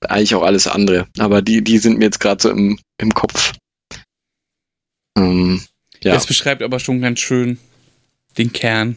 [0.00, 1.06] eigentlich auch alles andere.
[1.18, 3.52] Aber die, die sind mir jetzt gerade so im, im Kopf.
[5.16, 5.62] Ähm,
[6.02, 6.12] ja.
[6.14, 7.60] Das beschreibt aber schon ganz schön
[8.36, 8.96] den Kern,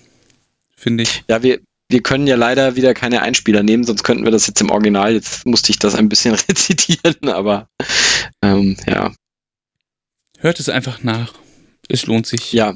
[0.76, 1.24] finde ich.
[1.30, 1.60] Ja, wir,
[1.90, 5.14] wir können ja leider wieder keine Einspieler nehmen, sonst könnten wir das jetzt im Original.
[5.14, 7.68] Jetzt musste ich das ein bisschen rezitieren, aber
[8.41, 9.14] ähm, ja,
[10.41, 11.34] Hört es einfach nach.
[11.88, 12.51] Es lohnt sich.
[12.51, 12.76] ja,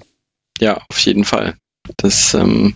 [0.60, 1.58] ja, auf jeden Fall.
[1.98, 2.76] Das, ähm,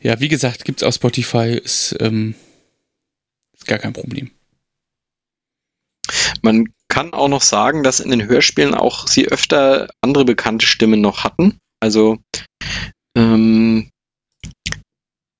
[0.00, 2.34] Ja, wie gesagt, gibt's auf Spotify, ist, ähm,
[3.54, 4.30] ist gar kein Problem.
[6.42, 11.00] man kann auch noch sagen, dass in den Hörspielen auch sie öfter andere bekannte Stimmen
[11.00, 11.58] noch hatten.
[11.80, 12.18] Also
[13.16, 13.88] ähm,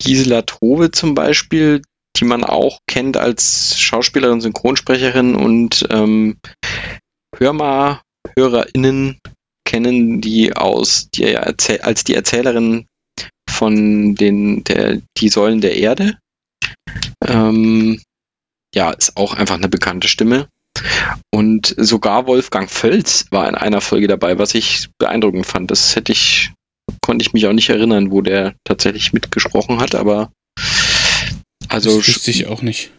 [0.02, 1.82] Gisela Trove zum Beispiel,
[2.16, 6.38] die man auch kennt als Schauspielerin, Synchronsprecherin und ähm,
[7.36, 8.02] Hörmer,
[8.36, 9.18] HörerInnen
[9.66, 12.86] kennen die aus die als die Erzählerin
[13.48, 16.18] von den der die Säulen der Erde.
[17.26, 18.00] Ähm,
[18.74, 20.48] ja, ist auch einfach eine bekannte Stimme.
[21.32, 25.70] Und sogar Wolfgang Völz war in einer Folge dabei, was ich beeindruckend fand.
[25.70, 26.52] Das hätte ich,
[27.00, 30.32] konnte ich mich auch nicht erinnern, wo der tatsächlich mitgesprochen hat, aber
[31.68, 32.90] also das wüsste ich auch nicht.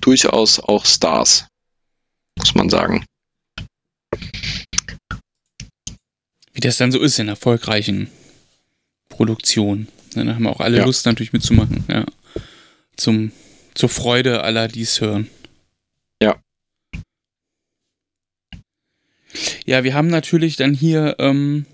[0.00, 1.46] durchaus auch Stars,
[2.38, 3.04] muss man sagen.
[6.52, 8.10] Wie das dann so ist in erfolgreichen
[9.08, 9.88] Produktionen.
[10.14, 10.84] Dann haben auch alle Ja.
[10.84, 12.04] Lust natürlich mitzumachen, ja.
[12.96, 13.32] Zum,
[13.74, 15.30] zur Freude aller, die es hören.
[16.22, 16.40] Ja.
[19.64, 21.64] Ja, wir haben natürlich dann hier ähm,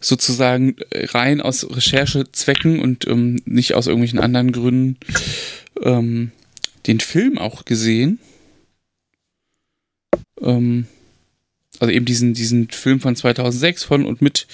[0.00, 4.96] sozusagen äh, rein aus Recherchezwecken und ähm, nicht aus irgendwelchen anderen Gründen
[5.82, 6.32] ähm,
[6.86, 8.18] den Film auch gesehen.
[10.40, 10.86] Ähm,
[11.80, 14.46] also eben diesen, diesen Film von 2006 von und mit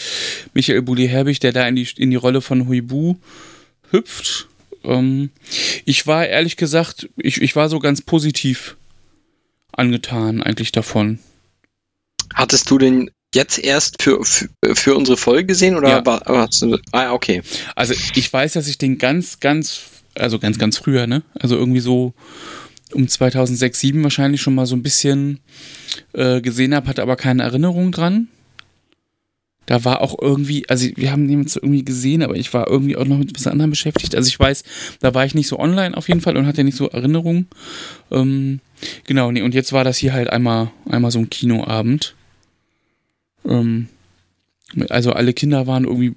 [0.53, 3.17] Michael Bulli-Herbig, der da in die, in die Rolle von Huibu
[3.91, 4.49] hüpft.
[4.83, 5.31] Ähm,
[5.85, 8.77] ich war ehrlich gesagt, ich, ich war so ganz positiv
[9.73, 11.19] angetan eigentlich davon.
[12.35, 16.07] Hattest du den jetzt erst für, für, für unsere Folge gesehen oder Ja.
[16.07, 17.43] war, hast du, ah, okay.
[17.77, 19.83] Also ich weiß, dass ich den ganz, ganz,
[20.15, 21.23] also ganz, ganz früher, ne?
[21.39, 22.15] Also irgendwie so
[22.93, 25.41] um 2006, 2007 wahrscheinlich schon mal so ein bisschen
[26.13, 28.29] äh, gesehen habe, hatte aber keine Erinnerung dran.
[29.67, 32.97] Da war auch irgendwie, also wir haben den jetzt irgendwie gesehen, aber ich war irgendwie
[32.97, 34.15] auch noch mit was anderem beschäftigt.
[34.15, 34.63] Also ich weiß,
[35.01, 37.49] da war ich nicht so online auf jeden Fall und hatte nicht so Erinnerungen.
[38.11, 38.61] Ähm,
[39.07, 42.15] genau, nee, und jetzt war das hier halt einmal, einmal so ein Kinoabend.
[43.47, 43.89] Ähm,
[44.89, 46.15] also alle Kinder waren irgendwie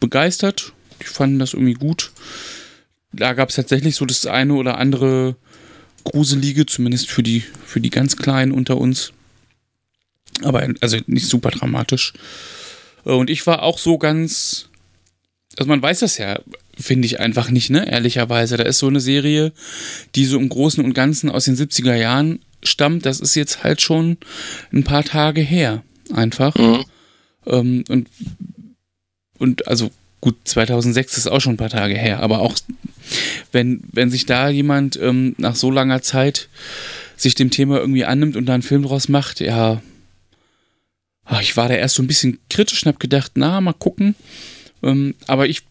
[0.00, 0.72] begeistert.
[1.00, 2.12] Die fanden das irgendwie gut.
[3.12, 5.36] Da gab es tatsächlich so das eine oder andere
[6.04, 9.12] Gruselige, zumindest für die, für die ganz Kleinen unter uns.
[10.42, 12.12] Aber also nicht super dramatisch.
[13.04, 14.68] Und ich war auch so ganz.
[15.56, 16.40] Also man weiß das ja,
[16.76, 17.88] finde ich einfach nicht, ne?
[17.88, 18.56] Ehrlicherweise.
[18.56, 19.52] Da ist so eine Serie,
[20.14, 23.06] die so im Großen und Ganzen aus den 70er Jahren stammt.
[23.06, 24.16] Das ist jetzt halt schon
[24.72, 25.84] ein paar Tage her.
[26.12, 26.54] Einfach.
[26.56, 26.84] Mhm.
[27.46, 28.08] Ähm, und,
[29.38, 29.90] und also
[30.20, 32.54] gut, 2006 ist auch schon ein paar Tage her, aber auch
[33.52, 36.48] wenn, wenn sich da jemand ähm, nach so langer Zeit
[37.16, 39.82] sich dem Thema irgendwie annimmt und da einen Film draus macht, ja,
[41.24, 44.14] ach, ich war da erst so ein bisschen kritisch und habe gedacht, na, mal gucken.
[44.82, 45.62] Ähm, aber ich,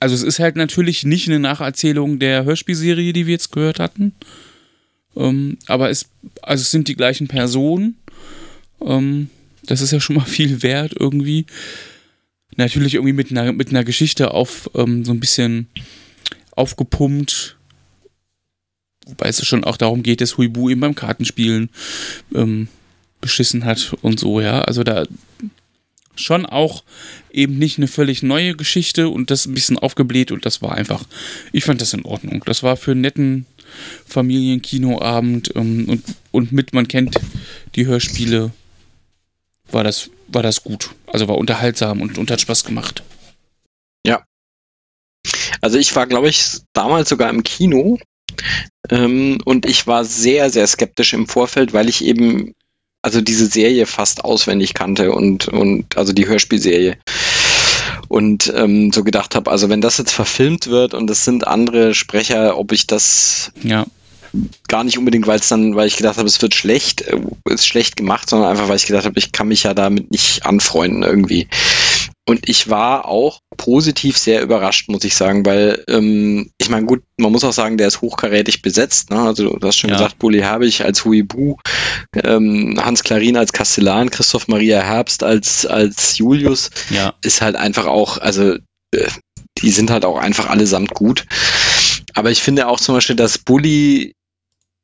[0.00, 4.14] also es ist halt natürlich nicht eine Nacherzählung der Hörspielserie, die wir jetzt gehört hatten.
[5.16, 6.06] Ähm, aber es,
[6.42, 7.96] also es sind die gleichen Personen.
[8.86, 9.28] Ähm,
[9.64, 11.46] das ist ja schon mal viel wert irgendwie.
[12.56, 15.68] Natürlich irgendwie mit einer, mit einer Geschichte auf ähm, so ein bisschen
[16.52, 17.56] aufgepumpt.
[19.06, 21.68] Wobei es schon auch darum geht, dass Huibu eben beim Kartenspielen
[22.34, 22.68] ähm,
[23.20, 24.62] beschissen hat und so, ja.
[24.62, 25.04] Also da
[26.18, 26.82] schon auch
[27.30, 31.04] eben nicht eine völlig neue Geschichte und das ein bisschen aufgebläht und das war einfach,
[31.52, 32.42] ich fand das in Ordnung.
[32.46, 33.46] Das war für einen netten
[34.06, 37.16] Familienkinoabend ähm, und, und mit, man kennt
[37.74, 38.52] die Hörspiele,
[39.70, 40.90] war das, war das gut.
[41.06, 43.02] Also war unterhaltsam und, und hat Spaß gemacht.
[44.06, 44.24] Ja.
[45.60, 47.98] Also ich war, glaube ich, damals sogar im Kino
[48.90, 52.54] ähm, und ich war sehr, sehr skeptisch im Vorfeld, weil ich eben
[53.02, 56.98] also diese Serie fast auswendig kannte und, und also die Hörspielserie.
[58.08, 61.94] Und ähm, so gedacht habe, also wenn das jetzt verfilmt wird und es sind andere
[61.94, 63.86] Sprecher, ob ich das ja.
[64.68, 67.66] Gar nicht unbedingt, weil es dann, weil ich gedacht habe, es wird schlecht, äh, ist
[67.66, 71.02] schlecht gemacht, sondern einfach, weil ich gedacht habe, ich kann mich ja damit nicht anfreunden
[71.02, 71.48] irgendwie.
[72.28, 77.02] Und ich war auch positiv sehr überrascht, muss ich sagen, weil ähm, ich meine, gut,
[77.18, 79.10] man muss auch sagen, der ist hochkarätig besetzt.
[79.10, 79.20] Ne?
[79.20, 79.96] Also du hast schon ja.
[79.96, 81.56] gesagt, Bulli Herbig als Huibu,
[82.24, 87.14] ähm, Hans Klarin als Kastellan, Christoph Maria Herbst als, als Julius, ja.
[87.22, 88.54] ist halt einfach auch, also
[88.92, 89.08] äh,
[89.58, 91.26] die sind halt auch einfach allesamt gut.
[92.14, 94.14] Aber ich finde auch zum Beispiel, dass Bulli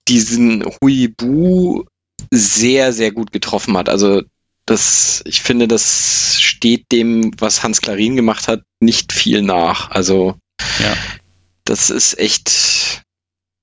[0.09, 1.85] diesen Huibu
[2.31, 3.89] sehr, sehr gut getroffen hat.
[3.89, 4.23] Also
[4.67, 9.91] das, ich finde, das steht dem, was Hans Klarin gemacht hat, nicht viel nach.
[9.91, 10.37] Also,
[10.79, 10.97] ja.
[11.65, 13.03] das ist echt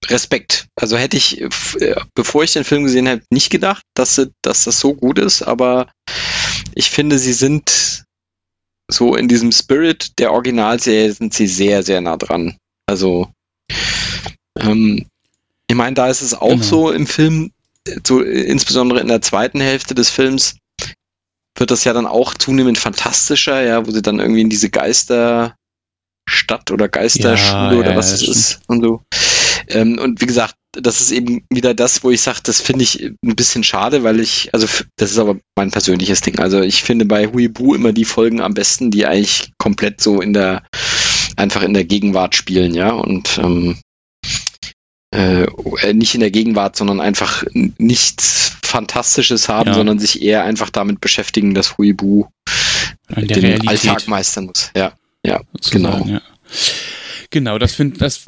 [0.06, 0.68] Respekt.
[0.76, 1.44] Also hätte ich,
[2.16, 5.42] bevor ich den Film gesehen habe, nicht gedacht, dass, sie, dass das so gut ist,
[5.42, 5.92] aber
[6.76, 8.04] ich finde, sie sind
[8.92, 12.58] so in diesem Spirit der Originalserie sind sie sehr, sehr nah dran.
[12.88, 13.32] Also,
[14.60, 15.06] ähm,
[15.70, 16.64] ich meine, da ist es auch genau.
[16.64, 17.52] so im Film,
[18.06, 20.56] so insbesondere in der zweiten Hälfte des Films,
[21.56, 25.54] wird das ja dann auch zunehmend fantastischer, ja, wo sie dann irgendwie in diese Geisterstadt
[26.72, 29.04] oder Geisterschule ja, oder ja, was es ist und so.
[29.68, 33.04] Ähm, und wie gesagt, das ist eben wieder das, wo ich sage, das finde ich
[33.04, 34.66] ein bisschen schade, weil ich, also
[34.96, 36.40] das ist aber mein persönliches Ding.
[36.40, 40.34] Also ich finde bei Huibu immer die Folgen am besten, die eigentlich komplett so in
[40.34, 40.64] der,
[41.36, 42.92] einfach in der Gegenwart spielen, ja.
[42.92, 43.78] Und ähm,
[45.12, 49.74] äh, äh, nicht in der Gegenwart, sondern einfach nichts Fantastisches haben, ja.
[49.74, 52.28] sondern sich eher einfach damit beschäftigen, dass Huibu
[53.10, 53.68] den Realität.
[53.68, 54.72] Alltag meistern muss.
[54.76, 54.94] Ja,
[55.26, 55.42] ja,
[55.72, 56.06] genau.
[56.06, 56.22] Ja.
[57.32, 58.26] Genau, das finde das,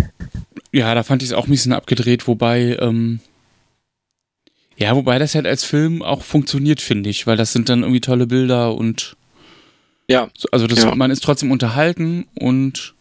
[0.71, 3.19] ja, da fand ich es auch ein bisschen abgedreht, wobei, ähm,
[4.77, 8.01] ja, wobei das halt als Film auch funktioniert, finde ich, weil das sind dann irgendwie
[8.01, 9.15] tolle Bilder und
[10.07, 10.95] ja, also das, ja.
[10.95, 12.95] man ist trotzdem unterhalten und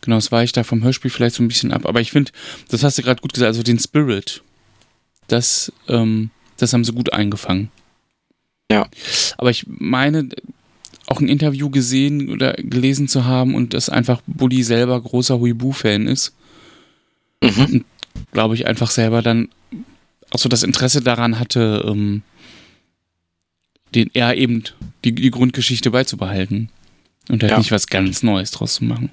[0.00, 1.86] Genau, das weiche da vom Hörspiel vielleicht so ein bisschen ab.
[1.86, 2.32] Aber ich finde,
[2.68, 4.42] das hast du gerade gut gesagt, also den Spirit,
[5.26, 7.70] das, ähm, das haben sie gut eingefangen.
[8.70, 8.88] Ja.
[9.36, 10.28] Aber ich meine,
[11.06, 16.06] auch ein Interview gesehen oder gelesen zu haben und dass einfach Bully selber großer Huibu-Fan
[16.06, 16.34] ist.
[17.42, 17.64] Mhm.
[17.64, 17.84] Und
[18.32, 19.48] glaube ich einfach selber dann
[20.30, 22.22] auch so das Interesse daran hatte, ähm,
[23.94, 24.62] den er eben
[25.04, 26.70] die, die Grundgeschichte beizubehalten.
[27.28, 27.58] Und halt ja.
[27.58, 29.10] nicht was ganz Neues draus zu machen.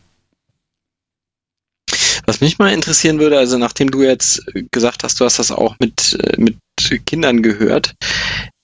[2.27, 5.77] Was mich mal interessieren würde, also nachdem du jetzt gesagt hast, du hast das auch
[5.79, 6.57] mit, äh, mit
[7.05, 7.95] Kindern gehört,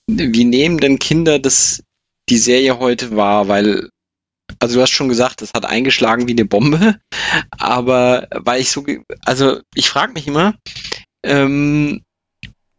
[0.06, 1.82] wie nehmen denn Kinder das,
[2.28, 3.48] die Serie heute wahr?
[3.48, 3.88] Weil,
[4.58, 7.00] also du hast schon gesagt, es hat eingeschlagen wie eine Bombe,
[7.50, 8.84] aber weil ich so,
[9.24, 10.54] also ich frage mich immer,
[11.24, 12.02] ähm,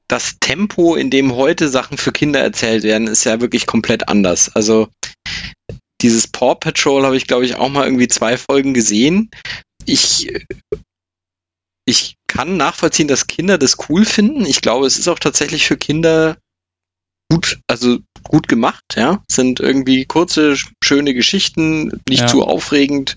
[0.07, 4.56] das Tempo, in dem heute Sachen für Kinder erzählt werden, ist ja wirklich komplett anders.
[4.56, 4.90] Also
[6.02, 9.32] dieses Paw Patrol habe ich, glaube ich, auch mal irgendwie zwei Folgen gesehen.
[9.86, 10.30] Ich,
[11.86, 14.45] ich kann nachvollziehen, dass Kinder das cool finden.
[14.45, 16.38] Ich glaube, es ist auch tatsächlich für Kinder
[17.30, 19.24] gut, also gut gemacht, ja.
[19.30, 22.28] Sind irgendwie kurze, schöne Geschichten, nicht ja.
[22.28, 23.16] zu aufregend.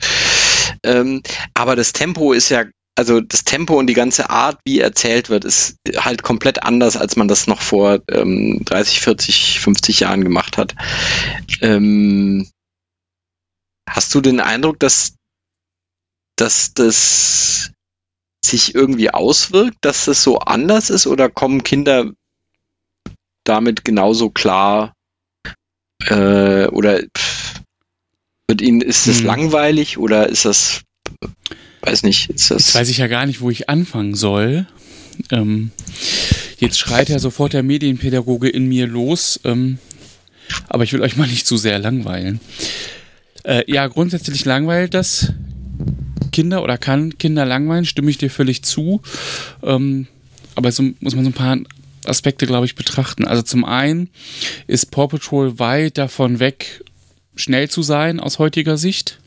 [0.82, 1.23] Ähm,
[1.55, 2.65] aber das Tempo ist ja,
[2.97, 7.16] also das Tempo und die ganze Art, wie erzählt wird, ist halt komplett anders, als
[7.16, 10.74] man das noch vor ähm, 30, 40, 50 Jahren gemacht hat.
[11.61, 12.49] Ähm,
[13.89, 15.15] hast du den Eindruck, dass,
[16.40, 17.73] dass das
[18.44, 22.12] sich irgendwie auswirkt, dass das so anders ist oder kommen Kinder
[23.44, 24.94] damit genauso klar
[26.06, 27.60] äh, oder pff,
[28.48, 29.27] mit ihnen ist es hm.
[29.27, 30.82] langweilig oder ist das
[31.82, 34.66] weiß nicht ist das jetzt weiß ich ja gar nicht wo ich anfangen soll.
[35.31, 35.73] Ähm,
[36.59, 39.78] jetzt schreit ja sofort der Medienpädagoge in mir los ähm,
[40.69, 42.40] aber ich will euch mal nicht zu sehr langweilen.
[43.44, 45.32] Äh, ja grundsätzlich langweilt das
[46.39, 49.02] Kinder oder kann Kinder langweilen stimme ich dir völlig zu
[49.65, 50.06] ähm,
[50.55, 51.59] aber so muss man so ein paar
[52.05, 53.27] Aspekte, glaube ich, betrachten.
[53.27, 54.10] Also zum einen
[54.66, 56.85] ist Paw Patrol weit davon weg,
[57.35, 59.20] schnell zu sein aus heutiger Sicht.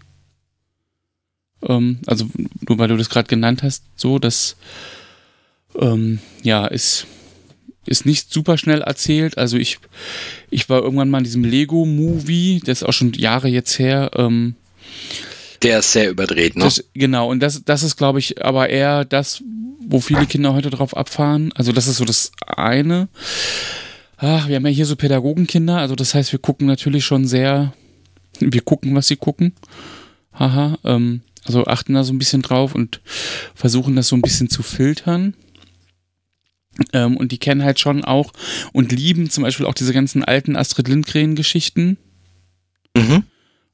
[1.62, 2.30] Ähm, also
[2.68, 4.58] nur weil du das gerade genannt hast, so, das
[5.80, 7.08] ähm, ja, ist,
[7.86, 9.38] ist nicht super schnell erzählt.
[9.38, 9.80] Also ich,
[10.50, 14.56] ich war irgendwann mal in diesem Lego-Movie, das ist auch schon Jahre jetzt her, ähm,
[15.64, 16.64] der ist sehr überdreht, ne?
[16.64, 19.44] Das, genau, und das, das ist, glaube ich, aber eher das,
[19.86, 21.52] wo viele Kinder heute drauf abfahren.
[21.54, 23.10] Also das ist so das eine.
[24.18, 27.74] Ach, wir haben ja hier so Pädagogenkinder, also das heißt, wir gucken natürlich schon sehr,
[28.40, 29.54] wir gucken, was sie gucken.
[30.34, 33.02] Haha, ähm, also achten da so ein bisschen drauf und
[33.56, 35.36] versuchen das so ein bisschen zu filtern.
[36.94, 38.32] Ähm, und die kennen halt schon auch
[38.74, 41.98] und lieben zum Beispiel auch diese ganzen alten Astrid Lindgren-Geschichten.
[42.96, 43.24] Mhm.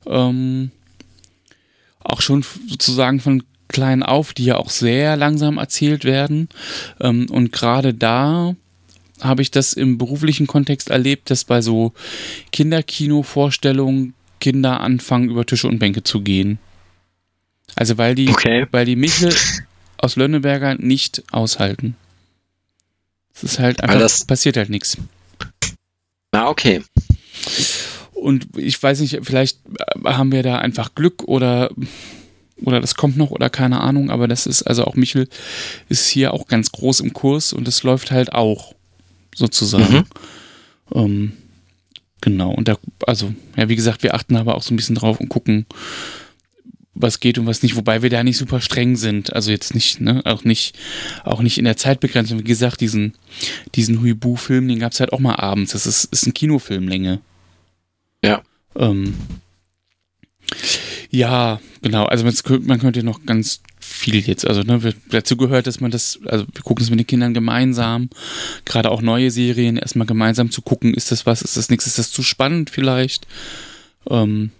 [0.06, 0.72] Ähm,
[2.08, 6.50] auch schon sozusagen von klein auf, die ja auch sehr langsam erzählt werden.
[7.02, 8.56] Ähm, und gerade da
[9.20, 11.94] habe ich das im beruflichen Kontext erlebt, dass bei so
[12.52, 16.60] Kinderkino-Vorstellungen Kinder anfangen, über Tische und Bänke zu gehen.
[17.76, 18.68] Also weil die, okay.
[18.72, 19.34] weil die Michel
[19.98, 21.96] aus Lönneberger nicht aushalten.
[23.34, 24.98] Es ist halt einfach, passiert halt nichts.
[26.32, 26.84] Na, okay.
[28.22, 29.60] Und ich weiß nicht, vielleicht
[30.04, 31.70] haben wir da einfach Glück oder,
[32.58, 35.28] oder das kommt noch oder keine Ahnung, aber das ist, also auch Michel
[35.88, 38.74] ist hier auch ganz groß im Kurs und das läuft halt auch
[39.36, 39.94] sozusagen.
[39.94, 40.06] Mhm.
[40.94, 41.32] Ähm,
[42.22, 45.20] genau, und da, also, ja, wie gesagt, wir achten aber auch so ein bisschen drauf
[45.20, 45.68] und gucken,
[47.00, 49.34] was geht und was nicht, wobei wir da nicht super streng sind.
[49.34, 50.76] Also jetzt nicht, ne, auch nicht,
[51.24, 52.40] auch nicht in der Zeitbegrenzung.
[52.40, 53.14] Wie gesagt, diesen,
[53.76, 55.74] diesen Huibu-Film, den gab es halt auch mal abends.
[55.74, 57.20] Das ist, ist ein Kinofilmlänge.
[58.24, 58.42] Ja.
[58.76, 59.14] Ähm,
[61.10, 62.06] ja, genau.
[62.06, 66.46] Also man könnte noch ganz viel jetzt, also ne, dazu gehört, dass man das, also
[66.54, 68.10] wir gucken es mit den Kindern gemeinsam,
[68.66, 71.98] gerade auch neue Serien erstmal gemeinsam zu gucken, ist das was, ist das nichts, ist
[71.98, 73.28] das zu spannend vielleicht?
[74.10, 74.52] Ähm,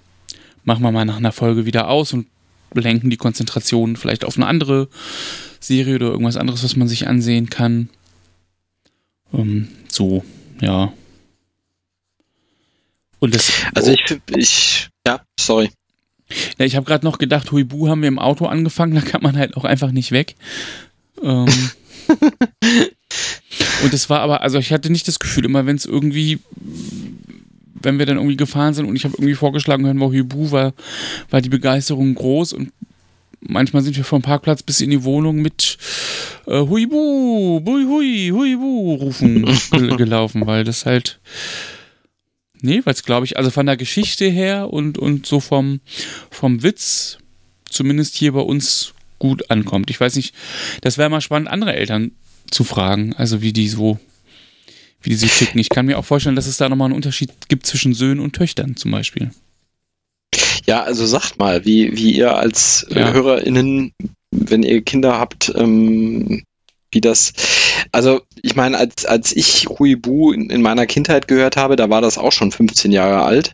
[0.64, 2.28] machen wir mal nach einer Folge wieder aus und
[2.74, 4.88] lenken die Konzentration vielleicht auf eine andere
[5.60, 7.90] Serie oder irgendwas anderes, was man sich ansehen kann.
[9.34, 10.24] Ähm, so,
[10.62, 10.94] ja.
[13.20, 15.70] Und das, also ich, ich, ja, sorry.
[16.58, 19.38] Ja, ich habe gerade noch gedacht, Huibu haben wir im Auto angefangen, da kann man
[19.38, 20.36] halt auch einfach nicht weg.
[21.24, 21.48] Ähm,
[23.84, 26.40] und es war aber, also ich hatte nicht das Gefühl, immer wenn es irgendwie,
[27.74, 30.74] wenn wir dann irgendwie gefahren sind und ich habe irgendwie vorgeschlagen, hören wir Huibu, war,
[31.30, 32.72] war die Begeisterung groß und
[33.40, 35.78] manchmal sind wir vom Parkplatz bis in die Wohnung mit
[36.46, 39.46] äh, Huibu, Hui, Hui, Huibu rufen
[39.98, 41.20] gelaufen, weil das halt
[42.62, 45.80] Nee, weil es glaube ich, also von der Geschichte her und, und so vom,
[46.32, 47.18] vom Witz,
[47.70, 49.90] zumindest hier bei uns gut ankommt.
[49.90, 50.34] Ich weiß nicht,
[50.82, 52.12] das wäre mal spannend, andere Eltern
[52.50, 54.00] zu fragen, also wie die so,
[55.02, 55.60] wie die sich ticken.
[55.60, 58.34] Ich kann mir auch vorstellen, dass es da nochmal einen Unterschied gibt zwischen Söhnen und
[58.34, 59.32] Töchtern zum Beispiel.
[60.66, 63.14] Ja, also sagt mal, wie, wie ihr als ja.
[63.14, 63.94] HörerInnen,
[64.32, 66.44] wenn ihr Kinder habt, ähm,
[66.92, 67.34] wie das,
[67.92, 72.02] also ich meine, als, als ich Huibu in, in, meiner Kindheit gehört habe, da war
[72.02, 73.54] das auch schon 15 Jahre alt.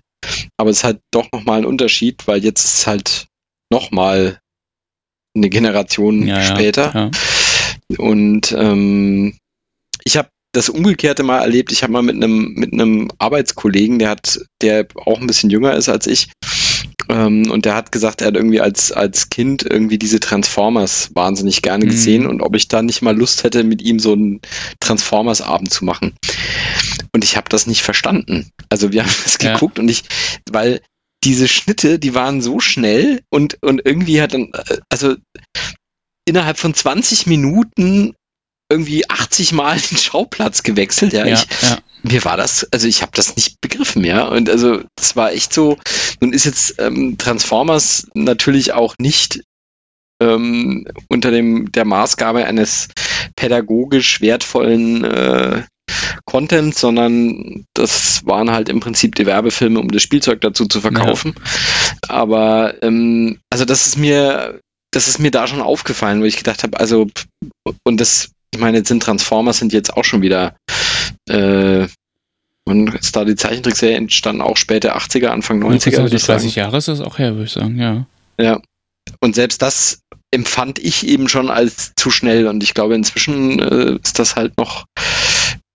[0.58, 3.28] Aber es ist halt doch nochmal ein Unterschied, weil jetzt ist es halt
[3.72, 4.40] nochmal
[5.36, 6.94] eine Generation ja, später.
[6.94, 7.12] Ja,
[7.90, 8.00] ja.
[8.00, 9.38] Und ähm,
[10.04, 11.72] ich habe das Umgekehrte mal erlebt.
[11.72, 15.74] Ich habe mal mit einem mit einem Arbeitskollegen, der hat, der auch ein bisschen jünger
[15.74, 16.32] ist als ich,
[17.10, 21.62] Ähm, und der hat gesagt, er hat irgendwie als, als Kind irgendwie diese Transformers wahnsinnig
[21.62, 21.90] gerne Mhm.
[21.90, 24.42] gesehen und ob ich da nicht mal Lust hätte, mit ihm so einen
[24.80, 26.14] Transformers-Abend zu machen.
[27.14, 28.50] Und ich habe das nicht verstanden.
[28.70, 29.54] Also wir haben das Ja.
[29.54, 30.04] geguckt und ich,
[30.52, 30.82] weil
[31.24, 35.16] diese Schnitte, die waren so schnell und, und irgendwie hat dann, äh, also
[36.26, 38.14] innerhalb von 20 Minuten
[38.72, 41.14] irgendwie 80 Mal den Schauplatz gewechselt.
[41.14, 41.78] Ja, Ja, ich, ja.
[42.04, 44.28] Mir war das, also ich habe das nicht begriffen, ja.
[44.28, 45.78] Und also das war echt so,
[46.20, 49.42] nun ist jetzt ähm, Transformers natürlich auch nicht
[50.22, 52.90] ähm, unter dem der Maßgabe eines
[53.36, 55.64] pädagogisch wertvollen äh,
[56.26, 61.36] Content, sondern das waren halt im Prinzip die Werbefilme, um das Spielzeug dazu zu verkaufen.
[62.08, 64.60] Aber ähm, also das ist mir,
[64.92, 67.08] das ist mir da schon aufgefallen, wo ich gedacht habe, also
[67.84, 70.56] und das, ich meine, jetzt sind Transformers sind jetzt auch schon wieder
[71.30, 71.88] äh,
[72.66, 76.40] und ist da die Zeichentrickserie entstanden auch später 80er, Anfang 90er, würde ich sagen.
[76.40, 78.06] 30 Jahre ist das auch her, würde ich sagen, ja.
[78.40, 78.62] Ja.
[79.20, 80.00] Und selbst das
[80.32, 84.58] empfand ich eben schon als zu schnell und ich glaube, inzwischen äh, ist das halt
[84.58, 84.86] noch,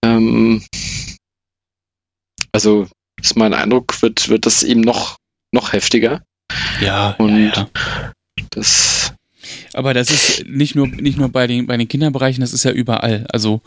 [0.05, 0.65] ähm,
[2.53, 2.89] also
[3.21, 5.17] ist mein Eindruck, wird, wird das eben noch,
[5.53, 6.23] noch heftiger.
[6.81, 7.69] Ja, Und- ja, ja.
[8.51, 8.98] Das,
[9.73, 12.71] Aber das ist nicht nur, nicht nur bei den, bei den Kinderbereichen, das ist ja
[12.71, 13.27] überall.
[13.33, 13.63] Also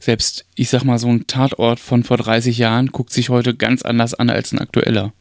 [0.00, 3.82] selbst, ich sag mal, so ein Tatort von vor 30 Jahren guckt sich heute ganz
[3.82, 5.12] anders an als ein aktueller.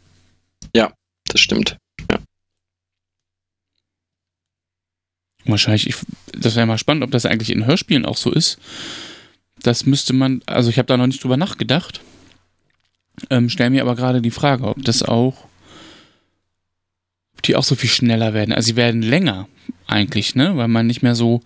[1.26, 1.78] das stimmt.
[5.46, 5.96] Wahrscheinlich, ich,
[6.32, 8.60] das wäre mal spannend, ob das eigentlich in Hörspielen auch so ist.
[9.62, 12.02] Das müsste man, also ich habe da noch nicht drüber nachgedacht.
[13.30, 15.46] Ähm, stell mir aber gerade die Frage, ob das auch,
[17.34, 18.54] ob die auch so viel schneller werden.
[18.54, 19.48] Also sie werden länger
[19.88, 20.56] eigentlich, ne?
[20.58, 21.42] Weil man nicht mehr so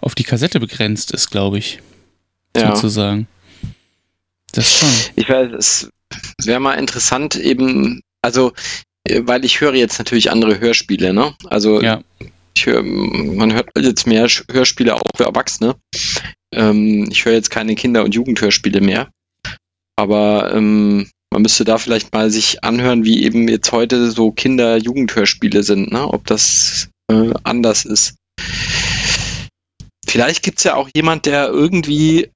[0.00, 1.80] auf die Kassette begrenzt ist, glaube ich.
[2.56, 2.74] Ja.
[2.74, 3.26] Sozusagen.
[4.52, 4.88] Das schon.
[5.16, 5.88] Ich weiß,
[6.38, 8.52] es wäre mal interessant eben, also,
[9.08, 11.34] äh, weil ich höre jetzt natürlich andere Hörspiele, ne?
[11.46, 12.00] Also Ja.
[12.58, 15.74] höre, man hört jetzt mehr Hörspiele auch für Erwachsene.
[16.52, 19.10] Ähm, ich höre jetzt keine Kinder- und Jugendhörspiele mehr.
[19.96, 25.64] Aber ähm, man müsste da vielleicht mal sich anhören, wie eben jetzt heute so Kinder-Jugendhörspiele
[25.64, 26.06] sind, ne?
[26.06, 28.16] Ob das äh, anders ist.
[30.06, 32.30] Vielleicht gibt es ja auch jemand, der irgendwie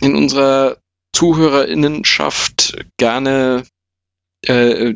[0.00, 0.78] in unserer
[1.14, 3.64] Zuhörerinnenschaft gerne
[4.46, 4.94] äh,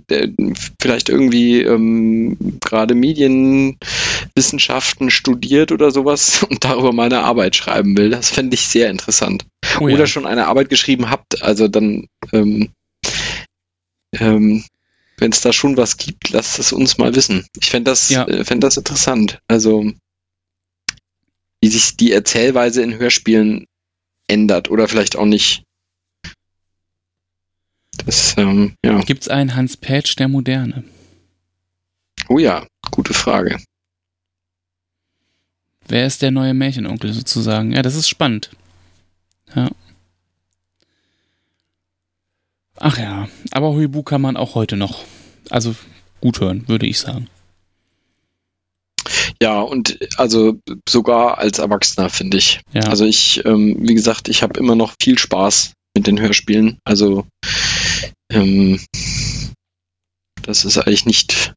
[0.80, 8.10] vielleicht irgendwie ähm, gerade Medienwissenschaften studiert oder sowas und darüber mal eine Arbeit schreiben will.
[8.10, 9.46] Das fände ich sehr interessant.
[9.80, 9.94] Oh ja.
[9.94, 12.70] Oder schon eine Arbeit geschrieben habt, also dann, ähm,
[14.18, 14.64] ähm,
[15.18, 17.46] wenn es da schon was gibt, lasst es uns mal wissen.
[17.60, 18.26] Ich fände das, Ja.
[18.26, 19.38] äh, fänd das interessant.
[19.48, 19.90] Also,
[21.60, 23.66] wie sich die Erzählweise in Hörspielen
[24.28, 25.62] ändert oder vielleicht auch nicht.
[28.04, 29.00] Das, ähm, ja.
[29.02, 30.84] Gibt es einen Hans Patch der Moderne?
[32.28, 33.58] Oh ja, gute Frage.
[35.86, 37.72] Wer ist der neue Märchenonkel sozusagen?
[37.72, 38.50] Ja, das ist spannend.
[39.54, 39.70] Ja.
[42.78, 45.04] Ach ja, aber Huibu kann man auch heute noch.
[45.50, 45.74] Also
[46.20, 47.28] gut hören, würde ich sagen.
[49.42, 52.60] Ja, und also sogar als Erwachsener, finde ich.
[52.72, 52.82] Ja.
[52.82, 56.78] Also ich, ähm, wie gesagt, ich habe immer noch viel Spaß mit den Hörspielen.
[56.84, 57.26] Also
[58.32, 58.80] ähm,
[60.42, 61.54] das ist eigentlich nicht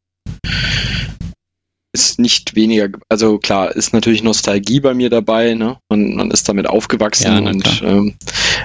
[1.93, 5.77] ist nicht weniger, also klar, ist natürlich Nostalgie bei mir dabei, ne?
[5.89, 8.15] Man, man ist damit aufgewachsen Ja, und ähm,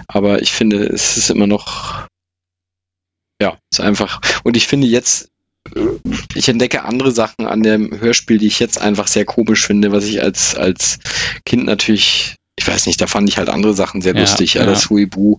[0.09, 2.07] aber ich finde, es ist immer noch
[3.43, 5.29] ja, ist einfach und ich finde jetzt
[5.75, 5.81] äh,
[6.35, 10.05] ich entdecke andere Sachen an dem Hörspiel, die ich jetzt einfach sehr komisch finde, was
[10.05, 10.99] ich als, als
[11.45, 14.65] Kind natürlich, ich weiß nicht, da fand ich halt andere Sachen sehr Ja, lustig, ja,
[14.65, 15.39] dass Huibu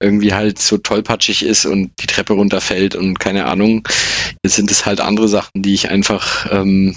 [0.00, 3.86] irgendwie halt so tollpatschig ist und die Treppe runterfällt und keine Ahnung.
[4.44, 6.96] Jetzt sind es halt andere Sachen, die ich einfach, ähm,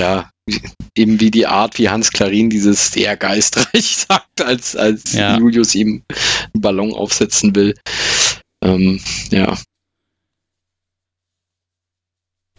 [0.00, 0.30] ja,
[0.96, 5.38] eben wie die Art, wie Hans Klarin dieses sehr geistreich sagt, als, als Ja.
[5.38, 6.02] Julius ihm
[6.54, 7.74] einen Ballon aufsetzen will.
[8.62, 9.58] Ähm, ja,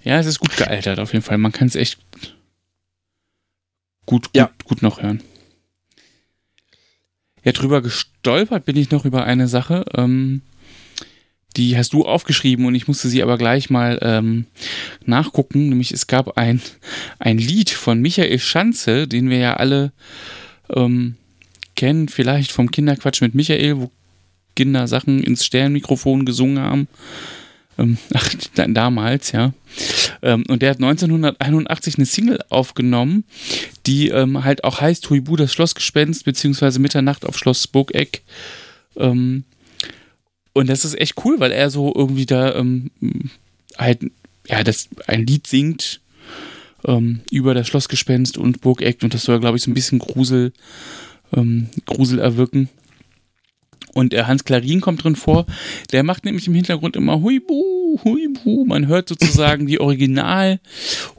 [0.03, 1.37] Ja, es ist gut gealtert auf jeden Fall.
[1.37, 2.35] Man kann es echt gut,
[4.05, 4.51] gut, Ja.
[4.65, 5.23] gut noch hören.
[7.45, 9.85] Ja, drüber gestolpert bin ich noch über eine Sache.
[9.95, 10.41] Ähm,
[11.55, 14.45] die hast du aufgeschrieben und ich musste sie aber gleich mal ähm,
[15.05, 15.69] nachgucken.
[15.69, 16.61] Nämlich es gab ein,
[17.19, 19.93] ein Lied von Michael Schanze, den wir ja alle
[20.69, 21.15] ähm,
[21.75, 23.91] kennen, vielleicht vom Kinderquatsch mit Michael, wo
[24.55, 26.87] Kinder Sachen ins Sternmikrofon gesungen haben.
[27.77, 29.53] Ähm, ach, da- damals, ja.
[30.21, 33.23] Ähm, und der hat 1981 eine Single aufgenommen,
[33.87, 38.21] die ähm, halt auch heißt Huibu, das Schlossgespenst, beziehungsweise Mitternacht auf Schloss Spokeck.
[38.95, 39.43] Ähm,
[40.53, 42.91] und das ist echt cool, weil er so irgendwie da, ähm,
[43.77, 44.01] halt,
[44.47, 45.99] ja, das ein Lied singt
[46.85, 50.53] ähm, über das Schlossgespenst und Burgeck und das soll, glaube ich, so ein bisschen Grusel,
[51.87, 52.69] Grusel erwirken.
[53.93, 55.45] Und der Hans Klarin kommt drin vor.
[55.91, 58.65] Der macht nämlich im Hintergrund immer Huibu, Huibu.
[58.65, 60.59] Man hört sozusagen die Original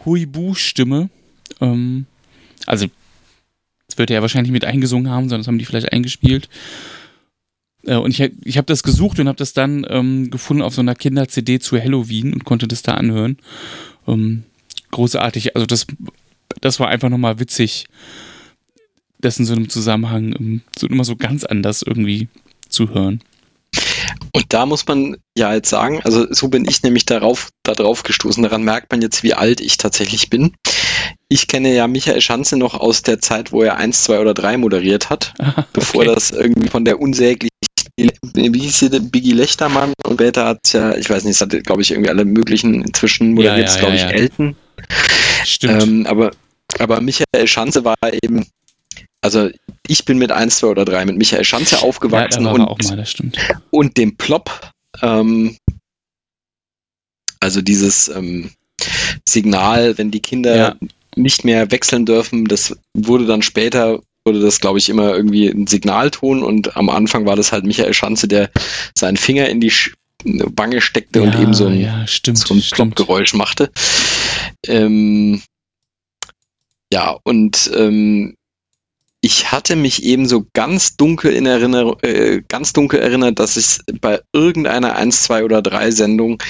[0.04, 1.08] Huibu-Stimme.
[1.60, 2.06] Ähm,
[2.66, 2.86] also,
[3.86, 6.48] das wird er ja wahrscheinlich mit eingesungen haben, sondern das haben die vielleicht eingespielt.
[7.84, 10.80] Äh, und ich, ich habe das gesucht und habe das dann ähm, gefunden auf so
[10.80, 13.38] einer Kinder-CD zu Halloween und konnte das da anhören.
[14.08, 14.42] Ähm,
[14.90, 15.54] großartig.
[15.54, 15.86] Also, das,
[16.60, 17.86] das war einfach nochmal witzig,
[19.20, 22.28] das in so einem Zusammenhang ähm, so immer so ganz anders irgendwie
[22.74, 23.22] zu hören.
[24.32, 28.42] Und da muss man ja jetzt sagen, also so bin ich nämlich darauf, darauf gestoßen.
[28.42, 30.52] Daran merkt man jetzt, wie alt ich tatsächlich bin.
[31.28, 34.56] Ich kenne ja Michael Schanze noch aus der Zeit, wo er 1, 2 oder 3
[34.58, 35.66] moderiert hat, ah, okay.
[35.72, 37.50] bevor das irgendwie von der unsäglichen,
[37.96, 41.82] wie hieß sie, Biggie Lechtermann und später hat ja, ich weiß nicht, es hat, glaube
[41.82, 44.56] ich, irgendwie alle möglichen, inzwischen moderiert ja, ja, glaube ja, ich, Elton.
[45.44, 45.82] Stimmt.
[45.82, 46.32] Ähm, aber,
[46.78, 48.46] aber Michael Schanze war eben
[49.24, 49.48] also
[49.86, 53.02] ich bin mit 1, 2 oder 3 mit Michael Schanze aufgewachsen ja, und, mal,
[53.70, 54.50] und dem Plop,
[55.00, 55.56] ähm,
[57.40, 58.50] also dieses ähm,
[59.26, 60.76] Signal, wenn die Kinder ja.
[61.16, 65.66] nicht mehr wechseln dürfen, das wurde dann später, wurde das glaube ich immer irgendwie ein
[65.66, 68.50] Signalton und am Anfang war das halt Michael Schanze, der
[68.94, 69.72] seinen Finger in die
[70.24, 73.70] Wange steckte ja, und eben so ein, ja, stimmt, so ein Plop-Geräusch machte.
[74.66, 75.42] Ähm,
[76.92, 78.36] ja, und ähm,
[79.24, 83.78] ich hatte mich eben so ganz dunkel in Erinnerung, äh, ganz dunkel erinnert, dass ich
[84.02, 86.42] bei irgendeiner 1, 2 oder 3 Sendung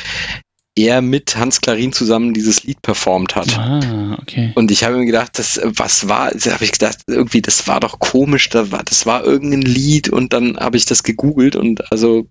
[0.76, 3.56] er mit Hans Klarin zusammen dieses Lied performt hat.
[3.56, 4.50] Ah, okay.
[4.56, 7.78] Und ich habe mir gedacht, das, was war, da habe ich gedacht, irgendwie, das war
[7.78, 11.92] doch komisch, da war, das war irgendein Lied und dann habe ich das gegoogelt und
[11.92, 12.26] also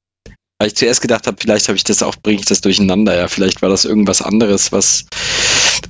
[0.59, 3.27] weil ich zuerst gedacht habe, vielleicht habe ich das auch, bringe ich das durcheinander, ja,
[3.27, 5.05] vielleicht war das irgendwas anderes, was,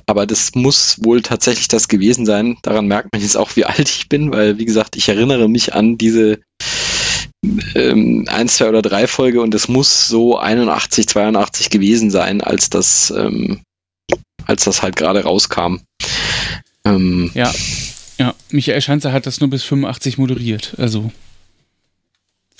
[0.06, 2.56] aber das muss wohl tatsächlich das gewesen sein.
[2.62, 5.74] Daran merkt man jetzt auch, wie alt ich bin, weil, wie gesagt, ich erinnere mich
[5.74, 6.40] an diese
[7.74, 12.70] ähm, 1, 2 oder 3 Folge und es muss so 81, 82 gewesen sein, als
[12.70, 13.60] das, ähm,
[14.46, 15.80] als das halt gerade rauskam.
[16.86, 17.52] Ähm, ja,
[18.18, 21.10] ja, Michael Schanzer hat das nur bis 85 moderiert, also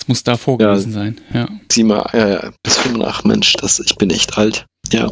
[0.07, 1.47] muss da vorgelesen ja, sein, ja.
[1.71, 4.65] Sieh mal, ja, ja, bis 85, Mensch, das, ich bin echt alt.
[4.91, 5.11] Ja.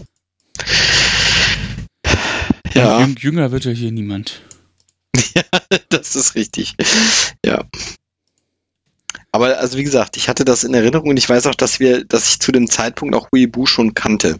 [2.73, 2.99] Ja.
[2.99, 3.07] ja.
[3.19, 4.41] Jünger wird ja hier niemand.
[5.35, 5.43] ja,
[5.89, 6.75] das ist richtig.
[7.45, 7.65] Ja.
[9.31, 12.05] Aber also wie gesagt, ich hatte das in Erinnerung und ich weiß auch, dass wir,
[12.05, 14.39] dass ich zu dem Zeitpunkt auch Huibu schon kannte.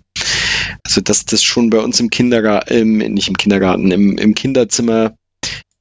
[0.83, 5.15] Also dass das schon bei uns im Kindergarten, ähm, nicht im Kindergarten, im, im Kinderzimmer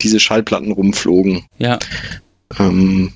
[0.01, 1.45] diese Schallplatten rumflogen.
[1.59, 1.79] Ja.
[2.59, 3.13] Ähm,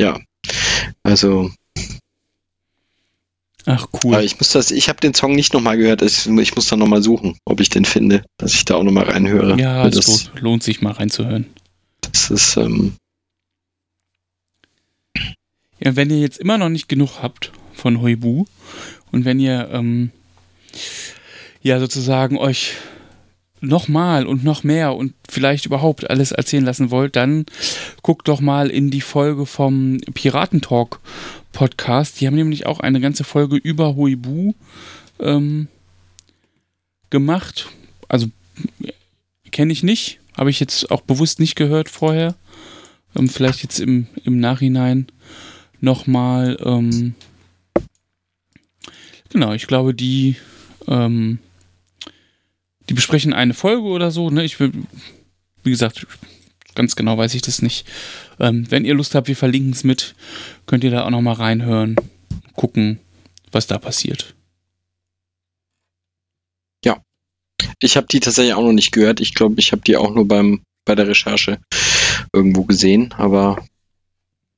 [0.00, 0.18] ja,
[1.02, 1.50] also.
[3.66, 4.20] Ach cool.
[4.24, 6.00] Ich muss das, ich habe den Song nicht nochmal gehört.
[6.00, 9.60] Ich, muss da nochmal suchen, ob ich den finde, dass ich da auch nochmal reinhöre.
[9.60, 11.46] Ja, das, das lohnt sich mal reinzuhören.
[12.00, 12.56] Das ist.
[12.56, 12.94] Ähm,
[15.78, 18.46] ja, wenn ihr jetzt immer noch nicht genug habt von Huibu
[19.12, 20.10] und wenn ihr ähm,
[21.62, 22.76] ja sozusagen euch
[23.60, 27.46] nochmal und noch mehr und vielleicht überhaupt alles erzählen lassen wollt, dann
[28.02, 31.00] guckt doch mal in die Folge vom Piratentalk
[31.52, 32.20] Podcast.
[32.20, 34.54] Die haben nämlich auch eine ganze Folge über Huibu
[35.18, 35.68] ähm,
[37.10, 37.68] gemacht.
[38.08, 38.28] Also
[39.50, 42.34] kenne ich nicht, habe ich jetzt auch bewusst nicht gehört vorher.
[43.16, 45.06] Ähm, vielleicht jetzt im, im Nachhinein
[45.80, 46.56] nochmal.
[46.64, 47.14] Ähm,
[49.28, 50.36] genau, ich glaube, die
[50.86, 51.38] ähm,
[52.90, 54.30] die besprechen eine Folge oder so.
[54.30, 54.44] Ne?
[54.44, 54.72] Ich will,
[55.62, 56.08] wie gesagt,
[56.74, 57.86] ganz genau weiß ich das nicht.
[58.40, 60.16] Ähm, wenn ihr Lust habt, wir verlinken es mit.
[60.66, 61.94] Könnt ihr da auch nochmal reinhören,
[62.56, 62.98] gucken,
[63.52, 64.34] was da passiert.
[66.84, 67.00] Ja.
[67.78, 69.20] Ich habe die tatsächlich auch noch nicht gehört.
[69.20, 71.60] Ich glaube, ich habe die auch nur beim, bei der Recherche
[72.32, 73.64] irgendwo gesehen, aber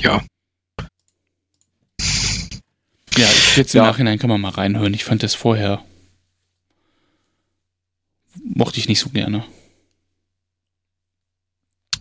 [0.00, 0.24] ja.
[3.18, 3.84] Ja, jetzt im ja.
[3.84, 4.94] Nachhinein kann man mal reinhören.
[4.94, 5.84] Ich fand das vorher
[8.54, 9.44] mochte ich nicht so gerne.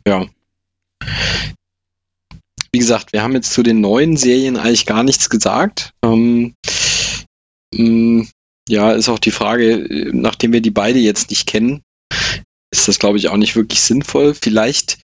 [0.07, 0.27] Ja.
[2.71, 5.93] Wie gesagt, wir haben jetzt zu den neuen Serien eigentlich gar nichts gesagt.
[6.03, 6.55] Ähm,
[7.73, 8.27] mh, mm,
[8.69, 11.83] ja, ist auch die Frage, nachdem wir die beide jetzt nicht kennen,
[12.71, 14.33] ist das, glaube ich, auch nicht wirklich sinnvoll.
[14.33, 14.99] Vielleicht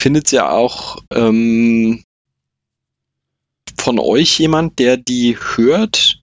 [0.00, 2.04] findet es ja auch ähm,
[3.78, 6.20] von euch jemand, der die hört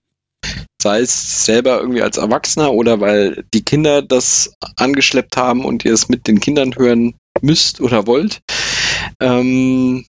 [0.81, 5.93] sei es selber irgendwie als Erwachsener oder weil die Kinder das angeschleppt haben und ihr
[5.93, 8.39] es mit den Kindern hören müsst oder wollt.
[9.19, 10.05] Ähm,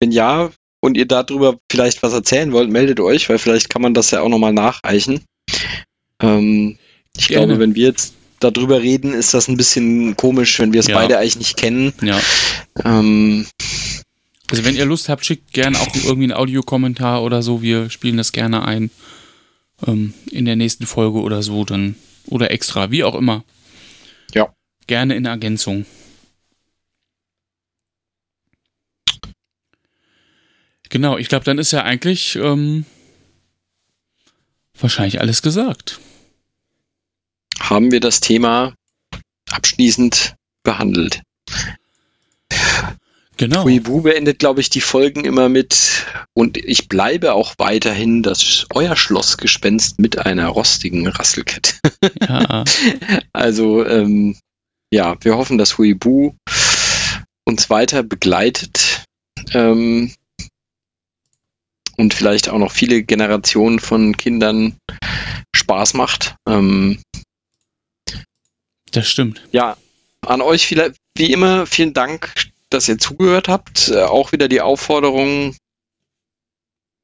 [0.00, 0.50] wenn ja
[0.82, 4.22] und ihr darüber vielleicht was erzählen wollt, meldet euch, weil vielleicht kann man das ja
[4.22, 5.20] auch nochmal nachreichen.
[6.22, 6.78] Ähm,
[7.16, 7.46] ich Gerne.
[7.48, 10.96] glaube, wenn wir jetzt darüber reden, ist das ein bisschen komisch, wenn wir es Ja.
[10.96, 11.92] beide eigentlich nicht kennen.
[12.02, 12.18] Ja.
[12.84, 13.46] Ähm,
[14.50, 17.60] Also wenn ihr Lust habt, schickt gerne auch irgendwie einen Audiokommentar oder so.
[17.62, 18.90] Wir spielen das gerne ein.
[19.86, 21.96] Ähm, in der nächsten Folge oder so dann.
[22.26, 23.44] Oder extra, wie auch immer.
[24.34, 24.54] Ja.
[24.86, 25.86] Gerne in Ergänzung.
[30.90, 32.84] Genau, ich glaube, dann ist ja eigentlich ähm,
[34.78, 36.00] wahrscheinlich alles gesagt.
[37.60, 38.74] haben wir das Thema
[39.50, 40.34] abschließend
[40.64, 41.22] behandelt.
[43.40, 43.64] Genau.
[43.64, 46.04] Huibu beendet, glaube ich, die Folgen immer mit
[46.34, 51.72] und ich bleibe auch weiterhin das euer Schlossgespenst mit einer rostigen Rasselkette.
[52.20, 52.64] Ja,
[53.32, 54.36] Also ähm,
[54.92, 56.34] ja, wir hoffen, dass Huibu
[57.46, 59.04] uns weiter begleitet
[59.54, 60.12] ähm,
[61.96, 64.76] und vielleicht auch noch viele Generationen von Kindern
[65.56, 66.36] Spaß macht.
[66.46, 67.00] Ähm,
[68.92, 69.40] das stimmt.
[69.50, 69.78] ja,
[70.26, 72.34] an euch vielleicht, wie immer, vielen Dank,
[72.70, 73.88] dass ihr zugehört habt.
[73.88, 75.54] Äh, auch wieder die Aufforderung,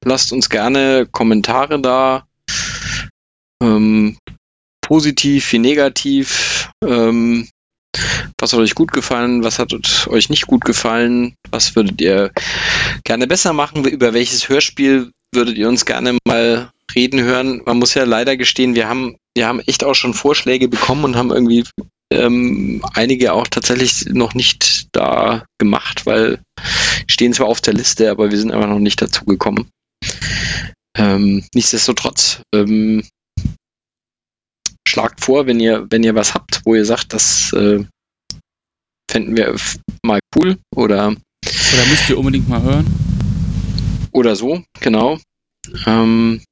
[0.05, 2.27] lasst uns gerne Kommentare da.
[3.63, 4.17] Ähm,
[4.81, 6.71] positiv wie negativ.
[6.85, 7.49] Ähm,
[8.39, 9.43] was hat euch gut gefallen?
[9.43, 9.73] Was hat
[10.09, 11.35] euch nicht gut gefallen?
[11.51, 12.31] Was würdet ihr
[13.05, 13.85] gerne besser machen?
[13.87, 17.63] Über welches Hörspiel würdet ihr uns gerne mal reden hören?
[17.65, 21.17] Man muss ja leider gestehen, wir haben, wir haben echt auch schon Vorschläge bekommen und
[21.17, 21.65] haben irgendwie
[22.13, 26.41] ähm, einige auch tatsächlich noch nicht da gemacht, weil
[27.09, 29.69] stehen zwar auf der Liste, aber wir sind einfach noch nicht dazu gekommen.
[30.97, 33.07] Ähm, nichtsdestotrotz, ähm,
[34.89, 37.85] schlagt vor, wenn ihr, wenn ihr was habt, wo ihr sagt, das äh,
[39.11, 39.55] fänden wir
[40.03, 42.87] mal cool oder, Oder müsst ihr unbedingt mal hören?
[44.17, 45.19] oder so, genau.
[45.87, 46.43] Ähm,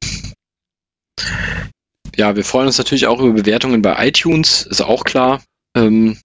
[2.16, 5.42] ja, wir freuen uns natürlich auch über Bewertungen bei iTunes, ist auch klar.
[5.76, 6.18] Ähm,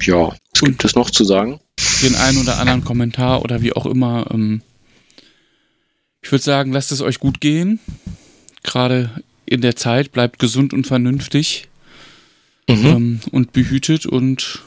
[0.00, 1.60] ja, was gibt es noch zu sagen?
[2.02, 4.26] den einen oder anderen Kommentar oder wie auch immer.
[4.32, 4.62] Ähm,
[6.22, 7.80] ich würde sagen, lasst es euch gut gehen.
[8.62, 9.10] Gerade
[9.46, 11.68] in der Zeit, bleibt gesund und vernünftig
[12.68, 12.86] Mhm.
[12.86, 14.62] ähm, und behütet und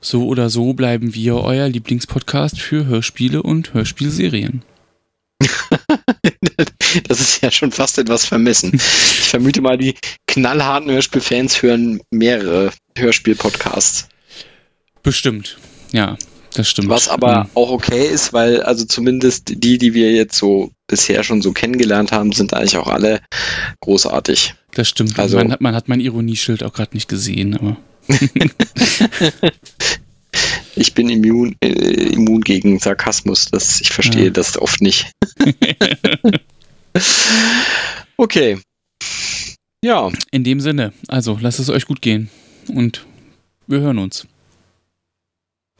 [0.00, 4.62] so oder so bleiben wir euer Lieblingspodcast für Hörspiele und Hörspielserien.
[7.08, 8.70] Das ist ja schon fast etwas vermessen.
[8.74, 9.94] Ich vermute mal, die
[10.26, 14.08] knallharten Hörspielfans hören mehrere Hörspiel-Podcasts.
[15.02, 15.56] Bestimmt.
[15.92, 16.18] Ja,
[16.54, 16.90] das stimmt.
[16.90, 21.24] Was aber Ähm, auch okay ist, weil also zumindest die, die wir jetzt so bisher
[21.24, 23.20] schon so kennengelernt haben, sind eigentlich auch alle
[23.80, 24.54] großartig.
[24.74, 25.18] das stimmt.
[25.18, 27.78] also- man, hat, man hat mein Ironieschild auch gerade nicht gesehen, aber
[30.74, 33.46] Ich bin immun, äh, immun gegen Sarkasmus.
[33.50, 34.30] Das, ich verstehe Ja.
[34.30, 35.12] das oft nicht.
[38.16, 38.58] okay.
[39.84, 42.30] Ja, in dem Sinne, also lasst es euch gut gehen
[42.68, 43.04] und
[43.66, 44.26] wir hören uns.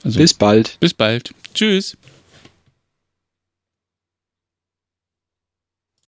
[0.02, 0.76] Also bis bald.
[0.80, 1.32] bis bald.
[1.54, 1.96] Tschüss.